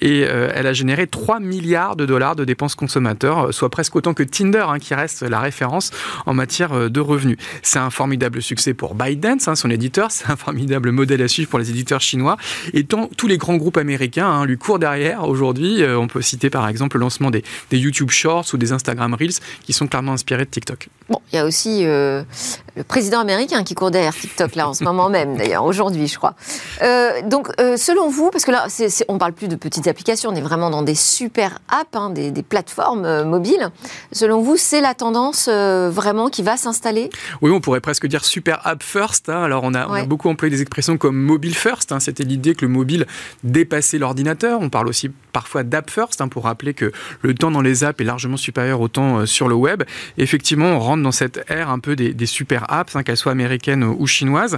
et 0.00 0.24
euh, 0.24 0.50
elle 0.52 0.66
a 0.66 0.72
généré 0.72 1.06
3 1.06 1.38
milliards 1.38 1.94
de 1.94 2.06
dollars 2.06 2.34
de 2.34 2.44
dépenses 2.44 2.74
consommateurs, 2.74 3.54
soit 3.54 3.70
presque 3.70 3.94
autant 3.94 4.14
que 4.14 4.24
Tinder, 4.24 4.64
hein, 4.66 4.78
qui 4.80 4.94
reste 4.94 5.22
la 5.22 5.38
référence 5.38 5.92
en 6.26 6.34
matière 6.34 6.90
de 6.90 7.00
revenus. 7.00 7.36
C'est 7.62 7.78
un 7.78 7.90
formidable 7.90 8.42
succès 8.42 8.74
pour 8.74 8.96
ByteDance, 8.96 9.46
hein, 9.46 9.54
son 9.54 9.70
éditeur, 9.70 10.10
c'est 10.10 10.28
un 10.28 10.36
formidable 10.36 10.90
modèle 10.90 11.22
à 11.22 11.28
suivre 11.28 11.48
pour 11.48 11.60
les 11.60 11.70
éditeurs 11.70 12.00
chinois 12.00 12.36
et 12.72 12.84
tous 12.84 13.28
les 13.28 13.38
grands 13.38 13.56
groupes 13.56 13.76
américains 13.76 14.28
hein, 14.28 14.44
lui 14.44 14.58
courent 14.58 14.80
derrière 14.80 15.28
aujourd'hui. 15.28 15.84
on 15.84 16.08
peut 16.08 16.22
citer 16.22 16.50
par 16.50 16.66
exemple 16.68 16.96
le 16.96 17.02
lancement 17.02 17.30
des, 17.30 17.44
des 17.70 17.78
YouTube 17.78 18.10
Shorts 18.10 18.46
ou 18.52 18.56
des 18.56 18.72
Instagram 18.72 19.14
Reels 19.14 19.38
qui 19.62 19.72
sont 19.72 19.86
clairement 19.86 20.12
inspirés 20.12 20.44
de 20.44 20.50
TikTok. 20.50 20.88
Bon, 21.08 21.20
il 21.32 21.36
y 21.36 21.38
a 21.38 21.44
aussi 21.44 21.84
le 22.76 22.84
président 22.84 23.20
américain 23.20 23.64
qui 23.64 23.74
court 23.74 23.90
derrière 23.90 24.14
TikTok 24.14 24.54
là 24.54 24.68
en 24.68 24.74
ce 24.74 24.84
moment 24.84 25.08
même, 25.08 25.36
d'ailleurs 25.36 25.64
aujourd'hui, 25.64 26.06
je 26.06 26.16
crois. 26.16 26.34
Euh, 26.82 27.22
donc, 27.22 27.48
euh, 27.60 27.76
selon 27.76 28.08
vous, 28.08 28.30
parce 28.30 28.44
que 28.44 28.50
là, 28.50 28.66
on 29.08 29.14
ne 29.14 29.18
parle 29.18 29.32
plus 29.32 29.48
de 29.48 29.56
petites 29.56 29.86
applications, 29.88 30.30
on 30.30 30.34
est 30.34 30.40
vraiment 30.40 30.70
dans 30.70 30.82
des 30.82 30.94
super 30.94 31.58
apps, 31.68 31.94
hein, 31.94 32.10
des, 32.10 32.30
plateformes 32.42 33.04
euh, 33.04 33.24
mobiles. 33.24 33.68
Selon 34.12 34.40
vous, 34.40 34.56
c'est 34.56 34.80
la 34.80 34.94
tendance 34.94 35.48
vraiment 35.48 36.28
qui 36.28 36.42
va 36.42 36.56
s'installer? 36.56 37.10
Oui, 37.42 37.50
on 37.50 37.60
pourrait 37.60 37.80
presque 37.80 38.06
dire 38.06 38.24
super 38.24 38.66
app 38.66 38.82
first. 38.82 39.28
Hein. 39.28 39.42
Alors, 39.42 39.62
on 39.64 39.74
a, 39.74 40.04
beaucoup 40.04 40.28
employé 40.28 40.50
des 40.50 40.62
expressions 40.62 40.96
comme 40.96 41.16
mobile 41.16 41.54
first. 41.54 41.92
Hein. 41.92 42.00
C'était 42.00 42.24
l'idée 42.24 42.54
que 42.54 42.64
le 42.64 42.70
mobile 42.70 43.06
dépassait 43.44 43.98
l'ordinateur. 43.98 44.60
On 44.60 44.70
parle 44.70 44.88
aussi 44.88 45.10
parfois 45.32 45.62
d'app 45.62 45.90
first 45.90 46.20
pour 46.30 46.44
rappeler 46.44 46.74
que 46.74 46.92
le 47.22 47.34
temps 47.34 47.50
dans 47.50 47.60
les 47.60 47.84
apps 47.84 48.00
est 48.00 48.04
largement 48.04 48.36
supérieur 48.36 48.80
au 48.80 48.88
temps 48.88 49.26
sur 49.26 49.48
le 49.48 49.54
web. 49.54 49.82
effectivement, 50.18 50.66
on 50.66 50.78
rentre 50.78 51.02
dans 51.02 51.12
cette 51.12 51.44
ère 51.48 51.70
un 51.70 51.78
peu 51.78 51.96
des, 51.96 52.12
des 52.12 52.26
super 52.26 52.59
apps, 52.68 52.96
qu'elles 53.04 53.16
soient 53.16 53.32
américaines 53.32 53.84
ou 53.84 54.06
chinoises. 54.06 54.56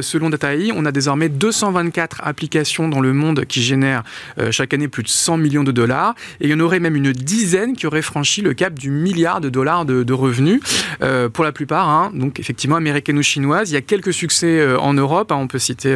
selon 0.00 0.30
DataI, 0.30 0.72
on 0.74 0.84
a 0.84 0.92
désormais 0.92 1.28
224 1.28 2.22
applications 2.24 2.88
dans 2.88 3.00
le 3.00 3.12
monde 3.12 3.44
qui 3.44 3.62
génèrent 3.62 4.02
euh, 4.38 4.50
chaque 4.50 4.74
année 4.74 4.88
plus 4.88 5.02
de 5.02 5.08
100 5.08 5.38
millions 5.38 5.64
de 5.64 5.72
dollars. 5.72 6.14
Et 6.40 6.46
il 6.46 6.50
y 6.50 6.54
en 6.54 6.60
aurait 6.60 6.80
même 6.80 6.96
une 6.96 7.12
dizaine 7.12 7.76
qui 7.76 7.86
auraient 7.86 8.02
franchi 8.02 8.42
le 8.42 8.54
cap 8.54 8.74
du 8.74 8.90
milliard 8.90 9.40
de 9.40 9.48
dollars 9.48 9.84
de, 9.84 10.12
revenus. 10.12 10.60
Euh, 11.02 11.28
pour 11.28 11.44
la 11.44 11.52
plupart, 11.52 11.88
hein, 11.88 12.10
donc 12.14 12.40
effectivement 12.40 12.76
américaines 12.76 13.18
ou 13.18 13.22
chinoises. 13.22 13.70
Il 13.70 13.74
y 13.74 13.76
a 13.76 13.82
quelques 13.82 14.14
succès 14.14 14.60
euh, 14.60 14.78
en 14.78 14.94
Europe. 14.94 15.30
Hein. 15.32 15.36
on 15.36 15.46
peut 15.46 15.58
citer 15.58 15.94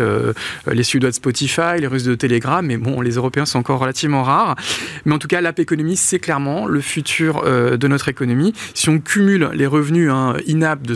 les 0.70 0.82
Suédois 0.82 1.10
de 1.10 1.14
Spotify, 1.14 1.78
les 1.78 1.86
Russes 1.86 2.04
de 2.04 2.14
Telegram, 2.14 2.64
mais 2.64 2.76
bon, 2.76 3.00
les 3.00 3.12
Européens 3.12 3.46
sont 3.46 3.58
encore 3.58 3.80
relativement 3.80 4.22
rares. 4.22 4.56
Mais 5.04 5.14
en 5.14 5.18
tout 5.18 5.28
cas, 5.28 5.40
l'app 5.40 5.58
économie, 5.58 5.96
c'est 5.96 6.18
clairement 6.18 6.66
le 6.66 6.80
futur 6.80 7.42
de 7.44 7.88
notre 7.88 8.08
économie. 8.08 8.52
Si 8.74 8.88
on 8.88 8.98
cumule 8.98 9.50
les 9.54 9.66
revenus 9.66 10.10
hein, 10.10 10.36
in-app 10.48 10.82
de 10.82 10.94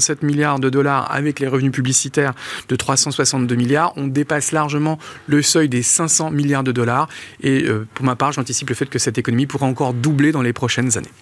167 0.00 0.22
milliards 0.22 0.58
de 0.58 0.70
dollars 0.70 1.10
avec 1.10 1.40
les 1.40 1.46
revenus 1.46 1.72
publicitaires 1.72 2.34
de 2.68 2.76
362 2.76 3.54
milliards, 3.54 3.92
on 3.96 4.06
dépasse 4.06 4.52
largement 4.52 4.98
le 5.26 5.42
seuil 5.42 5.68
des 5.68 5.82
500 5.82 6.30
milliards 6.30 6.64
de 6.64 6.72
dollars. 6.72 7.08
Et 7.42 7.64
euh, 7.64 7.86
pour 7.94 8.04
ma 8.04 8.16
part, 8.16 8.32
j'anticipe 8.32 8.68
le 8.68 8.74
fait 8.74 8.86
que 8.86 8.98
cette 8.98 9.18
économie 9.18 9.46
pourra 9.46 9.66
encore 9.66 9.94
doubler 9.94 10.32
dans 10.32 10.42
les 10.42 10.52
prochaines 10.52 10.96
années. 10.98 11.12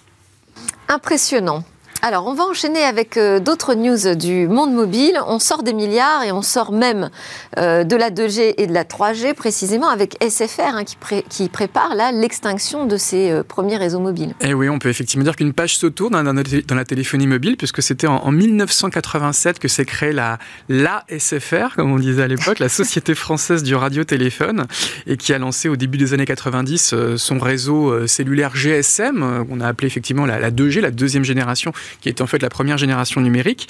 Impressionnant. 0.87 1.63
Alors, 2.05 2.27
on 2.27 2.33
va 2.33 2.43
enchaîner 2.43 2.83
avec 2.83 3.15
euh, 3.15 3.39
d'autres 3.39 3.75
news 3.75 4.13
du 4.17 4.49
monde 4.49 4.73
mobile. 4.73 5.17
On 5.25 5.39
sort 5.39 5.63
des 5.63 5.71
milliards 5.71 6.21
et 6.25 6.33
on 6.33 6.41
sort 6.41 6.73
même 6.73 7.09
euh, 7.57 7.85
de 7.85 7.95
la 7.95 8.11
2G 8.11 8.55
et 8.57 8.67
de 8.67 8.73
la 8.73 8.83
3G, 8.83 9.33
précisément 9.33 9.87
avec 9.87 10.17
SFR 10.21 10.75
hein, 10.75 10.83
qui, 10.83 11.47
prépare 11.47 11.95
l'extinction 12.13 12.85
de 12.87 12.97
ces 12.97 13.31
euh, 13.31 13.41
premiers 13.41 13.77
réseaux 13.77 14.01
mobiles. 14.01 14.31
Et 14.41 14.49
eh 14.49 14.53
oui, 14.53 14.67
on 14.67 14.79
peut 14.79 14.89
effectivement 14.89 15.23
dire 15.23 15.37
qu'une 15.37 15.53
page 15.53 15.77
se 15.77 15.87
tourne 15.87 16.21
dans, 16.21 16.75
la 16.75 16.83
téléphonie 16.83 17.25
mobile, 17.25 17.55
puisque 17.55 17.81
c'était 17.81 18.07
en, 18.07 18.31
1987 18.31 19.59
que 19.59 19.69
s'est 19.69 19.85
créée 19.85 20.11
la, 20.11 20.39
la 20.67 21.05
SFR, 21.07 21.73
comme 21.77 21.89
on 21.89 21.99
disait 21.99 22.23
à 22.23 22.27
l'époque, 22.27 22.59
la 22.59 22.67
Société 22.67 23.15
française 23.15 23.63
du 23.63 23.75
radiotéléphone, 23.75 24.65
et 25.07 25.15
qui 25.15 25.31
a 25.33 25.37
lancé 25.37 25.69
au 25.69 25.77
début 25.77 25.97
des 25.97 26.13
années 26.13 26.25
90 26.25 26.95
son 27.15 27.39
réseau 27.39 28.07
cellulaire 28.07 28.57
GSM, 28.57 29.45
qu'on 29.47 29.61
a 29.61 29.67
appelé 29.67 29.87
effectivement 29.87 30.25
la 30.25 30.51
2G, 30.51 30.81
la 30.81 30.91
deuxième 30.91 31.23
génération 31.23 31.71
qui 32.01 32.09
est 32.09 32.21
en 32.21 32.27
fait 32.27 32.41
la 32.41 32.49
première 32.49 32.77
génération 32.77 33.21
numérique. 33.21 33.67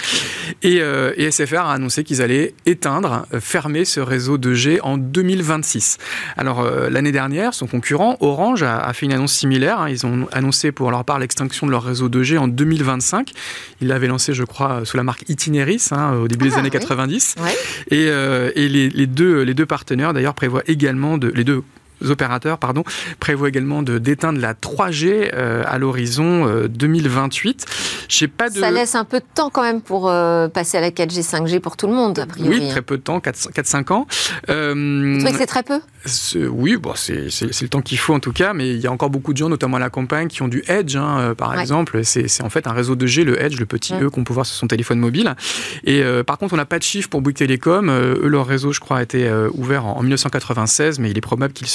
Et, 0.61 0.81
euh, 0.81 1.13
SFR 1.31 1.61
a 1.61 1.73
annoncé 1.73 2.03
qu'ils 2.03 2.21
allaient 2.21 2.53
éteindre, 2.65 3.25
euh, 3.33 3.39
fermer 3.39 3.85
ce 3.85 3.99
réseau 3.99 4.37
2G 4.37 4.79
en 4.81 4.97
2026. 4.97 5.97
Alors 6.37 6.61
euh, 6.61 6.89
l'année 6.89 7.11
dernière, 7.11 7.53
son 7.53 7.67
concurrent 7.67 8.17
Orange 8.19 8.63
a, 8.63 8.91
fait 8.93 9.05
une 9.05 9.13
annonce 9.13 9.33
similaire. 9.33 9.79
Hein. 9.79 9.89
Ils 9.89 10.05
ont 10.05 10.27
annoncé 10.31 10.71
pour 10.71 10.91
leur 10.91 11.03
part 11.05 11.19
l'extinction 11.19 11.67
de 11.67 11.71
leur 11.71 11.83
réseau 11.83 12.09
2G 12.09 12.37
en 12.37 12.47
2025. 12.47 13.31
Ils 13.81 13.87
l'avaient 13.87 14.07
lancé, 14.07 14.33
je 14.33 14.43
crois, 14.43 14.81
sous 14.85 14.97
la 14.97 15.03
marque 15.03 15.27
Itineris 15.29 15.89
hein, 15.91 16.13
au 16.13 16.27
début 16.27 16.49
des 16.49 16.55
ah, 16.55 16.59
années 16.59 16.69
90. 16.69 17.35
Et, 17.91 18.05
les, 18.55 18.89
les, 18.89 19.07
deux, 19.07 19.41
les 19.41 19.53
deux 19.53 19.65
partenaires 19.65 20.13
d'ailleurs 20.13 20.33
prévoient 20.33 20.63
également 20.67 21.17
de 21.17 21.29
les 21.29 21.43
deux 21.43 21.63
opérateurs 22.11 22.57
pardon, 22.57 22.83
prévoient 23.19 23.49
également 23.49 23.83
d'éteindre 23.83 24.39
la 24.39 24.53
3G 24.53 25.31
euh, 25.33 25.63
à 25.65 25.77
l'horizon 25.77 26.67
2028. 26.67 27.65
Euh, 27.67 28.27
pas 28.27 28.49
de... 28.49 28.59
Ça 28.59 28.71
laisse 28.71 28.95
un 28.95 29.05
peu 29.05 29.19
de 29.19 29.25
temps 29.33 29.49
quand 29.49 29.63
même 29.63 29.81
pour 29.81 30.09
euh, 30.09 30.47
passer 30.47 30.77
à 30.77 30.81
la 30.81 30.91
4G, 30.91 31.23
5G 31.23 31.59
pour 31.59 31.77
tout 31.77 31.87
le 31.87 31.93
monde, 31.93 32.19
a 32.19 32.25
priori. 32.25 32.59
Oui, 32.59 32.69
très 32.69 32.81
peu 32.81 32.97
de 32.97 33.01
temps, 33.01 33.19
4-5 33.19 33.93
ans. 33.93 34.07
Vous 34.47 35.17
trouvez 35.19 35.31
que 35.31 35.37
c'est 35.37 35.45
très 35.45 35.63
peu? 35.63 35.79
Oui, 36.49 36.77
bon, 36.77 36.93
c'est 36.95 37.29
le 37.41 37.67
temps 37.67 37.81
qu'il 37.81 37.97
faut 37.97 38.13
en 38.13 38.19
tout 38.19 38.33
cas, 38.33 38.53
mais 38.53 38.69
il 38.69 38.79
y 38.79 38.87
a 38.87 38.91
encore 38.91 39.09
beaucoup 39.09 39.33
de 39.33 39.37
gens, 39.37 39.49
notamment 39.49 39.77
à 39.77 39.79
la 39.79 39.89
campagne, 39.89 40.27
qui 40.27 40.41
ont 40.41 40.47
du 40.47 40.63
Edge, 40.67 40.95
hein, 40.95 41.33
par 41.37 41.59
exemple. 41.59 42.03
C'est 42.03 42.43
en 42.43 42.49
fait 42.49 42.67
un 42.67 42.73
réseau 42.73 42.95
de 42.95 43.05
G, 43.05 43.23
le 43.23 43.41
Edge, 43.41 43.59
le 43.59 43.65
petit 43.65 43.93
E 43.93 44.09
qu'on 44.09 44.23
peut 44.23 44.33
voir 44.33 44.45
sur 44.45 44.55
son 44.55 44.67
téléphone 44.67 44.99
mobile. 44.99 45.35
Et 45.85 46.03
par 46.25 46.37
contre, 46.37 46.53
on 46.53 46.57
n'a 46.57 46.65
pas 46.65 46.79
de 46.79 46.83
chiffre 46.83 47.09
pour 47.09 47.21
Bouygues 47.21 47.37
Télécom. 47.37 47.89
eux, 47.89 48.27
leur 48.27 48.45
réseau, 48.45 48.73
je 48.73 48.79
crois, 48.79 48.97
a 48.97 49.03
été 49.03 49.31
ouvert 49.53 49.85
en, 49.85 49.97
en 49.97 50.01
1996, 50.01 50.99
mais 50.99 51.09
il 51.09 51.17
est 51.17 51.21
probable 51.21 51.53
qu'il 51.53 51.67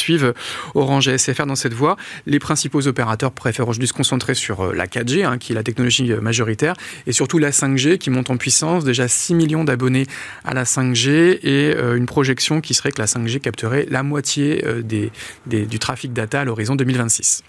Orange 0.74 1.08
et 1.08 1.18
SFR 1.18 1.46
dans 1.46 1.56
cette 1.56 1.74
voie. 1.74 1.96
Les 2.26 2.38
principaux 2.38 2.86
opérateurs 2.86 3.32
préfèrent 3.32 3.68
aujourd'hui 3.68 3.88
se 3.88 3.92
concentrer 3.92 4.34
sur 4.34 4.60
euh, 4.60 4.74
la 4.74 4.86
4G, 4.86 5.24
hein, 5.24 5.38
qui 5.38 5.52
est 5.52 5.54
la 5.54 5.62
technologie 5.62 6.12
euh, 6.12 6.20
majoritaire, 6.20 6.74
et 7.06 7.12
surtout 7.12 7.38
la 7.38 7.50
5G 7.50 7.98
qui 7.98 8.10
monte 8.10 8.30
en 8.30 8.36
puissance. 8.36 8.84
Déjà 8.84 9.08
6 9.08 9.34
millions 9.34 9.64
d'abonnés 9.64 10.06
à 10.44 10.54
la 10.54 10.64
5G 10.64 11.40
et 11.42 11.74
euh, 11.74 11.96
une 11.96 12.06
projection 12.06 12.60
qui 12.60 12.74
serait 12.74 12.92
que 12.92 13.00
la 13.00 13.06
5G 13.06 13.40
capterait 13.40 13.86
la 13.90 14.02
moitié 14.02 14.64
du 15.46 15.78
trafic 15.78 16.12
data 16.12 16.40
à 16.40 16.44
l'horizon 16.44 16.76
2026. 16.76 17.42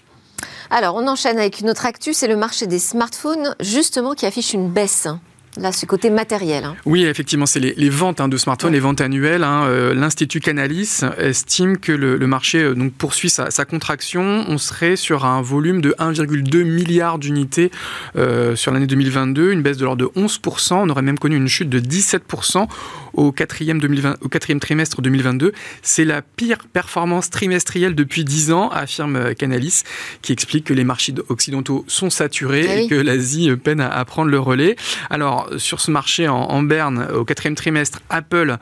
Alors, 0.70 0.94
on 0.96 1.06
enchaîne 1.08 1.38
avec 1.38 1.60
une 1.60 1.70
autre 1.70 1.86
actu, 1.86 2.14
c'est 2.14 2.28
le 2.28 2.36
marché 2.36 2.66
des 2.66 2.78
smartphones, 2.78 3.54
justement, 3.60 4.14
qui 4.14 4.26
affiche 4.26 4.52
une 4.54 4.70
baisse. 4.70 5.08
Là, 5.56 5.72
ce 5.72 5.84
côté 5.84 6.10
matériel. 6.10 6.64
Hein. 6.64 6.76
Oui, 6.86 7.04
effectivement, 7.04 7.46
c'est 7.46 7.58
les, 7.58 7.90
ventes 7.90 8.20
hein, 8.20 8.28
de 8.28 8.36
smartphones, 8.36 8.72
les 8.72 8.78
ventes 8.78 9.00
annuelles. 9.00 9.42
Hein. 9.42 9.64
Euh, 9.64 9.94
L'Institut 9.94 10.38
Canalis 10.38 11.00
estime 11.18 11.76
que 11.76 11.90
le, 11.90 12.24
marché 12.26 12.62
euh, 12.62 12.74
donc, 12.74 12.92
poursuit 12.92 13.30
sa, 13.30 13.50
contraction. 13.64 14.44
On 14.48 14.58
serait 14.58 14.94
sur 14.94 15.24
un 15.24 15.42
volume 15.42 15.80
de 15.80 15.94
1,2 15.98 16.62
milliard 16.62 17.18
d'unités 17.18 17.72
euh, 18.16 18.54
sur 18.54 18.72
l'année 18.72 18.86
2022, 18.86 19.50
une 19.50 19.62
baisse 19.62 19.76
de 19.76 19.84
l'ordre 19.84 20.12
de 20.14 20.20
11%. 20.20 20.74
On 20.74 20.88
aurait 20.88 21.02
même 21.02 21.18
connu 21.18 21.36
une 21.36 21.48
chute 21.48 21.68
de 21.68 21.80
17% 21.80 22.68
au 23.12 23.32
quatrième, 23.32 23.80
2020, 23.80 24.16
au 24.20 24.28
quatrième 24.28 24.60
trimestre 24.60 25.02
2022. 25.02 25.52
C'est 25.82 26.04
la 26.04 26.22
pire 26.22 26.58
performance 26.72 27.30
trimestrielle 27.30 27.94
depuis 27.94 28.24
10 28.24 28.52
ans, 28.52 28.68
affirme 28.70 29.34
Canalis, 29.34 29.82
qui 30.22 30.32
explique 30.32 30.64
que 30.64 30.74
les 30.74 30.84
marchés 30.84 31.14
occidentaux 31.28 31.84
sont 31.88 32.10
saturés 32.10 32.66
eh 32.66 32.84
et 32.84 32.88
que 32.88 32.94
l'Asie 32.94 33.50
peine 33.56 33.80
à, 33.80 33.88
à 33.88 34.04
prendre 34.04 34.30
le 34.30 34.38
relais. 34.38 34.76
Alors, 35.08 35.48
sur 35.58 35.80
ce 35.80 35.90
marché 35.90 36.28
en, 36.28 36.62
berne, 36.62 37.06
au 37.14 37.24
quatrième 37.24 37.54
trimestre, 37.54 38.00
Apple 38.10 38.58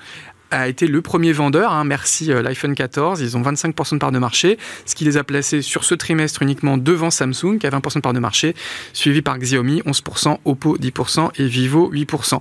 a 0.51 0.69
été 0.69 0.87
le 0.87 1.03
premier 1.03 1.33
vendeur. 1.33 1.73
Hein, 1.73 1.85
merci 1.85 2.33
euh, 2.33 2.43
l'iPhone 2.43 2.75
14. 2.75 3.21
Ils 3.21 3.37
ont 3.37 3.43
25% 3.43 3.95
de 3.95 3.99
part 3.99 4.13
de 4.13 4.19
marché, 4.19 4.59
ce 4.87 4.95
qui 4.95 5.05
les 5.05 5.17
a 5.17 5.25
placés 5.25 5.63
sur 5.63 5.85
ce 5.85 5.95
trimestre 5.95 6.43
uniquement 6.43 6.79
devant 6.79 7.11
Samsung, 7.11 7.59
qui 7.59 7.67
a 7.67 7.71
20% 7.71 7.97
de 7.97 8.01
part 8.01 8.13
de 8.13 8.19
marché, 8.19 8.55
suivi 8.93 9.23
par 9.23 9.39
Xiaomi, 9.39 9.83
11%, 9.83 10.39
Oppo, 10.45 10.79
10% 10.79 11.31
et 11.37 11.47
Vivo, 11.47 11.91
8%. 11.93 12.41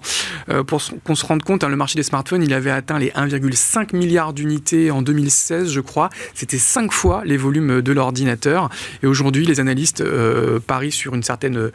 Euh, 0.50 0.64
pour 0.64 0.82
qu'on 1.04 1.16
se 1.16 1.26
rende 1.26 1.44
compte, 1.44 1.64
hein, 1.64 1.70
le 1.70 1.76
marché 1.76 1.96
des 1.96 2.04
smartphones, 2.04 2.44
il 2.44 2.54
avait 2.54 2.72
atteint 2.72 3.00
les 3.00 3.10
1,5 3.10 3.96
milliard 3.96 4.34
d'unités 4.34 4.92
en 4.92 5.02
2016, 5.02 5.72
je 5.72 5.82
crois. 5.82 6.10
C'était 6.34 6.58
5 6.58 6.92
fois 6.92 7.24
les 7.26 7.38
volumes 7.38 7.82
de 7.82 7.92
l'ordinateur. 7.92 8.70
Et 9.04 9.08
aujourd'hui, 9.08 9.46
les 9.46 9.60
analystes 9.60 10.02
euh, 10.02 10.60
parient 10.60 10.92
sur 10.92 11.16
une 11.16 11.24
certaine 11.24 11.72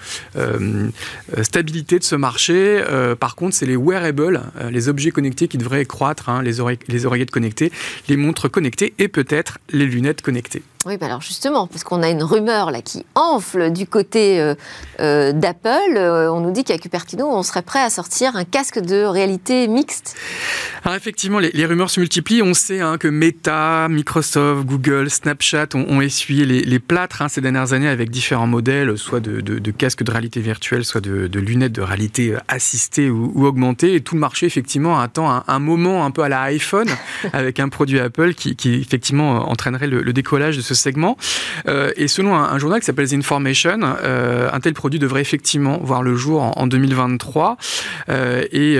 stabilité 1.43 1.99
de 1.99 2.05
ce 2.05 2.16
marché. 2.16 2.83
par 3.18 3.37
contre, 3.37 3.55
c'est 3.55 3.66
les 3.66 3.76
wearables, 3.76 4.41
les 4.70 4.89
objets 4.89 5.11
connectés 5.11 5.49
qui 5.49 5.59
devraient 5.59 5.85
croître 5.85 6.22
Les 6.43 6.61
oreillettes 7.07 7.31
connectées, 7.31 7.73
les 8.09 8.16
montres 8.16 8.51
connectées 8.51 8.95
et 8.99 9.09
peut-être 9.09 9.59
les 9.70 9.87
lunettes 9.87 10.23
connectées. 10.23 10.62
Oui, 10.85 10.97
bah 10.97 11.07
alors 11.07 11.20
justement, 11.20 11.68
parce 11.68 11.85
qu'on 11.85 12.03
a 12.03 12.11
une 12.11 12.24
rumeur 12.24 12.72
là 12.72 12.83
qui 12.83 13.05
enfle 13.14 13.70
du 13.70 13.87
côté 13.87 14.41
euh, 14.41 14.57
euh, 14.99 15.30
d'Apple, 15.30 15.97
euh, 15.97 16.33
on 16.33 16.41
nous 16.41 16.51
dit 16.51 16.64
qu'à 16.64 16.76
Cupertino, 16.76 17.24
on 17.24 17.45
serait 17.45 17.62
prêt 17.62 17.80
à 17.80 17.89
sortir 17.89 18.35
un 18.35 18.45
casque 18.45 18.80
de 18.80 19.05
réalité 19.05 19.68
mixte. 19.68 20.16
Alors 20.83 20.97
effectivement, 20.97 21.39
les, 21.39 21.66
rumeurs 21.66 21.91
se 21.91 22.01
multiplient. 22.01 22.43
On 22.43 22.53
sait 22.53 22.80
hein, 22.80 22.99
que 22.99 23.07
Meta, 23.07 23.87
Microsoft, 23.89 24.66
Google, 24.66 25.09
Snapchat 25.09 25.68
ont, 25.74 26.01
essuyé 26.01 26.45
les, 26.45 26.78
plâtres 26.80 27.22
hein, 27.22 27.28
ces 27.28 27.41
dernières 27.41 27.74
années 27.74 27.87
avec 27.87 28.11
différents 28.11 28.49
modèles, 28.49 28.99
soit 28.99 29.20
de, 29.20 29.70
casques 29.70 30.03
de 30.03 30.11
réalité 30.11 30.41
virtuelle, 30.41 30.85
soit 30.85 31.01
de, 31.01 31.39
lunettes 31.39 31.72
de 31.72 31.83
réalité 31.83 32.37
assistée 32.49 33.09
ou, 33.09 33.47
augmentée. 33.47 33.95
Et 33.95 34.01
tout 34.01 34.16
le 34.16 34.20
marché, 34.20 34.47
effectivement, 34.47 34.99
attend 34.99 35.45
un, 35.47 35.59
moment 35.61 36.05
un 36.05 36.11
peu 36.11 36.22
à 36.22 36.28
la 36.28 36.41
iPhone 36.43 36.89
avec 37.33 37.61
un 37.61 37.68
produit 37.68 38.01
Apple 38.01 38.35
qui, 38.35 38.57
effectivement 38.64 39.49
entraînerait 39.49 39.87
le 39.87 40.12
décollage 40.12 40.57
de 40.57 40.62
ce 40.62 40.72
segment. 40.75 41.16
Euh, 41.68 41.93
et 41.97 42.09
selon 42.09 42.35
un, 42.35 42.59
journal 42.59 42.81
qui 42.81 42.87
s'appelle 42.87 43.09
The 43.09 43.14
Information, 43.14 43.81
euh, 43.83 44.49
un 44.53 44.61
tel 44.61 44.75
produit 44.75 44.99
devrait 44.99 45.20
effectivement 45.20 45.79
voir 45.83 46.03
le 46.03 46.14
jour 46.16 46.53
en, 46.57 46.66
2023. 46.66 47.57
Euh, 48.09 48.45
et 48.53 48.79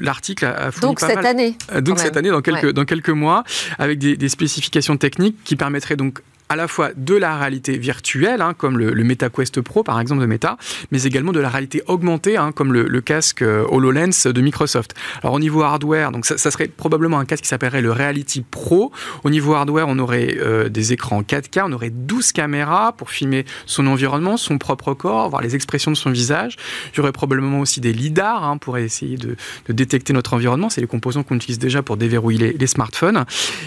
l'article 0.00 0.46
a, 0.46 0.70
fourni 0.70 0.94
donc 0.94 1.00
cette 1.00 1.24
année. 1.24 1.56
donc 1.80 1.98
cette 1.98 2.16
année, 2.16 2.30
dans 2.30 2.42
quelques 2.42 2.72
dans 2.72 2.84
quelques 2.84 3.10
mois, 3.10 3.44
avec 3.78 3.98
des, 3.98 4.16
des 4.16 4.28
spécifications 4.28 4.96
techniques 4.96 5.36
qui 5.44 5.56
permettraient 5.56 5.96
donc 5.96 6.20
à 6.50 6.56
la 6.56 6.66
fois 6.66 6.90
de 6.96 7.14
la 7.14 7.38
réalité 7.38 7.78
virtuelle, 7.78 8.42
hein, 8.42 8.54
comme 8.58 8.76
le, 8.76 8.92
MetaQuest 9.04 9.60
Pro 9.60 9.84
par 9.84 10.00
exemple 10.00 10.20
de 10.20 10.26
Meta, 10.26 10.58
mais 10.90 11.04
également 11.04 11.30
de 11.30 11.38
la 11.38 11.48
réalité 11.48 11.80
augmentée, 11.86 12.36
hein, 12.36 12.50
comme 12.52 12.72
le, 12.72 13.00
casque 13.00 13.42
euh, 13.42 13.64
HoloLens 13.70 14.26
de 14.26 14.40
Microsoft. 14.40 14.94
Alors 15.22 15.34
au 15.34 15.38
niveau 15.38 15.62
hardware, 15.62 16.10
donc 16.10 16.26
ça, 16.26 16.36
serait 16.50 16.66
probablement 16.66 17.20
un 17.20 17.24
casque 17.24 17.44
qui 17.44 17.48
s'appellerait 17.48 17.82
le 17.82 17.92
Reality 17.92 18.42
Pro. 18.42 18.90
Au 19.22 19.30
niveau 19.30 19.54
hardware, 19.54 19.86
on 19.88 19.98
aurait 20.00 20.36
euh, 20.38 20.68
des 20.68 20.92
écrans 20.92 21.22
4K, 21.22 21.62
on 21.66 21.72
aurait 21.72 21.90
12 21.90 22.32
caméras 22.32 22.92
pour 22.92 23.10
filmer 23.10 23.44
son 23.66 23.86
environnement, 23.86 24.36
son 24.36 24.58
propre 24.58 24.92
corps, 24.92 25.30
voir 25.30 25.42
les 25.42 25.54
expressions 25.54 25.92
de 25.92 25.96
son 25.96 26.10
visage. 26.10 26.56
Il 26.92 26.96
y 26.96 27.00
aurait 27.00 27.12
probablement 27.12 27.60
aussi 27.60 27.80
des 27.80 27.92
lidars 27.92 28.42
hein, 28.42 28.58
pour 28.58 28.76
essayer 28.76 29.16
de, 29.16 29.36
détecter 29.68 30.12
notre 30.12 30.34
environnement. 30.34 30.68
C'est 30.68 30.80
les 30.80 30.88
composants 30.88 31.22
qu'on 31.22 31.36
utilise 31.36 31.60
déjà 31.60 31.82
pour 31.82 31.96
déverrouiller 31.96 32.56
les, 32.58 32.66
smartphones. 32.66 33.24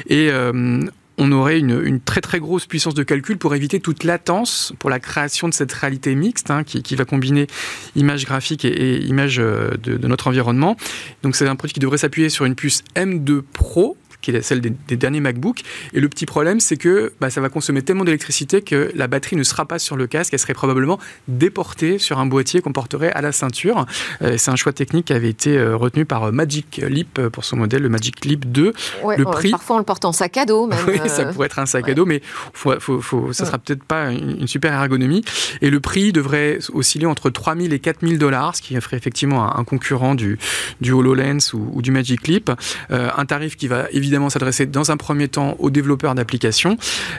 Et 0.07 0.29
euh, 0.31 0.84
on 1.18 1.32
aurait 1.32 1.59
une, 1.59 1.99
très 1.99 2.22
très 2.22 2.39
grosse 2.39 2.66
puissance 2.66 2.93
de 2.93 3.03
calcul 3.03 3.38
pour 3.38 3.53
éviter 3.55 3.80
toute 3.80 4.03
latence 4.03 4.74
pour 4.80 4.89
la 4.89 4.99
création 4.99 5.47
de 5.47 5.53
cette 5.53 5.72
réalité 5.72 6.16
mixte 6.16 6.49
hein, 6.51 6.64
qui, 6.64 6.95
va 6.95 7.05
combiner 7.05 7.47
images 7.95 8.26
graphiques 8.26 8.66
et, 8.66 8.99
images 9.03 9.39
euh, 9.39 9.72
de, 9.82 9.97
de, 9.97 10.07
notre 10.07 10.28
environnement. 10.28 10.76
Donc 11.22 11.36
c'est 11.36 11.47
un 11.47 11.55
produit 11.55 11.74
qui 11.74 11.80
devrait 11.80 11.97
s'appuyer 11.97 12.30
sur 12.30 12.45
une 12.45 12.55
puce 12.55 12.84
M2 12.95 13.41
Pro 13.41 13.97
qui 14.24 14.32
est 14.32 14.41
celle 14.41 14.61
des, 14.61 14.97
derniers 14.97 15.19
MacBook. 15.19 15.61
Et 15.93 15.99
le 15.99 16.09
petit 16.09 16.26
problème, 16.26 16.59
c'est 16.59 16.78
que 16.78 17.13
bah, 17.19 17.30
ça 17.30 17.41
va 17.41 17.49
consommer 17.49 17.84
tellement 17.84 18.05
d'électricité 18.05 18.61
que 18.61 18.91
la 18.95 19.07
batterie 19.07 19.36
ne 19.36 19.43
sera 19.43 19.65
pas 19.65 19.78
sur 19.78 19.95
le 19.95 20.07
casque, 20.07 20.34
elle 20.34 20.39
serait 20.39 20.53
probablement 20.53 20.97
déportée 21.28 21.99
sur 21.99 22.19
un 22.19 22.26
boîtier 22.26 22.61
qu'on 22.61 22.71
porterait 22.71 23.11
à 23.11 23.21
la 23.21 23.32
ceinture. 23.32 23.86
Euh, 24.21 24.36
c'est 24.38 24.49
un 24.49 24.55
choix 24.55 24.74
technique 24.74 25.05
qui 25.05 25.13
avait 25.13 25.30
été 25.30 25.57
euh, 25.57 25.76
retenu 25.76 26.05
par 26.05 26.24
euh, 26.24 26.32
Magic 26.32 26.82
Leap 26.88 27.21
pour 27.28 27.43
son 27.43 27.57
modèle, 27.57 27.82
le 27.82 27.89
Magic 27.89 28.26
Leap 28.26 28.45
2. 28.45 28.74
le 29.17 29.24
prix... 29.26 29.51
Parfois, 29.51 29.76
on 29.76 29.80
le 29.80 29.86
porte 29.86 30.05
en 30.05 30.13
sac 30.13 30.38
à 30.38 30.45
dos. 30.45 30.67
Même, 30.67 30.80
oui, 30.88 30.99
ça 31.07 31.26
pourrait 31.26 31.47
être 31.47 31.59
un 31.59 31.65
sac 31.65 31.88
à 31.89 31.93
dos, 31.93 32.05
mais 32.05 32.21
faut, 32.53 32.80
faut, 32.80 33.34
ça 33.34 33.45
sera 33.45 33.57
peut-être 33.57 33.84
pas 33.84 34.11
une, 34.11 34.47
super 34.47 34.74
ergonomie. 34.74 35.24
Et 35.61 35.69
le 35.69 35.80
prix 35.82 36.13
devrait 36.13 36.59
osciller 36.74 37.05
entre 37.05 37.30
3000 37.30 37.74
et 37.74 37.80
4000 37.80 38.17
dollars, 38.17 38.55
ce 38.55 38.61
qui 38.61 38.80
ferait 38.80 38.97
effectivement 38.97 39.57
un, 39.57 39.63
concurrent 39.63 40.15
du, 40.15 40.38
du 40.82 40.91
HoloLens 40.91 41.53
ou, 41.53 41.82
du 41.82 41.91
Magic 41.91 42.28
Leap. 42.28 42.51
un 42.89 43.26
tarif 43.26 43.57
qui 43.57 43.67
va 43.67 43.88
évidemment 43.91 44.12
s'adresser 44.30 44.66
dans 44.66 44.91
un 44.91 44.97
premier 44.97 45.28
temps 45.28 45.55
aux 45.59 45.70
développeurs 45.70 46.16
d'applications 46.16 46.78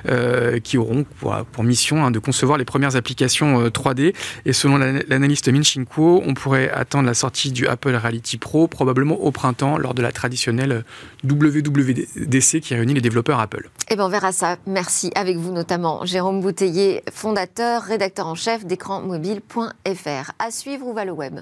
euh, 0.09 0.59
qui 0.61 0.79
auront 0.79 1.05
pour, 1.21 1.65
mission 1.65 2.05
hein, 2.05 2.11
de 2.11 2.19
concevoir 2.19 2.59
les 2.59 2.65
premières 2.65 2.97
applications 2.97 3.69
3D. 3.69 4.01
Euh, 4.01 4.13
Et 4.47 4.53
selon 4.53 4.79
l'analyste 4.79 5.49
Min 5.49 5.63
on 5.97 6.35
pourrait 6.35 6.71
attendre 6.71 7.07
la 7.07 7.15
sortie 7.15 7.53
du 7.53 7.67
Apple 7.67 7.95
Reality 7.95 8.39
Pro 8.39 8.69
probablement 8.69 9.17
au 9.21 9.31
printemps 9.31 9.79
lors 9.79 9.95
de 9.95 10.03
la 10.03 10.13
traditionnelle 10.13 10.85
WWDC 11.25 12.61
qui 12.61 12.75
réunit 12.75 12.95
les 12.95 13.01
développeurs 13.01 13.41
Apple. 13.41 13.69
Eh 13.91 13.97
bien, 13.97 14.05
on 14.05 14.09
verra 14.09 14.33
ça. 14.33 14.57
Merci. 14.67 15.11
Avec 15.15 15.37
vous 15.37 15.53
notamment, 15.53 16.05
Jérôme 16.05 16.41
Bouteiller, 16.41 17.03
fondateur, 17.13 17.83
rédacteur 17.83 18.27
en 18.27 18.35
chef 18.35 18.65
d'écranmobile.fr. 18.65 20.33
À 20.39 20.51
suivre, 20.51 20.87
où 20.87 20.95
va 20.95 21.05
le 21.05 21.13
web? 21.13 21.41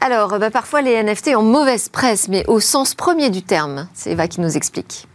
Alors, 0.00 0.38
bah, 0.38 0.50
parfois 0.50 0.80
les 0.80 1.02
NFT 1.02 1.36
ont 1.36 1.42
mauvaise 1.42 1.88
presse, 1.88 2.28
mais 2.28 2.44
au 2.46 2.60
sens 2.60 2.94
premier 2.94 3.30
du 3.30 3.42
terme. 3.42 3.88
C'est 3.94 4.12
Eva 4.12 4.28
qui 4.28 4.40
nous 4.40 4.56
explique. 4.56 5.08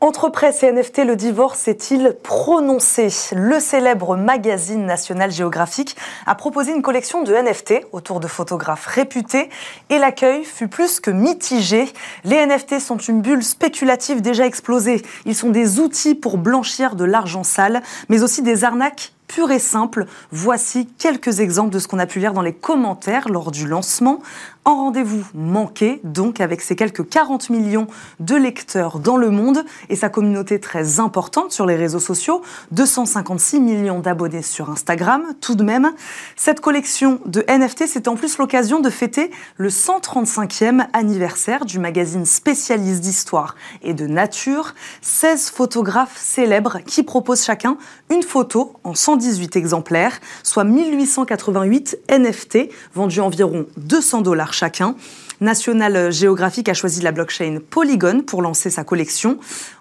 Entre 0.00 0.30
presse 0.30 0.64
et 0.64 0.72
NFT, 0.72 1.04
le 1.04 1.14
divorce 1.14 1.68
est-il 1.68 2.16
prononcé? 2.24 3.06
Le 3.36 3.60
célèbre 3.60 4.16
magazine 4.16 4.84
National 4.84 5.30
Geographic 5.30 5.96
a 6.26 6.34
proposé 6.34 6.72
une 6.72 6.82
collection 6.82 7.22
de 7.22 7.32
NFT 7.32 7.86
autour 7.92 8.18
de 8.18 8.26
photographes 8.26 8.86
réputés 8.86 9.48
et 9.90 9.98
l'accueil 9.98 10.42
fut 10.42 10.66
plus 10.66 10.98
que 10.98 11.12
mitigé. 11.12 11.84
Les 12.24 12.44
NFT 12.44 12.80
sont 12.80 12.96
une 12.96 13.22
bulle 13.22 13.44
spéculative 13.44 14.22
déjà 14.22 14.44
explosée. 14.44 15.02
Ils 15.24 15.36
sont 15.36 15.50
des 15.50 15.78
outils 15.78 16.16
pour 16.16 16.36
blanchir 16.36 16.96
de 16.96 17.04
l'argent 17.04 17.44
sale, 17.44 17.80
mais 18.08 18.24
aussi 18.24 18.42
des 18.42 18.64
arnaques 18.64 19.12
pur 19.26 19.50
et 19.50 19.58
simple. 19.58 20.06
Voici 20.30 20.86
quelques 20.98 21.40
exemples 21.40 21.70
de 21.70 21.78
ce 21.78 21.88
qu'on 21.88 21.98
a 21.98 22.06
pu 22.06 22.18
lire 22.18 22.34
dans 22.34 22.42
les 22.42 22.52
commentaires 22.52 23.28
lors 23.28 23.50
du 23.50 23.66
lancement. 23.66 24.20
En 24.64 24.76
rendez-vous 24.76 25.24
manqué, 25.34 26.00
donc 26.04 26.40
avec 26.40 26.60
ses 26.60 26.76
quelques 26.76 27.08
40 27.08 27.50
millions 27.50 27.88
de 28.20 28.36
lecteurs 28.36 29.00
dans 29.00 29.16
le 29.16 29.30
monde 29.30 29.64
et 29.88 29.96
sa 29.96 30.08
communauté 30.08 30.60
très 30.60 31.00
importante 31.00 31.50
sur 31.50 31.66
les 31.66 31.74
réseaux 31.74 31.98
sociaux, 31.98 32.42
256 32.70 33.58
millions 33.58 33.98
d'abonnés 33.98 34.42
sur 34.42 34.70
Instagram 34.70 35.24
tout 35.40 35.56
de 35.56 35.64
même. 35.64 35.90
Cette 36.36 36.60
collection 36.60 37.18
de 37.26 37.44
NFT, 37.48 37.88
c'est 37.88 38.06
en 38.06 38.14
plus 38.14 38.38
l'occasion 38.38 38.78
de 38.78 38.88
fêter 38.88 39.32
le 39.56 39.68
135e 39.68 40.86
anniversaire 40.92 41.64
du 41.64 41.80
magazine 41.80 42.24
spécialiste 42.24 43.00
d'histoire 43.00 43.56
et 43.82 43.94
de 43.94 44.06
nature. 44.06 44.74
16 45.00 45.50
photographes 45.50 46.16
célèbres 46.16 46.78
qui 46.86 47.02
proposent 47.02 47.44
chacun 47.44 47.76
une 48.10 48.22
photo 48.22 48.74
en 48.84 48.94
118 49.12 49.56
exemplaires, 49.56 50.20
soit 50.42 50.64
1888 50.64 51.98
NFT 52.08 52.70
vendus 52.94 53.20
environ 53.20 53.66
200 53.76 54.22
dollars 54.22 54.54
chacun. 54.54 54.94
National 55.42 56.10
Geographic 56.10 56.68
a 56.70 56.74
choisi 56.74 57.02
la 57.02 57.12
blockchain 57.12 57.58
Polygon 57.68 58.22
pour 58.22 58.40
lancer 58.40 58.70
sa 58.70 58.84
collection. 58.84 59.38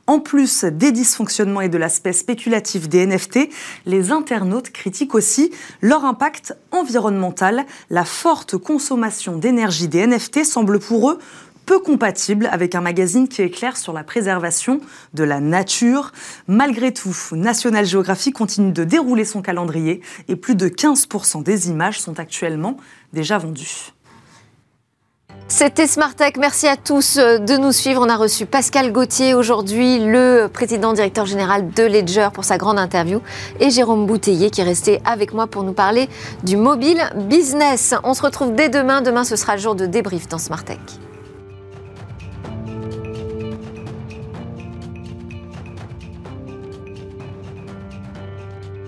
En 0.07 0.19
plus 0.19 0.65
des 0.65 0.91
dysfonctionnements 0.91 1.61
et 1.61 1.69
de 1.69 1.77
l'aspect 1.77 2.11
spéculatif 2.11 2.89
des 2.89 3.05
NFT, 3.05 3.47
les 3.85 4.11
internautes 4.11 4.71
critiquent 4.71 5.15
aussi 5.15 5.51
leur 5.81 6.03
impact 6.03 6.53
environnemental. 6.71 7.65
La 7.89 8.03
forte 8.03 8.57
consommation 8.57 9.37
d'énergie 9.37 9.87
des 9.87 10.05
NFT 10.07 10.43
semble 10.43 10.79
pour 10.79 11.11
eux 11.11 11.19
peu 11.65 11.79
compatible 11.79 12.47
avec 12.51 12.75
un 12.75 12.81
magazine 12.81 13.27
qui 13.27 13.41
éclaire 13.41 13.77
sur 13.77 13.93
la 13.93 14.03
préservation 14.03 14.81
de 15.13 15.23
la 15.23 15.39
nature. 15.39 16.11
Malgré 16.47 16.93
tout, 16.93 17.15
National 17.33 17.85
Geographic 17.85 18.35
continue 18.35 18.71
de 18.71 18.83
dérouler 18.83 19.25
son 19.25 19.41
calendrier 19.41 20.01
et 20.27 20.35
plus 20.35 20.55
de 20.55 20.67
15% 20.67 21.43
des 21.43 21.69
images 21.69 21.99
sont 21.99 22.19
actuellement 22.19 22.77
déjà 23.13 23.37
vendues. 23.37 23.93
C'était 25.51 25.85
Smart 25.85 26.15
Tech. 26.15 26.33
Merci 26.39 26.67
à 26.67 26.77
tous 26.77 27.17
euh, 27.17 27.37
de 27.37 27.57
nous 27.57 27.73
suivre. 27.73 28.01
On 28.01 28.09
a 28.09 28.15
reçu 28.15 28.45
Pascal 28.45 28.93
Gauthier 28.93 29.33
aujourd'hui, 29.33 29.99
le 29.99 30.47
président 30.47 30.93
directeur 30.93 31.25
général 31.25 31.71
de 31.71 31.83
Ledger 31.83 32.29
pour 32.33 32.45
sa 32.45 32.57
grande 32.57 32.79
interview, 32.79 33.19
et 33.59 33.69
Jérôme 33.69 34.05
Bouteiller 34.05 34.49
qui 34.49 34.61
est 34.61 34.63
resté 34.63 35.01
avec 35.03 35.33
moi 35.33 35.47
pour 35.47 35.63
nous 35.63 35.73
parler 35.73 36.07
du 36.43 36.55
mobile 36.55 37.01
business. 37.27 37.93
On 38.05 38.13
se 38.13 38.21
retrouve 38.21 38.55
dès 38.55 38.69
demain. 38.69 39.01
Demain, 39.01 39.25
ce 39.25 39.35
sera 39.35 39.57
le 39.57 39.61
jour 39.61 39.75
de 39.75 39.85
débrief 39.85 40.29
dans 40.29 40.37
Smart 40.37 40.63
Tech. 40.63 40.79